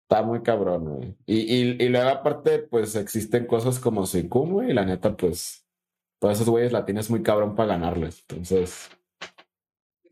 está 0.02 0.22
muy 0.22 0.42
cabrón, 0.42 0.84
güey. 0.84 1.16
Y, 1.24 1.38
y, 1.40 1.82
y, 1.82 1.88
luego 1.88 2.10
aparte, 2.10 2.58
pues 2.58 2.94
existen 2.94 3.46
cosas 3.46 3.78
como 3.78 4.04
Suicune, 4.04 4.52
güey. 4.52 4.70
Y 4.70 4.74
la 4.74 4.84
neta, 4.84 5.16
pues, 5.16 5.66
todos 6.18 6.34
esos 6.34 6.50
güeyes 6.50 6.72
la 6.72 6.84
tienes 6.84 7.08
muy 7.08 7.22
cabrón 7.22 7.54
para 7.54 7.70
ganarles. 7.70 8.24
Entonces... 8.28 8.90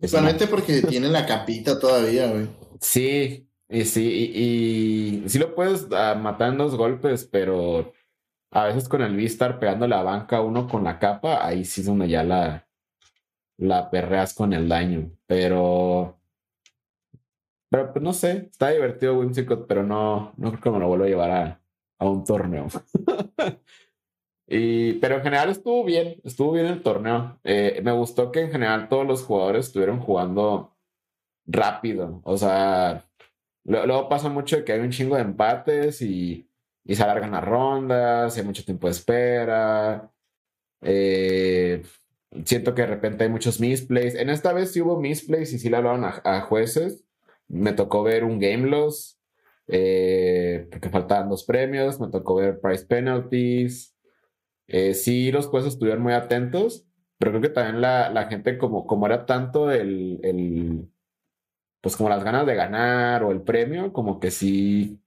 Solamente 0.01 0.47
porque 0.47 0.81
tiene 0.88 1.09
la 1.09 1.27
capita 1.27 1.79
todavía, 1.79 2.29
güey. 2.29 2.49
Sí, 2.81 3.47
y 3.69 3.85
sí, 3.85 4.33
y, 4.35 5.25
y 5.25 5.29
sí 5.29 5.38
lo 5.38 5.55
puedes 5.55 5.85
uh, 5.85 6.19
matar 6.19 6.53
en 6.53 6.59
dos 6.59 6.77
golpes, 6.77 7.29
pero 7.31 7.93
a 8.53 8.65
veces 8.67 8.88
con 8.88 9.03
el 9.03 9.17
Vistar 9.17 9.59
pegando 9.59 9.88
la 9.88 10.03
banca 10.03 10.43
uno 10.43 10.69
con 10.69 10.85
la 10.85 10.99
capa, 10.99 11.45
ahí 11.45 11.65
sí 11.65 11.81
es 11.81 11.87
donde 11.87 12.09
ya 12.09 12.23
la, 12.23 12.69
la 13.57 13.91
perreas 13.91 14.35
con 14.35 14.53
el 14.53 14.69
daño. 14.69 15.11
Pero. 15.27 16.19
Pero 17.71 17.93
pues 17.93 18.03
no 18.03 18.12
sé, 18.12 18.49
está 18.51 18.69
divertido 18.69 19.19
Whimsicott, 19.19 19.67
pero 19.67 19.83
no, 19.83 20.35
no 20.37 20.51
creo 20.51 20.61
que 20.61 20.71
me 20.71 20.79
lo 20.79 20.88
vuelva 20.88 21.07
a 21.07 21.09
llevar 21.09 21.31
a, 21.31 21.62
a 21.99 22.11
un 22.11 22.23
torneo. 22.23 22.67
y, 24.47 24.95
pero 24.95 25.17
en 25.17 25.23
general 25.23 25.49
estuvo 25.49 25.83
bien, 25.83 26.21
estuvo 26.23 26.53
bien 26.53 26.67
el 26.67 26.83
torneo. 26.83 27.41
Eh, 27.45 27.81
me 27.83 27.93
gustó 27.93 28.31
que 28.31 28.43
en 28.43 28.53
general 28.53 28.91
todos 28.91 29.07
los 29.07 29.23
jugadores 29.23 29.67
estuvieron 29.69 30.01
jugando 30.01 30.77
rápido. 31.47 32.21
O 32.25 32.37
sea, 32.37 33.07
luego 33.65 34.09
pasa 34.11 34.29
mucho 34.29 34.62
que 34.67 34.73
hay 34.73 34.81
un 34.81 34.91
chingo 34.91 35.17
de 35.17 35.23
empates 35.23 36.03
y 36.03 36.52
y 36.85 36.95
se 36.97 37.03
alargan 37.03 37.33
las 37.33 37.45
rondas, 37.45 38.37
hay 38.37 38.45
mucho 38.45 38.64
tiempo 38.64 38.87
de 38.87 38.92
espera. 38.92 40.11
Eh, 40.83 41.83
siento 42.45 42.75
que 42.75 42.83
de 42.83 42.88
repente 42.88 43.25
hay 43.25 43.31
muchos 43.31 43.61
misplays. 43.61 44.14
En 44.14 44.31
esta 44.31 44.53
vez 44.53 44.73
sí 44.73 44.81
hubo 44.81 45.01
misplays 45.01 45.53
y 45.53 45.59
sí 45.59 45.68
le 45.68 45.77
hablaron 45.77 46.05
a, 46.05 46.40
jueces. 46.42 47.05
Me 47.49 47.73
tocó 47.73 48.03
ver 48.03 48.25
un 48.25 48.38
game 48.38 48.68
loss, 48.68 49.21
eh, 49.68 50.66
porque 50.71 50.90
faltaban 50.90 51.29
dos 51.29 51.45
premios. 51.45 52.01
Me 52.01 52.09
tocó 52.09 52.37
ver 52.37 52.61
price 52.61 52.87
penalties. 52.87 53.97
Eh, 54.68 54.95
sí, 54.95 55.31
los 55.33 55.47
jueces 55.47 55.75
estuvieron 55.75 56.03
muy 56.03 56.14
atentos, 56.14 56.87
pero 57.18 57.33
creo 57.33 57.42
que 57.42 57.49
también 57.51 57.81
la, 57.81 58.11
la 58.11 58.27
gente, 58.29 58.59
como, 58.59 58.87
como 58.87 59.07
era 59.07 59.27
tanto 59.27 59.71
el, 59.71 60.21
el, 60.23 60.88
pues 61.81 61.97
como 61.97 62.09
las 62.09 62.25
ganas 62.25 62.47
de 62.47 62.55
ganar 62.55 63.23
o 63.25 63.33
el 63.33 63.42
premio, 63.42 63.92
como 63.92 64.18
que 64.21 64.31
sí 64.31 65.03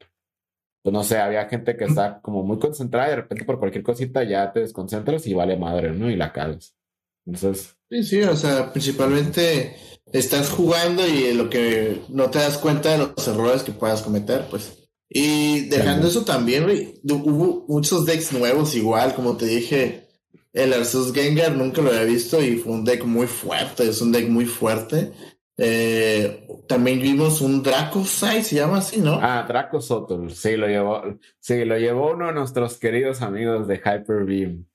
pues 0.85 0.93
no 0.93 1.03
sé, 1.03 1.17
había 1.17 1.49
gente 1.49 1.75
que 1.75 1.85
está 1.85 2.21
como 2.21 2.43
muy 2.43 2.59
concentrada 2.59 3.07
y 3.07 3.09
de 3.09 3.15
repente 3.15 3.43
por 3.43 3.57
cualquier 3.57 3.83
cosita 3.83 4.23
ya 4.23 4.53
te 4.53 4.59
desconcentras 4.59 5.25
y 5.25 5.33
vale 5.33 5.57
madre, 5.57 5.91
¿no? 5.91 6.11
Y 6.11 6.15
la 6.15 6.31
cagas. 6.31 6.75
Entonces. 7.25 7.75
Sí, 7.89 8.03
sí, 8.03 8.21
o 8.21 8.35
sea, 8.35 8.71
principalmente 8.71 9.75
estás 10.13 10.51
jugando 10.51 11.07
y 11.07 11.33
lo 11.33 11.49
que 11.49 12.03
no 12.09 12.29
te 12.29 12.37
das 12.37 12.59
cuenta 12.59 12.91
de 12.91 12.99
los 12.99 13.27
errores 13.27 13.63
que 13.63 13.71
puedas 13.71 14.03
cometer, 14.03 14.45
pues. 14.47 14.77
Y 15.09 15.61
dejando 15.69 16.07
eso 16.07 16.23
también, 16.23 16.65
hubo 17.09 17.65
muchos 17.67 18.05
decks 18.05 18.31
nuevos 18.31 18.75
igual, 18.75 19.15
como 19.15 19.37
te 19.37 19.47
dije, 19.47 20.07
el 20.53 20.71
Arceus 20.71 21.11
Gengar 21.13 21.55
nunca 21.55 21.81
lo 21.81 21.89
había 21.89 22.03
visto 22.03 22.43
y 22.43 22.57
fue 22.57 22.73
un 22.73 22.85
deck 22.85 23.05
muy 23.05 23.25
fuerte, 23.25 23.89
es 23.89 24.01
un 24.01 24.11
deck 24.11 24.29
muy 24.29 24.45
fuerte. 24.45 25.13
Eh, 25.57 26.47
también 26.67 26.99
vimos 26.99 27.39
un 27.41 27.63
Dracosai, 27.63 28.43
se 28.43 28.57
llama 28.57 28.77
así, 28.79 28.99
¿no? 28.99 29.19
Ah, 29.21 29.45
Dracosotl, 29.47 30.29
sí, 30.29 30.57
lo 30.57 30.67
llevó, 30.67 31.01
sí, 31.39 31.63
lo 31.63 31.77
llevó 31.77 32.11
uno 32.11 32.27
de 32.27 32.34
nuestros 32.34 32.77
queridos 32.77 33.21
amigos 33.21 33.67
de 33.67 33.77
Hyper 33.77 34.25
Beam. 34.25 34.65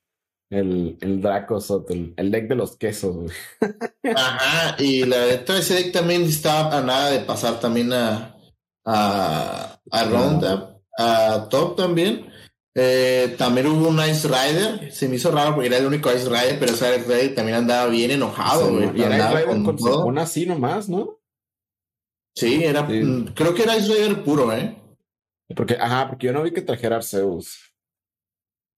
El, 0.49 0.97
el 0.99 1.21
Dracosotl, 1.21 2.13
el 2.17 2.29
deck 2.29 2.49
de 2.49 2.55
los 2.55 2.75
quesos, 2.75 3.31
Ajá, 4.03 4.75
y 4.79 5.05
la 5.05 5.25
neta, 5.27 5.57
ese 5.57 5.75
deck 5.75 5.93
también 5.93 6.23
estaba 6.23 6.77
a 6.77 6.81
nada 6.81 7.11
de 7.11 7.19
pasar 7.19 7.61
también 7.61 7.93
a, 7.93 8.35
a, 8.83 9.79
a 9.89 10.03
Ronda, 10.03 10.77
a 10.97 11.47
Top 11.49 11.77
también. 11.77 12.30
Eh, 12.73 13.35
también 13.37 13.67
hubo 13.67 13.89
un 13.89 13.99
Ice 13.99 14.27
Rider. 14.27 14.91
Se 14.91 15.09
me 15.09 15.17
hizo 15.17 15.31
raro 15.31 15.53
porque 15.53 15.67
era 15.67 15.77
el 15.77 15.85
único 15.85 16.11
Ice 16.11 16.29
Rider, 16.29 16.57
pero 16.59 16.73
ese 16.73 16.95
Ice 16.97 17.05
Rider 17.05 17.35
también 17.35 17.57
andaba 17.57 17.89
bien 17.89 18.11
enojado, 18.11 18.71
y 18.95 19.01
era 19.01 19.17
Ice 19.17 19.29
Rider 19.29 19.45
con, 19.63 19.77
con 19.77 20.17
así 20.17 20.45
nomás, 20.45 20.87
¿no? 20.87 21.19
Sí, 22.35 22.63
era, 22.63 22.83
mm, 22.83 23.33
creo 23.35 23.53
que 23.53 23.63
era 23.63 23.75
Ice 23.77 23.93
Rider 23.93 24.23
puro, 24.23 24.53
¿eh? 24.53 24.77
Porque, 25.55 25.75
ajá, 25.77 26.07
porque 26.07 26.27
yo 26.27 26.33
no 26.33 26.43
vi 26.43 26.51
que 26.51 26.61
trajera 26.61 26.95
Arceus. 26.95 27.73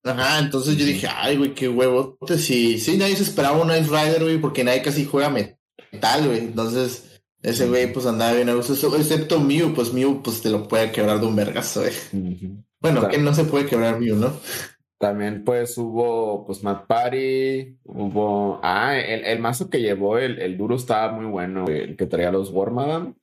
Ajá, 0.04 0.40
entonces 0.40 0.76
yo 0.76 0.86
dije, 0.86 1.08
ay, 1.08 1.38
güey, 1.38 1.54
qué 1.54 1.70
huevo. 1.70 2.18
Sí, 2.36 2.80
sí, 2.80 2.98
nadie 2.98 3.16
se 3.16 3.24
esperaba 3.24 3.62
un 3.62 3.70
Ice 3.72 3.90
Rider, 3.90 4.24
güey, 4.24 4.40
porque 4.40 4.64
nadie 4.64 4.82
casi 4.82 5.06
juega 5.06 5.30
metal, 5.30 6.28
güey. 6.28 6.40
Entonces, 6.40 7.22
Ese 7.44 7.68
güey 7.68 7.92
pues 7.92 8.06
andaba 8.06 8.32
bien 8.32 8.48
a 8.48 8.54
gusto, 8.54 8.74
excepto 8.96 9.38
Mew, 9.40 9.74
pues 9.76 9.92
Mew 9.92 10.24
pues 10.24 10.42
te 10.42 10.50
lo 10.50 10.66
puede 10.66 10.94
quebrar 10.94 11.20
de 11.20 11.26
un 11.26 11.36
vergazo, 11.36 11.86
eh. 11.86 11.92
Bueno, 12.84 13.08
que 13.08 13.18
no 13.18 13.34
se 13.34 13.46
puede 13.46 13.66
quebrar 13.66 13.98
Mew, 13.98 14.18
¿no? 14.18 14.34
También 14.98 15.46
pues 15.46 15.78
hubo 15.78 16.46
pues 16.46 16.64
Matt 16.64 16.86
Party, 16.86 17.78
hubo... 17.84 18.60
Ah, 18.62 18.98
el, 18.98 19.24
el 19.24 19.40
mazo 19.40 19.70
que 19.70 19.82
llevó 19.82 20.18
el, 20.18 20.40
el, 20.42 20.58
duro 20.58 20.76
estaba 20.76 21.14
muy 21.14 21.26
bueno, 21.26 21.66
el 21.68 21.96
que 21.96 22.06
traía 22.06 22.32
los 22.32 22.52
Wormadam. 22.52 23.16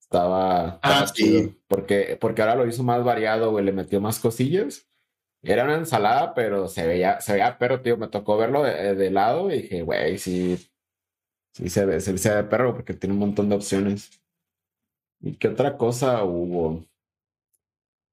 Estaba, 0.00 0.78
ah, 0.82 1.04
chido. 1.12 1.50
Porque, 1.66 2.16
porque 2.20 2.42
ahora 2.42 2.54
lo 2.54 2.66
hizo 2.66 2.84
más 2.84 3.02
variado, 3.02 3.50
güey, 3.50 3.64
le 3.64 3.72
metió 3.72 4.00
más 4.00 4.20
cosillas. 4.20 4.88
Era 5.42 5.64
una 5.64 5.74
ensalada, 5.74 6.32
pero 6.32 6.68
se 6.68 6.86
veía, 6.86 7.20
se 7.20 7.32
veía 7.32 7.58
perro, 7.58 7.82
tío. 7.82 7.96
Me 7.96 8.06
tocó 8.06 8.36
verlo 8.36 8.62
de, 8.62 8.94
de 8.94 9.10
lado 9.10 9.50
y 9.50 9.62
dije, 9.62 9.82
güey, 9.82 10.16
sí, 10.18 10.56
sí 11.52 11.68
se 11.68 11.84
ve, 11.84 12.00
se 12.00 12.12
ve 12.12 12.44
perro 12.44 12.72
porque 12.72 12.94
tiene 12.94 13.14
un 13.14 13.20
montón 13.20 13.48
de 13.48 13.56
opciones. 13.56 14.22
¿Y 15.20 15.36
qué 15.38 15.48
otra 15.48 15.76
cosa 15.76 16.22
hubo? 16.22 16.84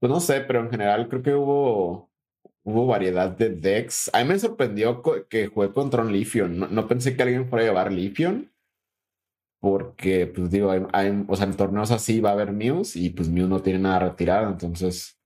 Pues 0.01 0.11
no 0.11 0.19
sé, 0.19 0.41
pero 0.41 0.59
en 0.61 0.69
general 0.69 1.07
creo 1.07 1.21
que 1.21 1.35
hubo 1.35 2.11
hubo 2.63 2.87
variedad 2.87 3.29
de 3.29 3.49
decks. 3.49 4.09
A 4.13 4.19
mí 4.19 4.29
me 4.29 4.39
sorprendió 4.39 5.01
que 5.29 5.47
jugué 5.47 5.71
contra 5.71 6.01
un 6.01 6.11
Lifion. 6.11 6.73
No, 6.73 6.87
pensé 6.87 7.15
que 7.15 7.23
alguien 7.23 7.47
fuera 7.49 7.65
a 7.65 7.67
llevar 7.69 7.91
Lifion. 7.91 8.51
Porque, 9.59 10.25
pues 10.25 10.49
digo, 10.49 10.71
hay, 10.71 11.23
o 11.27 11.35
sea, 11.35 11.45
en 11.45 11.55
torneos 11.55 11.91
así 11.91 12.19
va 12.19 12.31
a 12.31 12.33
haber 12.33 12.51
Mews 12.51 12.95
y 12.95 13.11
pues 13.11 13.29
Mew 13.29 13.47
no 13.47 13.61
tiene 13.61 13.79
nada 13.79 13.99
retirado. 13.99 14.49
Entonces, 14.49 15.19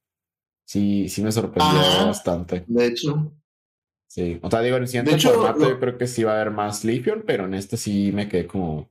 sí, 0.68 1.08
sí 1.08 1.22
me 1.22 1.32
sorprendió 1.32 1.80
bastante. 2.06 2.66
De 2.68 2.88
hecho. 2.88 3.32
Sí, 4.08 4.40
o 4.42 4.50
sea, 4.50 4.62
digo, 4.62 4.76
en 4.76 4.84
el 4.84 4.88
siguiente 4.88 5.18
formato 5.20 5.70
yo 5.70 5.80
creo 5.80 5.98
que 5.98 6.08
sí 6.08 6.24
va 6.24 6.34
a 6.34 6.36
haber 6.42 6.52
más 6.52 6.84
Lifion, 6.84 7.24
pero 7.26 7.46
en 7.46 7.54
este 7.54 7.76
sí 7.76 8.12
me 8.14 8.30
quedé 8.30 8.46
como, 8.46 8.90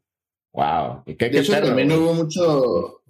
wow. 0.53 1.03
¿Y 1.07 1.15
qué, 1.15 1.29
de 1.29 1.41
hecho, 1.41 1.53
también 1.53 1.93
hubo 1.93 2.15
mucho, 2.15 3.03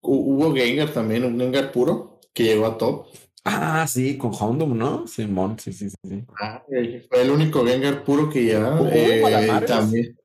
hubo 0.00 0.54
Gengar 0.54 0.90
también, 0.90 1.24
un 1.24 1.38
Gengar 1.38 1.72
puro 1.72 2.20
que 2.32 2.44
llegó 2.44 2.66
a 2.66 2.78
top. 2.78 3.06
Ah, 3.44 3.86
sí, 3.86 4.18
con 4.18 4.32
Houndum, 4.32 4.76
¿no? 4.76 5.06
Simón, 5.06 5.58
sí, 5.58 5.72
sí, 5.72 5.88
sí. 5.88 6.24
Ah, 6.40 6.62
fue 6.66 7.22
el 7.22 7.30
único 7.30 7.64
Gengar 7.64 8.02
puro 8.04 8.28
que 8.28 8.44
ya. 8.44 8.78
Eh, 8.90 9.64
también. 9.66 10.18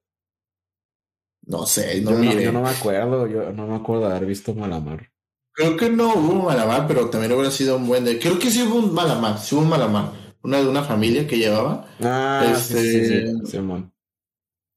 No 1.46 1.66
sé, 1.66 2.02
no 2.02 2.12
yo, 2.12 2.18
no, 2.18 2.40
yo 2.40 2.52
no 2.52 2.62
me 2.62 2.70
acuerdo, 2.70 3.28
yo 3.28 3.52
no 3.52 3.68
me 3.68 3.76
acuerdo 3.76 4.08
de 4.08 4.16
haber 4.16 4.26
visto 4.26 4.54
Malamar. 4.54 5.12
Creo 5.54 5.76
que 5.76 5.90
no 5.90 6.14
hubo 6.14 6.46
Malamar, 6.46 6.88
pero 6.88 7.10
también 7.10 7.34
hubiera 7.34 7.52
sido 7.52 7.78
un 7.78 7.88
buen 7.88 8.06
de. 8.06 8.18
Creo 8.20 8.40
que 8.40 8.50
sí 8.50 8.64
hubo 8.64 8.80
un 8.80 8.94
Malamar, 8.94 9.38
sí 9.38 9.56
hubo 9.56 9.64
un 9.64 9.70
Malamar. 9.70 10.12
Una 10.44 10.60
de 10.60 10.68
una 10.68 10.84
familia 10.84 11.28
que 11.28 11.38
llevaba. 11.38 11.88
Ah, 12.00 12.56
sí, 12.58 12.74
sí, 12.74 13.06
sí, 13.06 13.14
este, 13.16 13.46
Simón. 13.46 13.94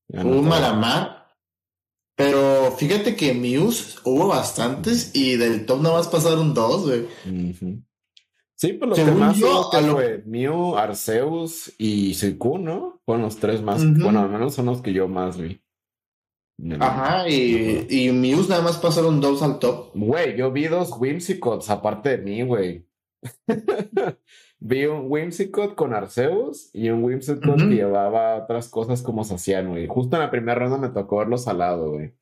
Hubo 0.09 0.41
un 0.41 0.49
Malamar. 0.49 1.24
Pero 2.17 2.73
fíjate 2.79 3.17
que 3.17 3.35
Muse 3.35 3.99
hubo 4.05 4.29
bastantes 4.29 5.15
y 5.15 5.37
del 5.37 5.67
top 5.67 5.83
nada 5.83 5.97
más 5.97 6.09
pasaron 6.09 6.55
dos, 6.55 6.87
güey. 6.87 7.09
Sí, 8.57 8.75
pues 8.75 8.89
los 8.89 8.99
Según 8.99 9.19
más 9.19 9.37
yo, 9.37 9.69
que 9.71 9.79
fue 9.79 10.23
Mew, 10.25 10.77
Arceus 10.77 11.73
y 11.77 12.15
Suicune, 12.15 12.65
¿no? 12.65 13.01
Fueron 13.05 13.23
los 13.23 13.37
tres 13.37 13.63
más, 13.63 13.83
bueno, 13.99 14.21
al 14.21 14.31
menos 14.31 14.55
son 14.55 14.67
los 14.67 14.81
que 14.81 14.93
yo 14.93 15.09
más 15.09 15.37
vi. 15.37 15.61
Ajá, 16.79 17.29
y, 17.29 17.87
y 17.91 18.13
Muse 18.13 18.49
nada 18.49 18.63
más 18.63 18.79
pasaron 18.79 19.21
dos 19.21 19.43
al 19.43 19.59
top. 19.59 19.91
Güey, 19.95 20.37
yo 20.37 20.53
vi 20.53 20.69
dos 20.69 20.93
Whimsicots 20.97 21.69
aparte 21.69 22.17
de 22.17 22.19
mí, 22.19 22.43
güey. 22.43 22.87
vi 24.61 24.87
un 24.87 25.11
Whimsicott 25.11 25.75
con 25.75 25.95
Arceus 25.95 26.71
y 26.73 26.89
un 26.89 27.03
Whimsicott 27.03 27.59
que 27.59 27.75
llevaba 27.75 28.37
otras 28.37 28.69
cosas 28.69 29.03
como 29.03 29.25
se 29.25 29.35
hacían, 29.35 29.71
güey. 29.71 29.87
Justo 29.87 30.17
en 30.17 30.23
la 30.23 30.31
primera 30.31 30.59
ronda 30.59 30.79
me 30.79 30.89
tocó 30.89 31.19
verlos 31.19 31.47
al 31.49 31.59
lado, 31.59 31.93
güey. 31.93 32.15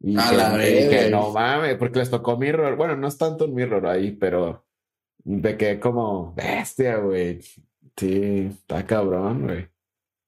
Y, 0.00 0.16
que, 0.16 0.86
y 0.86 0.88
que, 0.90 1.08
no 1.10 1.30
mames, 1.30 1.76
porque 1.76 2.00
les 2.00 2.10
tocó 2.10 2.36
Mirror. 2.36 2.76
Bueno, 2.76 2.96
no 2.96 3.08
es 3.08 3.16
tanto 3.16 3.46
un 3.46 3.54
Mirror 3.54 3.86
ahí, 3.86 4.12
pero 4.12 4.64
de 5.24 5.56
que 5.56 5.80
como 5.80 6.34
bestia, 6.34 6.98
güey. 6.98 7.40
Sí, 7.96 8.50
está 8.50 8.86
cabrón, 8.86 9.44
güey. 9.44 9.68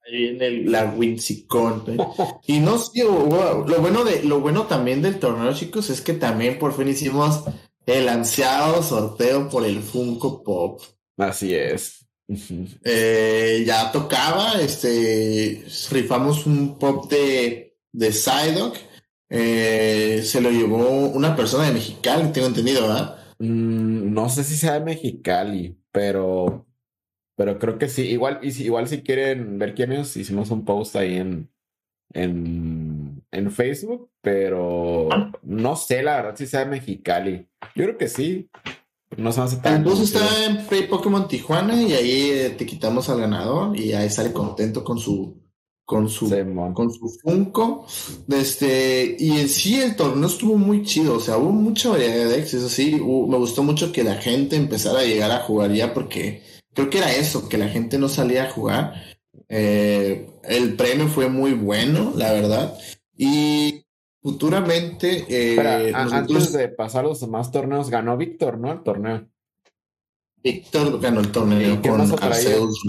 Ahí 0.07 0.29
en 0.29 0.43
el, 0.43 0.73
la 0.73 0.85
Winsicon, 0.87 1.85
Y 2.47 2.61
no 2.61 2.79
sé, 2.79 3.05
lo 3.05 3.81
bueno 3.81 4.05
de, 4.05 4.23
lo 4.23 4.41
bueno 4.41 4.65
también 4.65 5.03
del 5.03 5.19
torneo, 5.19 5.53
chicos, 5.53 5.91
es 5.91 6.01
que 6.01 6.15
también 6.15 6.59
por 6.59 6.73
fin 6.73 6.89
hicimos 6.89 7.45
el 7.87 8.09
ansiado 8.09 8.83
sorteo 8.83 9.49
por 9.49 9.65
el 9.65 9.81
Funko 9.81 10.43
Pop. 10.43 10.81
Así 11.17 11.55
es. 11.55 12.07
Eh, 12.85 13.63
ya 13.67 13.93
tocaba, 13.93 14.61
este, 14.61 15.65
rifamos 15.91 16.47
un 16.47 16.79
pop 16.79 17.09
de, 17.11 17.77
de 17.93 18.13
Psyduck. 18.13 18.77
Eh, 19.29 20.23
se 20.25 20.41
lo 20.41 20.51
llevó 20.51 21.09
una 21.09 21.35
persona 21.35 21.67
de 21.67 21.73
Mexicali, 21.73 22.33
tengo 22.33 22.49
entendido, 22.49 22.83
¿verdad? 22.83 23.19
Mm, 23.39 24.13
no 24.13 24.29
sé 24.29 24.45
si 24.45 24.57
sea 24.57 24.75
de 24.75 24.85
Mexicali, 24.85 25.79
pero, 25.93 26.67
pero 27.37 27.59
creo 27.59 27.79
que 27.79 27.89
sí. 27.89 28.03
Igual, 28.03 28.41
y 28.43 28.53
si, 28.53 28.65
igual 28.65 28.89
si 28.89 29.03
quieren 29.03 29.59
ver 29.59 29.75
quiénes, 29.75 30.17
hicimos 30.17 30.51
un 30.51 30.65
post 30.65 30.97
ahí 30.97 31.17
en, 31.17 31.51
en, 32.13 33.25
en 33.31 33.51
Facebook, 33.51 34.11
pero 34.21 35.09
no 35.43 35.77
sé 35.77 36.03
la 36.03 36.17
verdad 36.17 36.37
si 36.37 36.47
sea 36.47 36.61
de 36.61 36.67
Mexicali. 36.67 37.49
Yo 37.75 37.85
creo 37.85 37.99
que 37.99 38.09
sí. 38.09 38.51
No 39.17 39.33
se 39.33 39.41
hace 39.41 39.57
tan. 39.59 39.87
El 39.87 40.03
está 40.03 40.47
en 40.47 40.67
Play 40.67 40.89
Pokémon 40.89 41.29
Tijuana 41.29 41.81
y 41.81 41.93
ahí 41.93 42.31
eh, 42.31 42.51
te 42.51 42.67
quitamos 42.67 43.09
al 43.09 43.21
ganador 43.21 43.79
y 43.79 43.93
ahí 43.93 44.11
sale 44.11 44.33
contento 44.33 44.83
con 44.83 44.99
su 44.99 45.47
con 45.87 46.09
su, 46.09 46.29
con 46.75 46.93
su 46.93 47.09
Funko. 47.23 47.87
Este, 48.29 49.17
y 49.19 49.39
en 49.39 49.49
sí 49.49 49.81
el 49.81 49.95
torneo 49.95 50.27
estuvo 50.27 50.59
muy 50.59 50.83
chido, 50.83 51.15
o 51.15 51.21
sea, 51.21 51.39
hubo 51.39 51.53
mucha 51.53 51.91
variedad 51.91 52.17
de 52.17 52.37
decks, 52.37 52.55
eso 52.55 52.69
sí, 52.69 52.97
me 52.97 53.39
gustó 53.39 53.63
mucho 53.63 53.93
que 53.93 54.03
la 54.03 54.17
gente 54.17 54.57
empezara 54.57 55.01
a 55.01 55.05
llegar 55.05 55.31
a 55.31 55.45
jugar 55.45 55.73
ya 55.73 55.95
porque 55.95 56.43
creo 56.75 56.91
que 56.91 56.99
era 56.99 57.13
eso, 57.13 57.49
que 57.49 57.57
la 57.57 57.69
gente 57.69 57.99
no 57.99 58.09
salía 58.09 58.45
a 58.45 58.51
jugar. 58.51 58.95
Eh, 59.49 60.29
el 60.43 60.75
premio 60.75 61.07
fue 61.09 61.29
muy 61.29 61.53
bueno, 61.53 62.13
la 62.17 62.33
verdad. 62.33 62.77
Y 63.17 63.86
futuramente... 64.27 65.25
Eh, 65.29 65.93
Antes 65.95 66.53
de 66.53 66.69
pasar 66.69 67.05
los 67.05 67.21
demás 67.21 67.53
torneos, 67.53 67.91
ganó 67.91 68.17
Víctor, 68.17 68.59
¿no? 68.59 68.73
El 68.73 68.83
torneo. 68.83 69.29
Víctor 70.43 71.01
ganó 71.01 71.21
el 71.21 71.31
torneo 71.31 71.81
con 71.81 72.01
Arceus 72.01 72.83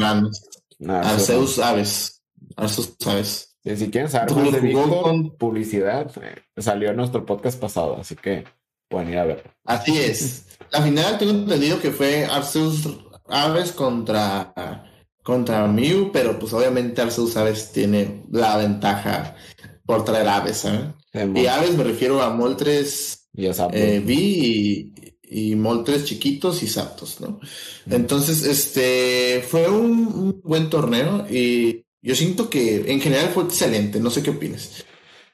Arceus 0.87 1.59
Aves. 1.59 2.23
Eso 2.57 2.83
sabes. 2.99 3.55
si 3.63 3.91
quieren 3.91 4.09
saber 4.09 4.33
más 4.33 4.51
de 4.51 4.59
Víctor, 4.61 5.37
publicidad, 5.37 6.11
eh, 6.23 6.41
salió 6.57 6.89
en 6.89 6.97
nuestro 6.97 7.23
podcast 7.23 7.59
pasado, 7.59 7.97
así 7.97 8.15
que 8.15 8.43
pueden 8.89 9.09
ir 9.09 9.19
a 9.19 9.25
ver. 9.25 9.51
Así 9.63 9.95
es. 9.95 10.57
La 10.71 10.81
final 10.81 11.19
tengo 11.19 11.33
entendido 11.33 11.79
que 11.79 11.91
fue 11.91 12.25
Arceus 12.25 12.89
Aves 13.27 13.73
contra, 13.73 14.89
contra 15.21 15.67
Mew, 15.67 16.09
pero 16.11 16.39
pues 16.39 16.51
obviamente 16.53 16.99
Arceus 16.99 17.37
Aves 17.37 17.71
tiene 17.71 18.23
la 18.31 18.57
ventaja 18.57 19.35
por 19.85 20.03
traer 20.03 20.27
aves, 20.27 20.57
¿sabes? 20.57 20.81
Y 21.35 21.45
aves 21.47 21.75
me 21.75 21.83
refiero 21.83 22.21
a 22.21 22.29
Moltres 22.29 23.29
y 23.33 23.45
eh, 23.45 24.01
V 24.03 24.13
y, 24.13 24.93
y 25.29 25.55
Moltres 25.55 26.05
chiquitos 26.05 26.63
y 26.63 26.67
Zapdos, 26.67 27.21
¿no? 27.21 27.39
Entonces, 27.89 28.43
este 28.43 29.43
fue 29.47 29.69
un, 29.69 30.41
buen 30.43 30.69
torneo 30.69 31.27
y 31.29 31.85
yo 32.01 32.15
siento 32.15 32.49
que 32.49 32.91
en 32.91 33.01
general 33.01 33.29
fue 33.29 33.43
excelente, 33.43 33.99
no 33.99 34.09
sé 34.09 34.23
qué 34.23 34.31
opinas. 34.31 34.85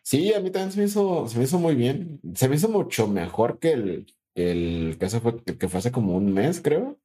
Sí, 0.02 0.34
a 0.34 0.40
mí 0.42 0.52
también 0.52 0.72
se 0.72 0.80
me 0.80 0.86
hizo, 0.86 1.28
se 1.28 1.38
me 1.38 1.46
hizo 1.46 1.60
muy 1.60 1.76
bien. 1.76 2.20
Se 2.36 2.50
me 2.50 2.58
hizo 2.58 2.68
mucho 2.68 3.08
mejor 3.08 3.60
que 3.60 3.72
el, 3.72 4.06
el 4.36 4.98
que, 5.00 5.10
fue, 5.10 5.44
que 5.44 5.70
fue 5.70 5.80
hace 5.80 5.92
como 5.92 6.16
un 6.16 6.34
mes, 6.34 6.60
creo. 6.62 7.00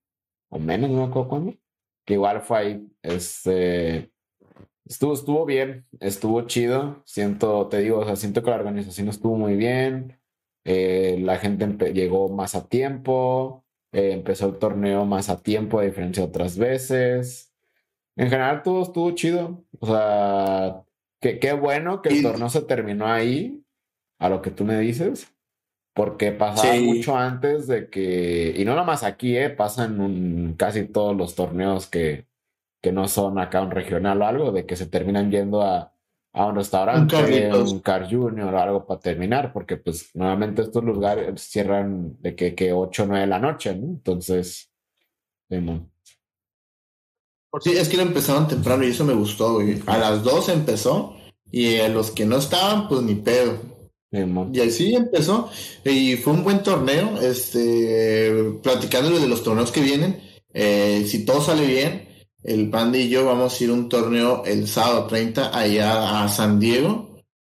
O 0.51 0.59
menos, 0.59 0.91
no 0.91 0.97
me 0.99 1.05
acuerdo 1.05 1.29
cuándo. 1.29 1.55
Que 2.05 2.15
igual 2.15 2.43
fue 2.43 2.59
ahí. 2.59 2.89
Este. 3.03 4.11
Estuvo, 4.89 5.13
estuvo 5.13 5.45
bien, 5.45 5.87
estuvo 6.01 6.43
chido. 6.43 7.03
Siento, 7.05 7.69
te 7.69 7.81
digo, 7.81 7.99
o 7.99 8.05
sea, 8.05 8.17
siento 8.17 8.43
que 8.43 8.51
la 8.51 8.57
organización 8.57 9.09
estuvo 9.09 9.37
muy 9.37 9.55
bien. 9.57 10.19
Eh, 10.65 11.19
la 11.21 11.37
gente 11.37 11.67
llegó 11.93 12.29
más 12.29 12.55
a 12.55 12.69
tiempo. 12.69 13.65
Eh, 13.93 14.13
empezó 14.13 14.47
el 14.47 14.59
torneo 14.59 15.05
más 15.05 15.29
a 15.29 15.43
tiempo, 15.43 15.79
a 15.79 15.85
diferencia 15.85 16.23
de 16.23 16.29
otras 16.29 16.57
veces. 16.57 17.55
En 18.17 18.31
general 18.31 18.63
todo 18.63 18.83
estuvo 18.83 19.11
chido. 19.13 19.65
O 19.79 19.87
sea, 19.87 20.85
qué 21.21 21.53
bueno 21.53 22.01
que 22.03 22.09
el 22.09 22.23
torneo 22.23 22.49
se 22.49 22.63
terminó 22.63 23.07
ahí, 23.07 23.63
a 24.19 24.29
lo 24.29 24.43
que 24.43 24.51
tú 24.51 24.65
me 24.65 24.79
dices, 24.79 25.33
porque 25.95 26.33
pasaba 26.33 26.75
mucho 26.81 27.17
antes 27.17 27.67
de 27.67 27.89
que, 27.89 28.55
y 28.57 28.65
no 28.65 28.75
nomás 28.75 29.05
aquí, 29.05 29.37
eh, 29.37 29.51
pasa 29.51 29.85
en 29.85 30.55
casi 30.55 30.85
todos 30.85 31.17
los 31.17 31.35
torneos 31.35 31.87
que, 31.87 32.27
que 32.81 32.93
no 32.93 33.09
son 33.09 33.39
acá 33.39 33.61
un 33.63 33.71
regional 33.71 34.23
o 34.23 34.27
algo, 34.27 34.53
de 34.53 34.67
que 34.67 34.77
se 34.77 34.87
terminan 34.87 35.31
yendo 35.31 35.63
a, 35.63 35.93
a 36.33 36.47
un 36.47 36.57
restaurante, 36.57 37.17
un, 37.17 37.69
un 37.69 37.81
Car 37.81 38.09
Junior 38.11 38.55
o 38.55 38.59
algo 38.61 38.87
para 38.87 39.01
terminar, 39.01 39.53
porque 39.53 39.77
pues 39.77 40.11
nuevamente 40.15 40.63
estos 40.63 40.85
lugares 40.85 41.41
cierran 41.43 42.17
de 42.21 42.35
que, 42.37 42.55
que 42.55 42.73
8 42.73 43.03
o 43.03 43.07
9 43.07 43.21
de 43.23 43.27
la 43.27 43.39
noche, 43.39 43.75
¿no? 43.75 43.87
Entonces, 43.87 44.71
Sí, 47.61 47.73
es 47.73 47.89
que 47.89 47.97
lo 47.97 48.03
empezaron 48.03 48.47
temprano 48.47 48.85
y 48.85 48.89
eso 48.91 49.05
me 49.05 49.15
gustó, 49.15 49.55
güey. 49.55 49.83
A 49.87 49.97
las 49.99 50.23
2 50.23 50.51
empezó 50.51 51.17
Y 51.51 51.77
a 51.79 51.89
los 51.89 52.11
que 52.11 52.27
no 52.27 52.37
estaban, 52.37 52.89
pues 52.89 53.03
ni 53.03 53.15
pedo. 53.15 53.59
y 54.13 54.61
así 54.61 54.95
empezó. 54.95 55.51
Y 55.85 56.17
fue 56.17 56.35
un 56.35 56.45
buen 56.45 56.63
torneo. 56.63 57.19
Este, 57.21 58.59
platicándole 58.63 59.19
de 59.19 59.29
los 59.29 59.43
torneos 59.43 59.73
que 59.73 59.81
vienen. 59.81 60.21
Eh, 60.53 61.05
si 61.07 61.25
todo 61.25 61.41
sale 61.41 61.67
bien, 61.67 62.08
el 62.43 62.71
Panda 62.71 62.99
y 62.99 63.09
yo 63.09 63.27
vamos 63.27 63.61
a 63.61 63.65
ir 63.65 63.71
a 63.71 63.75
un 63.75 63.89
torneo 63.89 64.45
el 64.45 64.67
sábado 64.67 65.07
30 65.07 65.57
allá 65.59 66.23
a 66.23 66.29
San 66.29 66.61
Diego 66.61 67.09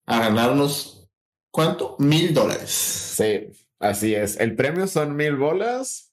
a 0.05 0.19
ganarnos, 0.19 1.07
¿cuánto? 1.51 1.95
Mil 1.99 2.34
dólares. 2.34 2.69
Sí, 2.69 3.47
así 3.80 4.15
es. 4.15 4.39
El 4.39 4.55
premio 4.55 4.88
son 4.88 5.15
mil 5.15 5.36
bolas 5.36 6.11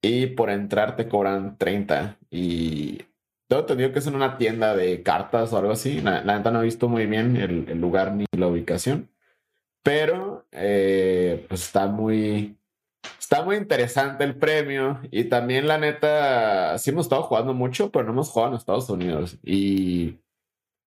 y 0.00 0.26
por 0.26 0.50
entrar 0.50 0.96
te 0.96 1.08
cobran 1.08 1.58
30. 1.58 2.18
Y 2.30 3.02
todo 3.48 3.60
entendido 3.60 3.92
que 3.92 3.98
es 3.98 4.06
en 4.06 4.14
una 4.14 4.38
tienda 4.38 4.76
de 4.76 5.02
cartas 5.02 5.52
o 5.52 5.58
algo 5.58 5.72
así. 5.72 6.00
La, 6.00 6.22
neta 6.22 6.50
no 6.50 6.60
he 6.60 6.64
visto 6.64 6.88
muy 6.88 7.06
bien 7.06 7.36
el, 7.36 7.80
lugar 7.80 8.12
ni 8.12 8.26
la 8.36 8.46
ubicación. 8.46 9.10
Pero 9.82 10.46
eh, 10.52 11.46
pues 11.48 11.62
está 11.64 11.86
muy, 11.86 12.56
Está 13.18 13.44
muy 13.44 13.56
interesante 13.56 14.24
el 14.24 14.36
premio 14.36 15.00
y 15.10 15.24
también 15.24 15.66
la 15.66 15.78
neta, 15.78 16.78
sí 16.78 16.90
hemos 16.90 17.06
estado 17.06 17.24
jugando 17.24 17.54
mucho, 17.54 17.90
pero 17.90 18.04
no 18.04 18.12
hemos 18.12 18.30
jugado 18.30 18.52
en 18.52 18.58
Estados 18.58 18.88
Unidos. 18.88 19.38
Y, 19.42 20.18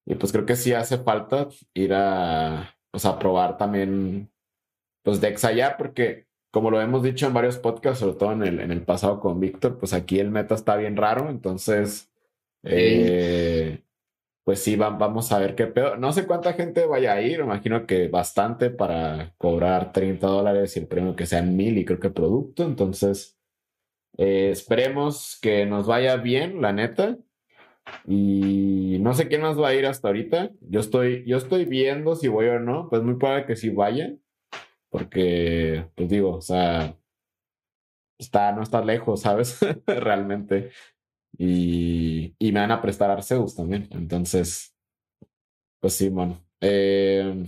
y 0.06 0.16
pues 0.16 0.32
creo 0.32 0.46
que 0.46 0.56
sí 0.56 0.74
hace 0.74 0.98
falta 0.98 1.50
ir 1.74 1.94
a, 1.94 2.76
pues 2.92 3.06
a 3.06 3.20
probar 3.20 3.58
también, 3.58 4.32
pues 5.04 5.20
Dex 5.20 5.44
allá, 5.44 5.76
porque 5.78 6.28
como 6.52 6.72
lo 6.72 6.82
hemos 6.82 7.04
dicho 7.04 7.28
en 7.28 7.34
varios 7.34 7.58
podcasts, 7.58 8.00
sobre 8.00 8.16
todo 8.16 8.32
en 8.32 8.44
el, 8.44 8.60
en 8.60 8.72
el 8.72 8.82
pasado 8.84 9.20
con 9.20 9.40
Víctor, 9.40 9.78
pues 9.78 9.94
aquí 9.94 10.20
el 10.20 10.32
meta 10.32 10.56
está 10.56 10.76
bien 10.78 10.98
raro, 10.98 11.30
entonces 11.30 12.10
eh, 12.64 13.84
pues 14.50 14.64
sí, 14.64 14.76
vamos 14.78 15.32
a 15.32 15.38
ver 15.38 15.54
qué 15.54 15.68
pedo. 15.68 15.96
No 15.98 16.12
sé 16.12 16.26
cuánta 16.26 16.54
gente 16.54 16.88
vaya 16.88 17.14
a 17.14 17.22
ir, 17.22 17.40
imagino 17.40 17.86
que 17.86 18.08
bastante 18.08 18.72
para 18.72 19.36
cobrar 19.38 19.94
30 19.94 20.26
dólares 20.26 20.76
y 20.76 20.80
el 20.80 20.88
premio 20.88 21.16
que 21.16 21.28
sean 21.28 21.56
mil 21.56 21.78
y 21.78 21.86
creo 21.86 22.00
que 22.00 22.10
producto. 22.10 22.64
Entonces, 22.64 23.38
eh, 24.18 24.50
esperemos 24.50 25.38
que 25.40 25.68
nos 25.68 25.86
vaya 25.86 26.16
bien, 26.16 26.64
la 26.64 26.74
neta. 26.74 27.20
Y 28.08 28.98
no 29.02 29.14
sé 29.14 29.28
quién 29.28 29.42
más 29.44 29.62
va 29.62 29.68
a 29.68 29.76
ir 29.76 29.86
hasta 29.86 30.08
ahorita. 30.08 30.50
Yo 30.62 30.80
estoy, 30.80 31.24
yo 31.28 31.38
estoy 31.38 31.66
viendo 31.66 32.16
si 32.16 32.28
voy 32.28 32.48
o 32.48 32.60
no. 32.60 32.90
Pues 32.90 33.04
muy 33.04 33.18
probable 33.18 33.46
que 33.46 33.56
sí 33.56 33.70
vaya. 33.70 34.16
Porque, 34.90 35.86
pues 35.94 36.10
digo, 36.10 36.32
o 36.38 36.42
sea, 36.42 36.98
está, 38.18 38.52
no 38.54 38.64
está 38.64 38.84
lejos, 38.84 39.22
¿sabes? 39.22 39.60
Realmente 39.86 40.72
y, 41.40 42.36
y 42.38 42.52
me 42.52 42.60
van 42.60 42.72
a 42.72 42.82
prestar 42.82 43.10
Arceus 43.10 43.56
también. 43.56 43.88
Entonces, 43.92 44.76
pues 45.80 45.94
sí, 45.94 46.10
bueno. 46.10 46.44
Eh, 46.60 47.46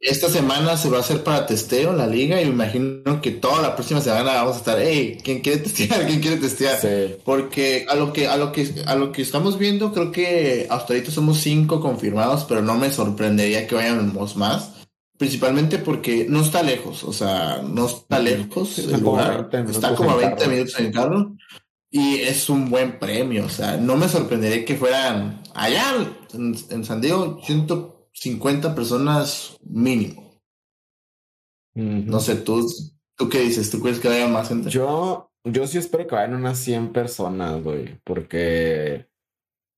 esta 0.00 0.30
semana 0.30 0.76
se 0.78 0.88
va 0.88 0.96
a 0.96 1.00
hacer 1.00 1.22
para 1.22 1.44
testeo 1.44 1.92
la 1.92 2.06
liga 2.06 2.40
y 2.40 2.46
me 2.46 2.52
imagino 2.52 3.20
que 3.20 3.32
toda 3.32 3.60
la 3.60 3.74
próxima 3.76 4.00
semana 4.00 4.32
vamos 4.32 4.54
a 4.54 4.58
estar, 4.58 4.78
hey, 4.80 5.18
¿quién 5.22 5.40
quiere 5.40 5.58
testear? 5.62 6.06
¿Quién 6.06 6.20
quiere 6.20 6.38
testear? 6.38 6.78
Porque 7.22 7.84
a 7.86 7.94
lo 7.96 8.14
que 8.14 8.28
a 8.28 8.38
lo 8.38 8.50
que 8.50 8.72
a 8.86 8.94
lo 8.94 9.12
que 9.12 9.20
estamos 9.20 9.58
viendo 9.58 9.92
creo 9.92 10.10
que 10.10 10.66
hasta 10.70 10.94
ahorita 10.94 11.10
somos 11.10 11.38
cinco 11.38 11.80
confirmados, 11.80 12.44
pero 12.44 12.62
no 12.62 12.76
me 12.76 12.90
sorprendería 12.90 13.66
que 13.66 13.74
vayamos 13.74 14.36
más. 14.36 14.72
Principalmente 15.18 15.78
porque 15.78 16.26
no 16.28 16.42
está 16.42 16.62
lejos, 16.62 17.02
o 17.02 17.12
sea, 17.12 17.60
no 17.62 17.86
está 17.86 18.20
lejos 18.20 18.78
el 18.78 19.00
lugar, 19.00 19.50
está 19.68 19.94
como 19.96 20.12
a 20.12 20.16
20 20.16 20.46
minutos 20.46 20.78
en 20.78 20.92
carro. 20.92 21.36
Y 21.90 22.16
es 22.20 22.50
un 22.50 22.68
buen 22.68 22.98
premio, 22.98 23.46
o 23.46 23.48
sea, 23.48 23.78
no 23.78 23.96
me 23.96 24.08
sorprendería 24.08 24.64
que 24.64 24.76
fueran 24.76 25.42
allá 25.54 25.94
en, 26.34 26.84
San 26.84 27.00
Diego 27.00 27.40
150 27.42 28.74
personas 28.74 29.56
mínimo. 29.62 30.42
No 31.74 32.20
sé, 32.20 32.36
tú, 32.36 32.66
¿tú 33.16 33.28
qué 33.28 33.40
dices? 33.40 33.70
¿Tú 33.70 33.80
crees 33.80 34.00
que 34.00 34.08
haya 34.08 34.28
más 34.28 34.48
gente? 34.48 34.68
Yo, 34.68 35.30
yo 35.44 35.66
sí 35.66 35.78
espero 35.78 36.06
que 36.06 36.14
vayan 36.14 36.34
unas 36.34 36.58
100 36.58 36.92
personas, 36.92 37.62
güey, 37.62 37.98
porque... 38.04 39.08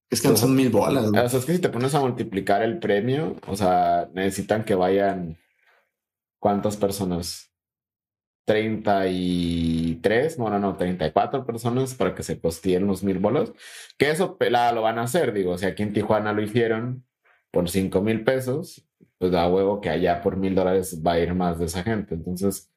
Es 0.09 0.21
que 0.21 0.29
no 0.29 0.37
son 0.37 0.57
mil 0.57 0.71
bolas. 0.71 1.05
O 1.07 1.13
sea, 1.13 1.39
es 1.39 1.45
que 1.45 1.53
si 1.53 1.59
te 1.61 1.69
pones 1.69 1.95
a 1.95 2.01
multiplicar 2.01 2.63
el 2.63 2.81
premio, 2.81 3.37
o 3.47 3.57
sea, 3.57 4.11
necesitan 4.15 4.65
que 4.65 4.75
vayan... 4.75 5.39
¿Cuántas 6.41 6.79
personas? 6.79 7.50
33, 8.51 10.37
no, 10.41 10.51
no, 10.51 10.59
no, 10.59 10.77
34 10.77 11.47
personas 11.47 11.95
para 11.95 12.17
que 12.17 12.25
se 12.25 12.41
costeen 12.41 12.85
los 12.85 13.05
mil 13.05 13.21
bolos. 13.21 13.53
Que 13.97 14.11
eso 14.11 14.39
pelada 14.39 14.73
lo 14.73 14.83
van 14.83 14.99
a 14.99 15.03
hacer, 15.03 15.33
digo, 15.33 15.57
si 15.57 15.67
aquí 15.67 15.85
en 15.85 15.93
Tijuana 15.93 16.33
lo 16.33 16.43
hicieron 16.43 17.05
por 17.53 17.71
5 17.71 18.01
mil 18.01 18.25
pesos, 18.25 18.85
pues 19.19 19.31
da 19.31 19.47
huevo 19.47 19.81
que 19.81 19.89
allá 19.89 20.21
por 20.21 20.37
mil 20.37 20.57
dólares 20.57 21.01
va 21.07 21.13
a 21.13 21.21
ir 21.21 21.33
más 21.33 21.61
de 21.61 21.67
esa 21.67 21.85
gente. 21.85 22.17
Entonces, 22.17 22.69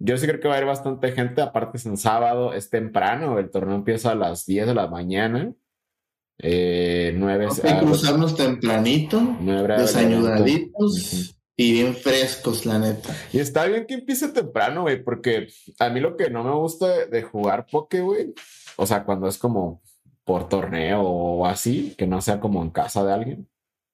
yo 0.00 0.18
sí 0.18 0.26
creo 0.26 0.40
que 0.40 0.48
va 0.48 0.56
a 0.56 0.58
ir 0.58 0.64
bastante 0.64 1.12
gente, 1.12 1.40
aparte 1.40 1.76
es 1.76 1.86
en 1.86 1.98
sábado, 1.98 2.52
es 2.52 2.68
temprano, 2.68 3.38
el 3.38 3.48
torneo 3.48 3.76
empieza 3.76 4.10
a 4.10 4.16
las 4.16 4.44
10 4.44 4.66
de 4.66 4.74
la 4.74 4.88
mañana. 4.88 5.54
Eh, 6.38 7.14
9 7.16 7.46
okay, 7.46 7.78
cruzarnos 7.78 8.34
tempranito, 8.34 9.36
desayunaditos. 9.78 11.38
Y 11.62 11.74
bien 11.74 11.94
frescos, 11.94 12.66
la 12.66 12.80
neta. 12.80 13.14
Y 13.32 13.38
está 13.38 13.66
bien 13.66 13.86
que 13.86 13.94
empiece 13.94 14.26
temprano, 14.30 14.82
güey, 14.82 15.00
porque 15.00 15.46
a 15.78 15.90
mí 15.90 16.00
lo 16.00 16.16
que 16.16 16.28
no 16.28 16.42
me 16.42 16.50
gusta 16.50 17.06
de 17.06 17.22
jugar 17.22 17.66
poke, 17.70 18.00
güey, 18.00 18.34
o 18.74 18.84
sea, 18.84 19.04
cuando 19.04 19.28
es 19.28 19.38
como 19.38 19.80
por 20.24 20.48
torneo 20.48 21.02
o 21.02 21.46
así, 21.46 21.94
que 21.96 22.08
no 22.08 22.20
sea 22.20 22.40
como 22.40 22.62
en 22.64 22.70
casa 22.70 23.04
de 23.04 23.12
alguien, 23.12 23.48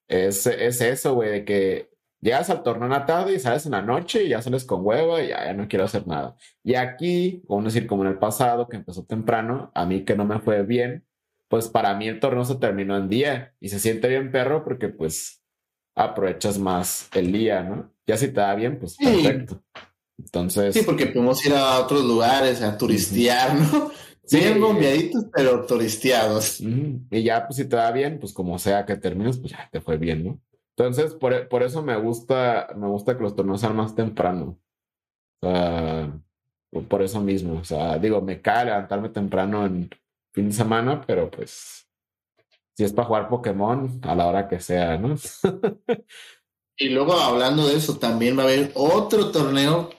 es, 0.09 0.47
es 0.47 0.81
eso, 0.81 1.15
güey, 1.15 1.31
de 1.31 1.45
que 1.45 1.91
llegas 2.23 2.49
al 2.49 2.63
torneo 2.63 2.87
en 2.87 2.93
la 2.93 3.05
tarde 3.05 3.35
y 3.35 3.39
sales 3.39 3.67
en 3.67 3.73
la 3.73 3.83
noche 3.83 4.25
y 4.25 4.31
ya 4.31 4.41
sales 4.41 4.65
con 4.65 4.81
hueva 4.83 5.23
y 5.23 5.29
ya, 5.29 5.53
no 5.53 5.69
quiero 5.69 5.85
hacer 5.85 6.07
nada. 6.07 6.37
Y 6.65 6.75
aquí, 6.75 7.43
a 7.51 7.63
decir, 7.63 7.87
como 7.87 8.03
en 8.05 8.13
el 8.13 8.19
pasado, 8.19 8.67
que 8.67 8.79
empezó 8.79 9.05
temprano, 9.05 9.71
a 9.75 9.85
mí 9.85 10.07
que 10.07 10.17
no 10.17 10.25
me 10.25 10.41
fue 10.41 10.63
bien, 10.63 11.07
pues 11.49 11.69
para 11.69 11.95
mí 11.95 12.09
el 12.09 12.19
torneo 12.19 12.47
se 12.47 12.55
terminó 12.55 12.97
en 12.97 13.11
día 13.11 13.55
y 13.61 13.69
se 13.69 13.79
siente 13.79 14.09
bien 14.09 14.33
perro 14.33 14.65
porque 14.65 14.89
pues 14.89 15.43
aprovechas 15.99 16.59
más 16.59 17.09
el 17.15 17.33
día, 17.33 17.63
¿no? 17.63 17.91
Ya 18.07 18.17
si 18.17 18.29
te 18.29 18.41
da 18.41 18.55
bien, 18.55 18.79
pues 18.79 18.97
perfecto. 18.97 19.63
Entonces. 20.17 20.75
Sí, 20.75 20.83
porque 20.83 21.07
podemos 21.07 21.45
ir 21.45 21.53
a 21.53 21.81
otros 21.81 22.05
lugares 22.05 22.63
a 22.63 22.79
turistear, 22.79 23.55
¿no? 23.55 23.91
Sí, 24.25 24.39
bien 24.39 24.61
bombeaditos, 24.61 25.25
pero 25.33 25.65
turisteados. 25.65 26.61
Y 26.61 27.23
ya, 27.23 27.47
pues 27.47 27.57
si 27.57 27.65
te 27.65 27.77
da 27.77 27.91
bien, 27.91 28.19
pues 28.21 28.33
como 28.33 28.59
sea 28.59 28.85
que 28.85 28.97
termines, 28.97 29.39
pues 29.39 29.53
ya 29.53 29.69
te 29.73 29.81
fue 29.81 29.97
bien, 29.97 30.25
¿no? 30.25 30.41
Entonces, 30.77 31.15
por, 31.15 31.49
por 31.49 31.63
eso 31.63 31.83
me 31.83 31.97
gusta, 31.97 32.69
me 32.77 32.87
gusta 32.89 33.17
que 33.17 33.23
los 33.23 33.35
torneos 33.35 33.61
sean 33.61 33.75
más 33.75 33.95
temprano. 33.95 34.59
Por 35.41 37.03
eso 37.03 37.21
mismo. 37.21 37.59
O 37.59 37.65
sea, 37.65 37.99
digo, 37.99 38.21
me 38.21 38.41
cae 38.41 38.67
levantarme 38.67 39.09
temprano 39.09 39.65
en 39.65 39.89
fin 40.35 40.49
de 40.49 40.55
semana, 40.55 41.01
pero 41.07 41.31
pues 41.31 41.88
si 42.79 42.85
es 42.85 42.93
para 42.93 43.09
jugar 43.09 43.29
Pokémon, 43.29 44.01
a 44.05 44.15
la 44.15 44.29
hora 44.29 44.47
que 44.47 44.61
sea, 44.61 44.97
¿no? 44.99 45.17
y 46.77 46.91
luego 46.91 47.15
hablando 47.15 47.67
de 47.67 47.75
eso, 47.75 47.99
también 47.99 48.39
va 48.39 48.43
a 48.43 48.47
haber 48.47 48.71
otro 48.75 49.33
torneo. 49.33 49.91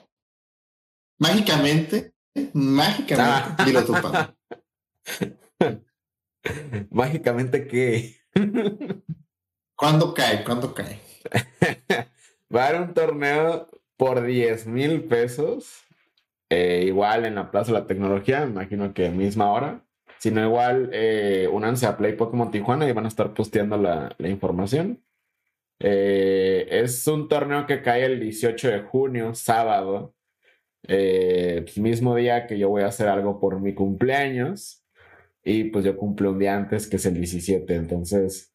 Mágicamente, 1.18 2.14
mágicamente, 2.54 3.22
ah. 3.22 3.64
dilo 3.66 3.84
tu 3.84 3.92
Mágicamente, 6.90 7.68
¿qué? 7.68 8.16
¿Cuándo 9.76 10.14
cae? 10.14 10.42
¿Cuándo 10.42 10.72
cae? 10.72 11.02
va 12.54 12.64
a 12.64 12.68
haber 12.68 12.80
un 12.80 12.94
torneo 12.94 13.68
por 13.98 14.24
10 14.24 14.66
mil 14.68 15.04
pesos. 15.04 15.82
Eh, 16.48 16.84
igual 16.86 17.26
en 17.26 17.34
la 17.34 17.50
Plaza 17.50 17.74
de 17.74 17.80
la 17.80 17.86
Tecnología, 17.86 18.42
imagino 18.42 18.94
que 18.94 19.10
misma 19.10 19.52
hora. 19.52 19.84
Si 20.20 20.30
no, 20.30 20.44
igual, 20.44 20.90
eh, 20.92 21.48
únanse 21.50 21.86
a 21.86 21.96
Play 21.96 22.12
Pokémon 22.12 22.50
Tijuana 22.50 22.86
y 22.86 22.92
van 22.92 23.06
a 23.06 23.08
estar 23.08 23.32
posteando 23.32 23.78
la, 23.78 24.14
información. 24.18 25.02
Eh, 25.78 26.68
es 26.70 27.06
un 27.06 27.26
torneo 27.26 27.66
que 27.66 27.80
cae 27.80 28.04
el 28.04 28.20
18 28.20 28.68
de 28.68 28.80
junio, 28.82 29.34
sábado. 29.34 30.14
Eh, 30.86 31.64
mismo 31.76 32.14
día 32.14 32.46
que 32.46 32.58
yo 32.58 32.68
voy 32.68 32.82
a 32.82 32.88
hacer 32.88 33.08
algo 33.08 33.40
por 33.40 33.60
mi 33.62 33.72
cumpleaños. 33.72 34.84
Y 35.42 35.64
pues 35.64 35.86
yo 35.86 35.96
cumplo 35.96 36.32
un 36.32 36.38
día 36.38 36.54
antes, 36.54 36.86
que 36.86 36.96
es 36.96 37.06
el 37.06 37.14
17. 37.14 37.74
Entonces, 37.74 38.52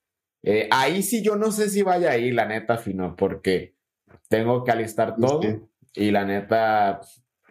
ahí 0.70 1.02
sí 1.02 1.24
yo 1.24 1.36
no 1.36 1.52
sé 1.52 1.72
si 1.72 1.82
vaya 1.82 2.12
ahí, 2.12 2.30
la 2.30 2.46
neta, 2.46 2.78
fino, 2.78 3.16
porque 3.16 3.74
tengo 4.30 4.64
que 4.64 4.72
alistar 4.72 5.16
todo. 5.16 5.42
Y 5.96 6.12
la 6.12 6.26
neta 6.26 7.02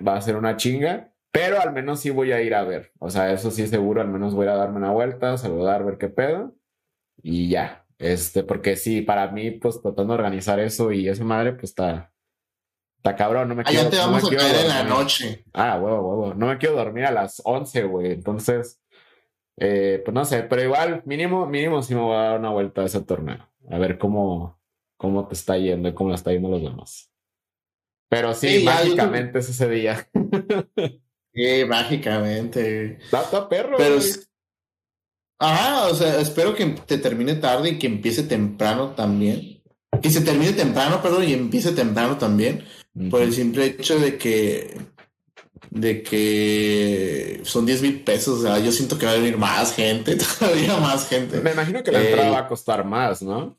va 0.06 0.16
a 0.16 0.20
ser 0.20 0.36
una 0.36 0.56
chinga. 0.56 1.13
Pero 1.34 1.60
al 1.60 1.72
menos 1.72 1.98
sí 1.98 2.10
voy 2.10 2.30
a 2.30 2.40
ir 2.42 2.54
a 2.54 2.62
ver. 2.62 2.92
O 3.00 3.10
sea, 3.10 3.32
eso 3.32 3.50
sí 3.50 3.66
seguro, 3.66 4.00
al 4.00 4.06
menos 4.06 4.36
voy 4.36 4.46
a 4.46 4.54
darme 4.54 4.76
una 4.76 4.92
vuelta, 4.92 5.36
saludar, 5.36 5.84
ver 5.84 5.98
qué 5.98 6.08
pedo. 6.08 6.54
Y 7.24 7.48
ya. 7.48 7.84
Este, 7.98 8.44
porque 8.44 8.76
sí, 8.76 9.02
para 9.02 9.32
mí, 9.32 9.50
pues 9.50 9.82
tratando 9.82 10.12
de 10.14 10.20
organizar 10.20 10.60
eso 10.60 10.92
y 10.92 11.08
esa 11.08 11.24
madre, 11.24 11.54
pues 11.54 11.64
está, 11.64 12.12
está 12.98 13.16
cabrón. 13.16 13.48
No 13.48 13.56
me 13.56 13.64
Allá 13.66 13.90
te 13.90 13.96
vamos 13.96 14.22
a 14.24 14.36
caer 14.36 14.60
en 14.60 14.68
la 14.68 14.84
noche. 14.84 15.44
Ah, 15.52 15.76
huevo, 15.82 16.08
huevo. 16.08 16.34
No 16.34 16.46
me 16.46 16.56
quiero 16.56 16.76
dormir 16.76 17.04
a 17.04 17.10
las 17.10 17.42
11, 17.44 17.82
güey. 17.82 18.12
Entonces, 18.12 18.80
eh, 19.56 20.02
pues 20.04 20.14
no 20.14 20.24
sé, 20.24 20.44
pero 20.44 20.62
igual, 20.62 21.02
mínimo, 21.04 21.46
mínimo 21.48 21.82
sí 21.82 21.96
me 21.96 22.00
voy 22.00 22.14
a 22.14 22.20
dar 22.20 22.38
una 22.38 22.50
vuelta 22.50 22.82
a 22.82 22.84
ese 22.84 23.00
torneo. 23.00 23.50
A 23.70 23.78
ver 23.78 23.98
cómo, 23.98 24.60
cómo 24.96 25.26
te 25.26 25.34
está 25.34 25.58
yendo 25.58 25.88
y 25.88 25.94
cómo 25.94 26.10
le 26.10 26.14
está 26.14 26.30
yendo 26.30 26.46
a 26.46 26.52
los 26.52 26.62
demás. 26.62 27.10
Pero 28.08 28.34
sí, 28.34 28.62
mágicamente 28.64 29.40
es 29.40 29.48
ese 29.48 29.68
día. 29.68 30.08
sí, 31.34 31.64
mágicamente. 31.66 32.98
Está, 33.10 33.48
perro. 33.48 33.76
Pero 33.76 34.00
Ajá, 35.38 35.88
o 35.88 35.94
sea, 35.94 36.20
espero 36.20 36.54
que 36.54 36.64
te 36.66 36.98
termine 36.98 37.34
tarde 37.34 37.70
y 37.70 37.78
que 37.78 37.86
empiece 37.86 38.22
temprano 38.22 38.90
también. 38.90 39.62
Que 40.00 40.10
se 40.10 40.20
termine 40.20 40.52
temprano, 40.52 41.02
perdón, 41.02 41.28
y 41.28 41.32
empiece 41.32 41.72
temprano 41.72 42.16
también. 42.16 42.64
Por 43.10 43.22
el 43.22 43.32
simple 43.32 43.66
hecho 43.66 43.98
de 43.98 44.16
que. 44.16 44.76
De 45.70 46.02
que 46.02 47.40
son 47.44 47.66
10 47.66 47.82
mil 47.82 48.00
pesos. 48.04 48.40
O 48.40 48.42
sea, 48.42 48.58
yo 48.60 48.70
siento 48.70 48.96
que 48.96 49.06
va 49.06 49.12
a 49.12 49.16
venir 49.16 49.36
más 49.36 49.74
gente, 49.74 50.16
todavía 50.38 50.76
más 50.78 51.08
gente. 51.08 51.40
Me 51.40 51.52
imagino 51.52 51.82
que 51.82 51.90
la 51.90 52.02
entrada 52.02 52.28
eh, 52.28 52.32
va 52.32 52.38
a 52.40 52.48
costar 52.48 52.84
más, 52.84 53.22
¿no? 53.22 53.58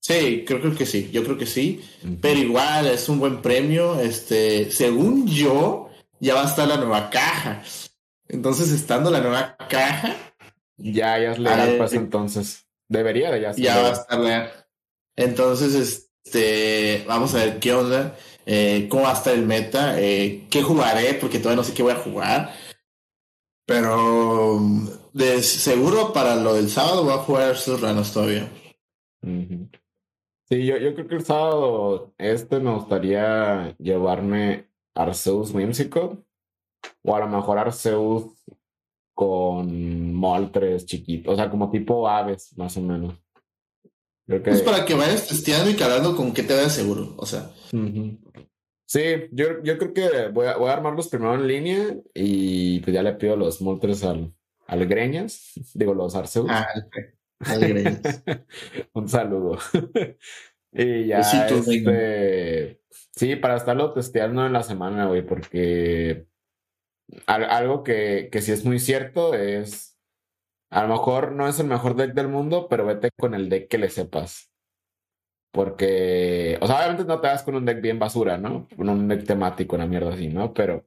Sí, 0.00 0.44
creo, 0.46 0.60
creo 0.60 0.74
que 0.74 0.86
sí. 0.86 1.10
Yo 1.12 1.22
creo 1.22 1.38
que 1.38 1.46
sí. 1.46 1.80
Pero 2.20 2.40
igual 2.40 2.88
es 2.88 3.08
un 3.08 3.20
buen 3.20 3.40
premio. 3.40 4.00
Este, 4.00 4.70
según 4.70 5.26
yo, 5.26 5.87
ya 6.20 6.34
va 6.34 6.42
a 6.42 6.48
estar 6.48 6.66
la 6.66 6.76
nueva 6.76 7.10
caja. 7.10 7.62
Entonces, 8.28 8.70
estando 8.72 9.10
la 9.10 9.20
nueva 9.20 9.56
caja, 9.68 10.14
ya, 10.76 11.18
ya 11.18 11.32
es 11.32 11.38
legal, 11.38 11.76
pues 11.78 11.92
entonces. 11.94 12.66
Debería 12.88 13.30
de 13.30 13.40
ya 13.40 13.52
ser. 13.52 13.64
Ya 13.64 13.82
va 13.82 13.88
a 13.88 13.92
estar 13.92 14.18
legal. 14.18 14.52
Entonces, 15.16 15.74
este, 16.24 17.04
vamos 17.06 17.34
a 17.34 17.38
ver 17.38 17.58
qué 17.58 17.74
onda, 17.74 18.16
eh, 18.46 18.86
cómo 18.88 19.04
va 19.04 19.10
a 19.10 19.14
estar 19.14 19.34
el 19.34 19.46
meta, 19.46 20.00
eh, 20.00 20.46
qué 20.50 20.62
jugaré, 20.62 21.14
porque 21.14 21.38
todavía 21.38 21.56
no 21.56 21.64
sé 21.64 21.74
qué 21.74 21.82
voy 21.82 21.92
a 21.92 21.96
jugar. 21.96 22.54
Pero 23.66 24.60
de 25.12 25.42
seguro 25.42 26.12
para 26.12 26.36
lo 26.36 26.54
del 26.54 26.70
sábado 26.70 27.04
voy 27.04 27.12
a 27.12 27.18
jugar 27.18 27.56
sus 27.56 27.80
ranos 27.80 28.12
todavía. 28.12 28.48
Sí, 29.22 30.64
yo, 30.64 30.78
yo 30.78 30.94
creo 30.94 31.08
que 31.08 31.16
el 31.16 31.24
sábado 31.24 32.14
este 32.16 32.60
me 32.60 32.72
gustaría 32.72 33.74
llevarme 33.78 34.67
Arceus 34.98 35.54
Whimsicott 35.54 36.20
o 37.02 37.16
a 37.16 37.20
lo 37.20 37.28
mejor 37.28 37.58
Arceus 37.58 38.24
con 39.14 40.14
moltres 40.14 40.86
chiquitos, 40.86 41.34
o 41.34 41.36
sea, 41.36 41.50
como 41.50 41.70
tipo 41.70 42.08
aves, 42.08 42.56
más 42.56 42.76
o 42.76 42.82
menos. 42.82 43.14
Es 44.28 44.62
para 44.62 44.84
que 44.84 44.94
vayas 44.94 45.26
testeando 45.26 45.70
y 45.70 45.74
calando 45.74 46.14
con 46.14 46.32
qué 46.32 46.42
te 46.42 46.54
da 46.54 46.68
seguro, 46.68 47.14
o 47.16 47.26
sea. 47.26 47.50
Sí, 48.86 49.00
yo, 49.32 49.62
yo 49.62 49.78
creo 49.78 49.92
que 49.92 50.28
voy 50.28 50.46
a, 50.46 50.56
voy 50.56 50.68
a 50.68 50.74
armarlos 50.74 51.08
primero 51.08 51.34
en 51.34 51.46
línea 51.46 51.96
y 52.14 52.80
pues 52.80 52.94
ya 52.94 53.02
le 53.02 53.14
pido 53.14 53.36
los 53.36 53.60
moltres 53.60 54.04
al, 54.04 54.34
al 54.66 54.86
Greñas, 54.86 55.52
digo 55.74 55.94
los 55.94 56.14
Arceus. 56.14 56.46
Ah, 56.48 56.68
al 57.40 57.60
Greñas. 57.60 58.22
Un 58.94 59.08
saludo. 59.08 59.58
Y 60.72 61.06
ya, 61.06 61.20
este, 61.20 62.80
sí, 63.14 63.36
para 63.36 63.56
estarlo 63.56 63.92
testeando 63.92 64.46
en 64.46 64.52
la 64.52 64.62
semana, 64.62 65.06
güey, 65.06 65.22
porque 65.24 66.26
algo 67.26 67.82
que, 67.82 68.28
que 68.30 68.42
sí 68.42 68.52
es 68.52 68.64
muy 68.64 68.78
cierto 68.78 69.34
es, 69.34 69.98
a 70.70 70.82
lo 70.82 70.88
mejor 70.90 71.32
no 71.32 71.48
es 71.48 71.58
el 71.58 71.66
mejor 71.66 71.96
deck 71.96 72.12
del 72.12 72.28
mundo, 72.28 72.68
pero 72.68 72.86
vete 72.86 73.10
con 73.18 73.34
el 73.34 73.48
deck 73.48 73.68
que 73.68 73.78
le 73.78 73.88
sepas. 73.88 74.50
Porque, 75.50 76.58
o 76.60 76.66
sea, 76.66 76.76
obviamente 76.76 77.04
no 77.04 77.20
te 77.20 77.28
vas 77.28 77.42
con 77.42 77.54
un 77.56 77.64
deck 77.64 77.80
bien 77.80 77.98
basura, 77.98 78.36
¿no? 78.36 78.68
Con 78.76 78.88
un 78.90 79.08
deck 79.08 79.24
temático, 79.24 79.76
una 79.76 79.86
mierda 79.86 80.12
así, 80.12 80.28
¿no? 80.28 80.52
Pero 80.52 80.86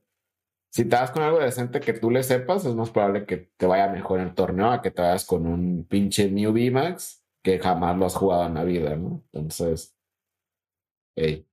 si 0.72 0.86
te 0.86 0.96
vas 0.96 1.12
con 1.12 1.24
algo 1.24 1.40
decente 1.40 1.80
que 1.80 1.94
tú 1.94 2.12
le 2.12 2.24
sepas, 2.24 2.66
es 2.66 2.76
más 2.76 2.92
probable 2.92 3.26
que 3.26 3.38
te 3.58 3.66
vaya 3.66 3.90
mejor 3.90 4.20
en 4.20 4.28
el 4.28 4.36
torneo 4.36 4.72
a 4.72 4.82
que 4.82 4.92
te 4.92 5.02
vayas 5.02 5.26
con 5.26 5.48
un 5.48 5.86
pinche 5.86 6.30
New 6.30 6.52
VMAX 6.54 7.21
que 7.44 7.60
jamás 7.60 7.98
lo 7.98 8.06
has 8.06 8.16
jugado 8.16 8.46
en 8.46 8.54
la 8.56 8.64
vida, 8.64 8.96
¿no? 8.96 9.24
Entonces, 9.32 9.96
hey. 11.16 11.46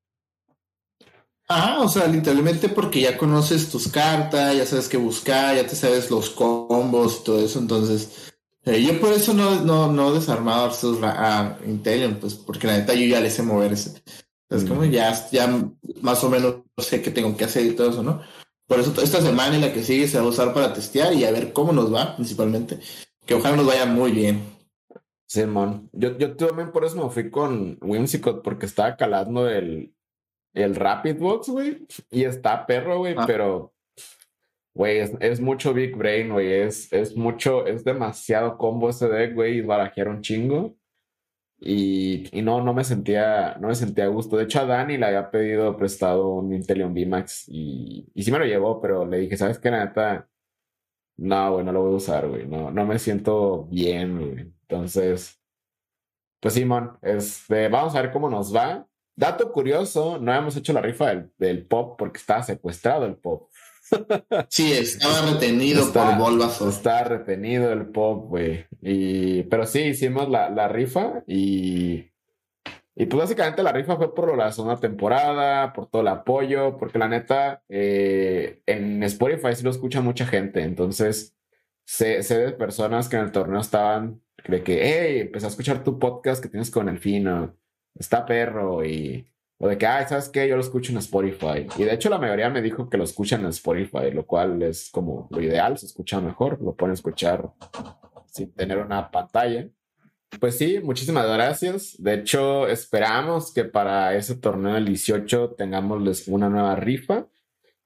Ah, 1.49 1.78
o 1.80 1.89
sea, 1.89 2.07
literalmente 2.07 2.68
porque 2.68 3.01
ya 3.01 3.16
conoces 3.16 3.70
tus 3.70 3.89
cartas, 3.89 4.55
ya 4.55 4.66
sabes 4.66 4.89
qué 4.89 4.99
buscar, 4.99 5.57
ya 5.57 5.66
te 5.66 5.74
sabes 5.74 6.11
los 6.11 6.28
combos 6.30 7.20
y 7.20 7.24
todo 7.24 7.43
eso, 7.43 7.59
entonces 7.59 8.34
eh, 8.68 8.82
yo 8.82 9.01
por 9.01 9.12
eso 9.14 9.32
no, 9.32 9.62
no, 9.62 9.91
no 9.91 10.11
he 10.11 10.14
desarmado 10.14 10.70
a 11.05 11.59
Intelion, 11.66 12.16
pues 12.20 12.34
porque 12.34 12.66
la 12.66 12.76
neta 12.76 12.93
yo 12.93 13.07
ya 13.07 13.20
le 13.20 13.30
sé 13.30 13.43
moverse. 13.43 14.03
Entonces, 14.43 14.68
como 14.68 14.84
ya, 14.84 15.30
ya 15.30 15.70
más 16.03 16.22
o 16.22 16.28
menos 16.28 16.57
sé 16.76 17.01
qué 17.01 17.11
tengo 17.11 17.34
que 17.34 17.45
hacer 17.45 17.64
y 17.64 17.74
todo 17.74 17.91
eso, 17.91 18.03
¿no? 18.03 18.20
Por 18.66 18.80
eso 18.80 18.93
esta 19.03 19.22
semana 19.22 19.57
y 19.57 19.61
la 19.62 19.72
que 19.72 19.82
sigue 19.82 20.07
se 20.07 20.18
va 20.18 20.24
a 20.24 20.28
usar 20.28 20.53
para 20.53 20.74
testear 20.74 21.14
y 21.14 21.24
a 21.24 21.30
ver 21.30 21.55
cómo 21.55 21.72
nos 21.72 21.93
va, 21.93 22.14
principalmente. 22.16 22.78
Que 23.24 23.34
ojalá 23.34 23.57
nos 23.57 23.66
vaya 23.66 23.86
muy 23.86 24.12
bien. 24.12 24.57
Simón, 25.29 25.91
yo, 25.93 26.16
yo 26.16 26.35
también 26.37 26.72
por 26.72 26.87
eso 26.87 26.97
me 27.05 27.11
fui 27.11 27.31
con 27.31 27.76
Whimsicott 27.83 28.43
porque 28.43 28.64
estaba 28.64 28.97
calando 28.97 29.47
el, 29.49 29.95
el 30.55 30.74
Rapid 30.74 31.18
Box, 31.18 31.51
güey. 31.51 31.87
Y 32.11 32.24
está 32.24 32.64
perro, 32.66 32.99
güey, 32.99 33.14
ah. 33.16 33.24
pero, 33.26 33.74
güey, 34.74 35.01
es, 35.20 35.41
mucho 35.41 35.74
Big 35.74 35.95
Brain, 35.95 36.31
güey. 36.33 36.51
Es, 36.53 36.91
es 36.95 37.14
mucho, 37.14 37.66
es 37.66 37.85
demasiado 37.85 38.57
combo 38.57 38.89
ese 38.89 39.07
deck, 39.09 39.35
güey, 39.35 39.59
y 39.59 39.61
barajear 39.61 40.09
un 40.09 40.22
chingo. 40.22 40.74
Y, 41.61 42.29
y, 42.33 42.41
no, 42.41 42.62
no 42.62 42.72
me 42.72 42.85
sentía, 42.85 43.57
no 43.61 43.68
me 43.68 43.74
sentía 43.74 44.05
a 44.05 44.09
gusto. 44.09 44.39
De 44.39 44.45
hecho, 44.45 44.61
a 44.61 44.64
Dani 44.64 44.97
le 44.97 45.07
había 45.07 45.31
pedido 45.31 45.76
prestado 45.76 46.29
un 46.31 46.55
Intelion 46.55 46.95
VMAX 46.95 47.49
y, 47.49 48.09
y 48.14 48.22
sí 48.22 48.33
me 48.33 48.39
lo 48.39 48.47
llevó, 48.47 48.81
pero 48.81 49.05
le 49.05 49.18
dije, 49.18 49.37
¿sabes 49.37 49.59
qué? 49.59 49.70
Neta, 49.70 50.26
no, 51.18 51.53
güey, 51.53 51.64
no 51.66 51.72
lo 51.72 51.83
voy 51.83 51.93
a 51.95 51.97
usar, 51.97 52.29
güey. 52.29 52.47
No, 52.47 52.70
no 52.70 52.87
me 52.87 52.99
siento 52.99 53.64
bien, 53.66 54.18
güey. 54.18 54.57
Entonces, 54.68 55.40
pues 56.40 56.54
Simón, 56.54 56.98
este, 57.02 57.68
vamos 57.68 57.94
a 57.94 58.02
ver 58.02 58.12
cómo 58.12 58.28
nos 58.28 58.54
va. 58.54 58.86
Dato 59.16 59.50
curioso, 59.52 60.18
no 60.20 60.30
habíamos 60.30 60.56
hecho 60.56 60.72
la 60.72 60.80
rifa 60.80 61.12
del, 61.38 61.66
pop 61.66 61.96
porque 61.98 62.18
estaba 62.18 62.42
secuestrado 62.42 63.06
el 63.06 63.16
pop. 63.16 63.48
Sí, 64.50 64.70
estaba 64.70 65.32
retenido 65.32 65.90
por 65.90 66.18
Bulbasaur. 66.18 66.68
Estaba 66.68 67.04
retenido 67.04 67.72
el 67.72 67.86
pop, 67.86 68.26
güey. 68.28 68.66
Y, 68.82 69.44
pero 69.44 69.64
sí, 69.64 69.80
hicimos 69.80 70.28
la, 70.28 70.50
la 70.50 70.68
rifa 70.68 71.22
y, 71.26 72.10
y 73.00 73.06
pues 73.06 73.22
básicamente 73.22 73.62
la 73.62 73.72
rifa 73.72 73.96
fue 73.96 74.12
por 74.12 74.36
la 74.36 74.52
segunda 74.52 74.76
temporada, 74.76 75.72
por 75.72 75.88
todo 75.88 76.02
el 76.02 76.08
apoyo, 76.08 76.76
porque 76.76 76.98
la 76.98 77.06
neta, 77.08 77.62
eh, 77.68 78.60
en 78.66 79.02
Spotify 79.04 79.54
sí 79.54 79.62
lo 79.62 79.70
escucha 79.70 80.00
mucha 80.00 80.26
gente, 80.26 80.62
entonces 80.62 81.34
sé, 81.86 82.24
sé, 82.24 82.38
de 82.38 82.52
personas 82.52 83.08
que 83.08 83.16
en 83.16 83.22
el 83.22 83.30
torneo 83.30 83.60
estaban 83.60 84.20
de 84.47 84.62
que, 84.62 84.80
hey, 84.82 85.20
empecé 85.20 85.47
a 85.47 85.51
escuchar 85.51 85.82
tu 85.82 85.99
podcast 85.99 86.43
que 86.43 86.49
tienes 86.49 86.70
con 86.70 86.89
el 86.89 86.99
fino 86.99 87.57
está 87.99 88.24
perro 88.24 88.84
y... 88.84 89.26
O 89.61 89.66
de 89.66 89.76
que, 89.76 89.86
ay, 89.86 90.07
¿sabes 90.09 90.28
qué? 90.28 90.47
Yo 90.47 90.55
lo 90.55 90.61
escucho 90.61 90.93
en 90.93 90.99
Spotify. 90.99 91.66
Y 91.76 91.82
de 91.82 91.93
hecho 91.93 92.09
la 92.09 92.18
mayoría 92.18 92.49
me 92.49 92.62
dijo 92.62 92.89
que 92.89 92.97
lo 92.97 93.03
escuchan 93.03 93.41
en 93.41 93.49
Spotify, 93.49 94.12
lo 94.12 94.24
cual 94.24 94.62
es 94.62 94.89
como 94.93 95.26
lo 95.32 95.43
ideal, 95.43 95.76
se 95.76 95.86
escucha 95.86 96.20
mejor, 96.20 96.62
lo 96.62 96.76
pueden 96.76 96.95
escuchar 96.95 97.51
sin 98.26 98.53
tener 98.53 98.78
una 98.78 99.11
pantalla. 99.11 99.68
Pues 100.39 100.57
sí, 100.59 100.78
muchísimas 100.80 101.26
gracias. 101.26 101.97
De 101.99 102.14
hecho, 102.14 102.68
esperamos 102.68 103.53
que 103.53 103.64
para 103.64 104.14
ese 104.14 104.36
torneo 104.36 104.74
del 104.74 104.84
18 104.84 105.57
tengamos 105.59 106.28
una 106.28 106.49
nueva 106.49 106.76
rifa 106.76 107.26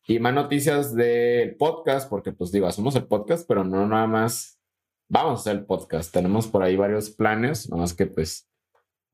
y 0.07 0.19
más 0.19 0.35
noticias 0.35 0.95
del 0.95 1.57
podcast, 1.57 2.11
porque 2.11 2.33
pues 2.33 2.53
digo, 2.53 2.67
hacemos 2.67 2.95
el 2.97 3.05
podcast, 3.05 3.49
pero 3.49 3.65
no 3.65 3.87
nada 3.87 4.07
más 4.07 4.61
vamos 5.09 5.33
a 5.33 5.41
hacer 5.41 5.57
el 5.57 5.65
podcast. 5.65 6.13
Tenemos 6.13 6.47
por 6.47 6.63
ahí 6.63 6.77
varios 6.77 7.11
planes, 7.11 7.69
nada 7.69 7.83
más 7.83 7.95
que 7.95 8.07
pues 8.07 8.49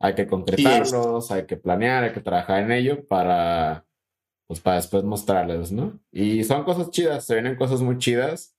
hay 0.01 0.14
que 0.14 0.26
concretarlos, 0.26 1.30
hay 1.30 1.47
que 1.47 1.57
planear, 1.57 2.05
hay 2.05 2.12
que 2.12 2.20
trabajar 2.20 2.62
en 2.62 2.72
ello 2.72 3.07
para, 3.07 3.84
pues 4.47 4.61
para 4.61 4.76
después 4.76 5.03
mostrarles, 5.05 5.72
¿no? 5.72 5.99
Y 6.12 6.45
son 6.45 6.64
cosas 6.64 6.91
chidas, 6.91 7.26
se 7.26 7.34
vienen 7.34 7.57
cosas 7.57 7.80
muy 7.80 7.99
chidas. 7.99 8.57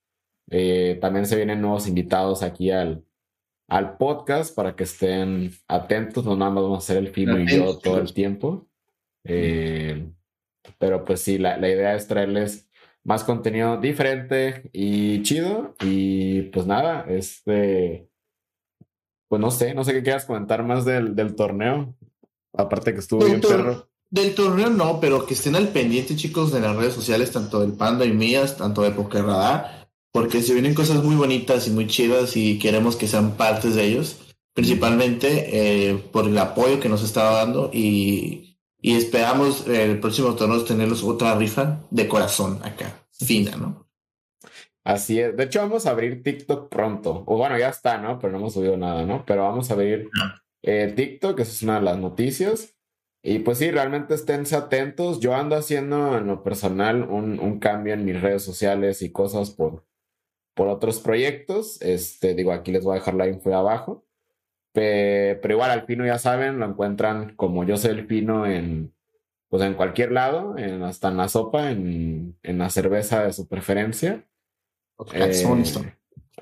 Eh, 0.50 0.98
también 1.00 1.26
se 1.26 1.36
vienen 1.36 1.60
nuevos 1.60 1.86
invitados 1.86 2.42
aquí 2.42 2.70
al, 2.70 3.04
al 3.68 3.96
podcast 3.96 4.54
para 4.54 4.74
que 4.74 4.84
estén 4.84 5.52
atentos, 5.68 6.24
no 6.24 6.36
nada 6.36 6.50
más 6.50 6.64
vamos 6.64 6.78
a 6.78 6.92
hacer 6.92 6.96
el 6.98 7.10
film 7.10 7.40
y 7.40 7.56
yo 7.56 7.78
todo 7.78 7.98
el 7.98 8.12
tiempo. 8.12 8.66
Eh, 9.24 10.10
pero 10.78 11.04
pues 11.04 11.22
sí, 11.22 11.38
la, 11.38 11.56
la 11.56 11.68
idea 11.68 11.94
es 11.94 12.06
traerles 12.06 12.69
más 13.04 13.24
contenido 13.24 13.76
diferente 13.78 14.70
y 14.72 15.22
chido. 15.22 15.74
Y 15.80 16.42
pues 16.42 16.66
nada, 16.66 17.06
este 17.08 18.10
pues 19.30 19.40
no 19.40 19.52
sé, 19.52 19.74
no 19.74 19.84
sé 19.84 19.92
qué 19.92 20.02
quieras 20.02 20.24
comentar 20.24 20.64
más 20.64 20.84
del, 20.84 21.14
del 21.14 21.36
torneo. 21.36 21.94
Aparte 22.52 22.92
que 22.92 22.98
estuvo 22.98 23.24
bien 23.24 23.40
perro. 23.40 23.88
Del 24.10 24.34
torneo 24.34 24.70
no, 24.70 24.98
pero 24.98 25.24
que 25.24 25.34
estén 25.34 25.54
al 25.54 25.68
pendiente, 25.68 26.16
chicos, 26.16 26.52
de 26.52 26.58
las 26.58 26.74
redes 26.74 26.94
sociales, 26.94 27.30
tanto 27.30 27.60
del 27.60 27.74
Panda 27.74 28.04
y 28.04 28.12
mías, 28.12 28.56
tanto 28.56 28.82
de 28.82 28.90
Poker 28.90 29.24
Radar, 29.24 29.88
porque 30.12 30.42
se 30.42 30.52
vienen 30.52 30.74
cosas 30.74 31.04
muy 31.04 31.14
bonitas 31.14 31.68
y 31.68 31.70
muy 31.70 31.86
chidas 31.86 32.36
y 32.36 32.58
queremos 32.58 32.96
que 32.96 33.06
sean 33.06 33.36
partes 33.36 33.76
de 33.76 33.84
ellos, 33.84 34.16
principalmente 34.52 35.90
eh, 35.90 35.94
por 36.10 36.26
el 36.26 36.36
apoyo 36.36 36.80
que 36.80 36.88
nos 36.88 37.04
está 37.04 37.30
dando 37.30 37.70
y, 37.72 38.49
y 38.80 38.96
esperamos 38.96 39.66
el 39.66 40.00
próximo 40.00 40.34
torneo 40.34 40.64
tenerlos 40.64 41.02
otra 41.02 41.34
rifa 41.36 41.80
de 41.90 42.08
corazón 42.08 42.60
acá, 42.64 43.06
fina, 43.12 43.56
¿no? 43.56 43.90
Así 44.84 45.20
es. 45.20 45.36
De 45.36 45.44
hecho, 45.44 45.60
vamos 45.60 45.86
a 45.86 45.90
abrir 45.90 46.22
TikTok 46.22 46.68
pronto. 46.68 47.22
O 47.26 47.36
bueno, 47.36 47.58
ya 47.58 47.68
está, 47.68 47.98
¿no? 47.98 48.18
Pero 48.18 48.32
no 48.32 48.38
hemos 48.38 48.54
subido 48.54 48.76
nada, 48.76 49.04
¿no? 49.04 49.24
Pero 49.26 49.42
vamos 49.42 49.70
a 49.70 49.74
abrir 49.74 50.08
eh, 50.62 50.92
TikTok, 50.94 51.38
esa 51.40 51.52
es 51.52 51.62
una 51.62 51.76
de 51.76 51.84
las 51.84 51.98
noticias. 51.98 52.76
Y 53.22 53.40
pues 53.40 53.58
sí, 53.58 53.70
realmente 53.70 54.14
esténse 54.14 54.56
atentos. 54.56 55.20
Yo 55.20 55.34
ando 55.34 55.56
haciendo 55.56 56.16
en 56.16 56.26
lo 56.26 56.42
personal 56.42 57.02
un, 57.02 57.38
un 57.38 57.58
cambio 57.58 57.92
en 57.92 58.06
mis 58.06 58.20
redes 58.20 58.42
sociales 58.42 59.02
y 59.02 59.12
cosas 59.12 59.50
por, 59.50 59.84
por 60.54 60.68
otros 60.68 61.00
proyectos. 61.00 61.80
Este, 61.82 62.34
digo, 62.34 62.52
aquí 62.52 62.72
les 62.72 62.82
voy 62.82 62.96
a 62.96 63.00
dejar 63.00 63.14
la 63.14 63.28
info 63.28 63.50
de 63.50 63.56
pero 64.72 65.54
igual 65.54 65.70
al 65.70 65.84
Pino 65.84 66.06
ya 66.06 66.18
saben, 66.18 66.58
lo 66.58 66.66
encuentran 66.66 67.34
como 67.36 67.64
yo 67.64 67.76
soy 67.76 67.90
el 67.90 68.06
Pino 68.06 68.46
en, 68.46 68.94
pues 69.48 69.62
en 69.62 69.74
cualquier 69.74 70.12
lado, 70.12 70.56
en, 70.56 70.82
hasta 70.82 71.08
en 71.08 71.16
la 71.16 71.28
sopa, 71.28 71.70
en, 71.70 72.38
en 72.42 72.58
la 72.58 72.70
cerveza 72.70 73.24
de 73.24 73.32
su 73.32 73.48
preferencia. 73.48 74.24
Eh, 75.12 75.44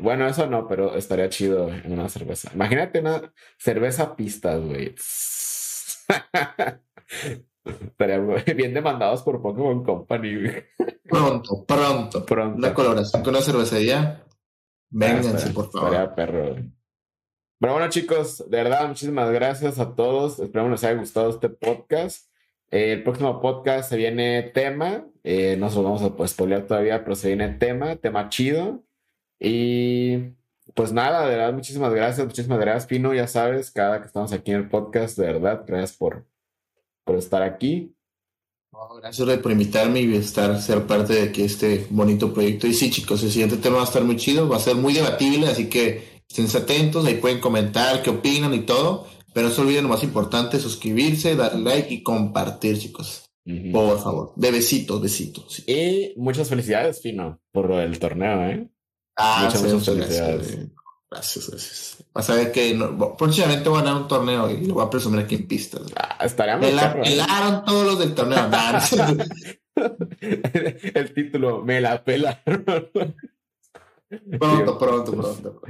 bueno, 0.01 0.27
eso 0.27 0.47
no, 0.47 0.69
pero 0.69 0.97
estaría 0.97 1.29
chido 1.29 1.73
en 1.73 1.93
una 1.93 2.09
cerveza. 2.09 2.51
Imagínate 2.55 3.01
una 3.01 3.33
cerveza 3.57 4.15
pistas, 4.15 4.61
güey. 4.61 4.95
Estaría 7.65 8.19
bien 8.55 8.73
demandados 8.75 9.23
por 9.23 9.43
Pokémon 9.43 9.85
Company. 9.85 10.51
Pronto, 11.05 11.65
pronto. 11.67 12.25
Pronto. 12.25 12.59
Una 12.59 12.75
coloración 12.75 13.23
con 13.23 13.35
una 13.35 13.43
cervecería. 13.43 14.25
Vénganse, 14.91 15.51
por 15.51 15.71
favor. 15.71 15.95
Estaría 15.95 16.15
perro. 16.15 16.57
Pero 17.61 17.73
bueno, 17.73 17.89
chicos, 17.91 18.49
de 18.49 18.57
verdad, 18.57 18.87
muchísimas 18.87 19.31
gracias 19.33 19.81
a 19.81 19.95
todos. 19.97 20.39
Esperamos 20.39 20.71
les 20.71 20.85
haya 20.85 21.01
gustado 21.01 21.31
este 21.31 21.49
podcast. 21.49 22.31
Eh, 22.71 22.93
el 22.93 23.03
próximo 23.03 23.41
podcast 23.41 23.89
se 23.89 23.97
viene 23.97 24.43
tema. 24.55 25.05
Eh, 25.25 25.57
no 25.57 25.69
se 25.69 25.77
lo 25.77 25.83
vamos 25.83 26.03
a 26.03 26.15
pues, 26.15 26.31
spoilear 26.31 26.67
todavía, 26.67 27.03
pero 27.03 27.17
se 27.17 27.29
viene 27.29 27.49
tema, 27.49 27.97
tema 27.97 28.29
chido. 28.29 28.85
Y 29.41 30.19
pues 30.75 30.93
nada, 30.93 31.25
de 31.29 31.37
verdad, 31.37 31.53
muchísimas 31.53 31.93
gracias, 31.93 32.25
muchísimas 32.25 32.61
gracias, 32.61 32.87
Pino. 32.87 33.13
Ya 33.13 33.27
sabes, 33.27 33.73
cada 33.73 34.01
que 34.01 34.07
estamos 34.07 34.33
aquí 34.33 34.53
en 34.53 34.59
el 34.59 34.69
podcast, 34.69 35.19
de 35.19 35.27
verdad, 35.27 35.65
gracias 35.67 35.97
por, 35.97 36.27
por 37.03 37.17
estar 37.17 37.43
aquí. 37.43 37.93
gracias 39.03 39.39
por 39.39 39.51
invitarme 39.51 40.03
y 40.03 40.15
estar, 40.15 40.61
ser 40.61 40.87
parte 40.87 41.15
de 41.15 41.33
que 41.33 41.45
este 41.45 41.89
bonito 41.91 42.33
proyecto. 42.33 42.69
Y 42.69 42.75
sí, 42.75 42.89
chicos, 42.89 43.25
el 43.25 43.33
siguiente 43.33 43.57
tema 43.57 43.77
va 43.77 43.83
a 43.83 43.87
estar 43.87 44.05
muy 44.05 44.15
chido, 44.15 44.49
va 44.49 44.59
a 44.59 44.61
ser 44.61 44.77
muy 44.77 44.93
debatible, 44.93 45.49
así 45.49 45.69
que 45.69 46.18
estén 46.29 46.63
atentos, 46.63 47.07
ahí 47.07 47.15
pueden 47.15 47.41
comentar 47.41 48.03
qué 48.03 48.11
opinan 48.11 48.55
y 48.55 48.61
todo. 48.61 49.07
Pero 49.33 49.49
no 49.49 49.55
se 49.55 49.61
olviden 49.61 49.85
lo 49.85 49.91
más 49.91 50.03
importante, 50.03 50.59
suscribirse, 50.59 51.37
darle 51.37 51.63
like 51.63 51.95
y 51.95 52.03
compartir, 52.03 52.79
chicos. 52.79 53.31
Por 53.73 53.99
favor. 54.01 54.33
De 54.37 54.51
besitos, 54.51 55.01
besitos. 55.01 55.63
Y 55.67 56.13
muchas 56.17 56.49
felicidades, 56.49 57.01
Pino, 57.01 57.41
por 57.51 57.71
el 57.73 57.99
torneo, 57.99 58.45
¿eh? 58.45 58.69
Ah, 59.17 59.43
muchas, 59.45 59.63
muchas 59.63 59.95
felicidades. 59.95 60.59
Gracias, 61.11 61.49
gracias. 61.49 62.05
Vas 62.13 62.29
a 62.29 62.35
ver 62.35 62.53
que 62.53 62.79
próximamente 63.17 63.69
voy 63.69 63.79
a 63.79 63.83
ganar 63.83 64.03
un 64.03 64.09
torneo 64.09 64.51
y 64.51 64.67
lo 64.67 64.75
voy 64.75 64.85
a 64.85 64.91
presumir 64.91 65.21
aquí 65.21 65.37
en 65.37 65.49
pistas. 65.49 65.83
Ah, 65.97 66.25
estaría 66.25 66.59
Me 66.59 66.73
la 66.73 67.01
pelaron 67.01 67.65
todos 67.65 67.87
los 67.87 67.99
del 67.99 68.15
torneo. 68.15 68.51
el 70.21 71.15
título, 71.15 71.63
me 71.65 71.81
la 71.81 72.05
pelaron. 72.05 72.65
pronto, 74.39 74.79
pronto, 74.79 75.13
pronto. 75.13 75.63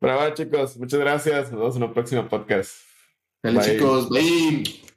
Bueno, 0.00 0.34
chicos, 0.34 0.76
muchas 0.78 1.00
gracias. 1.00 1.52
Nos 1.52 1.60
vemos 1.60 1.76
en 1.76 1.82
un 1.82 1.92
próximo 1.92 2.28
podcast. 2.28 2.72
Dale, 3.42 3.60
chicos. 3.60 4.08
Bye. 4.08 4.89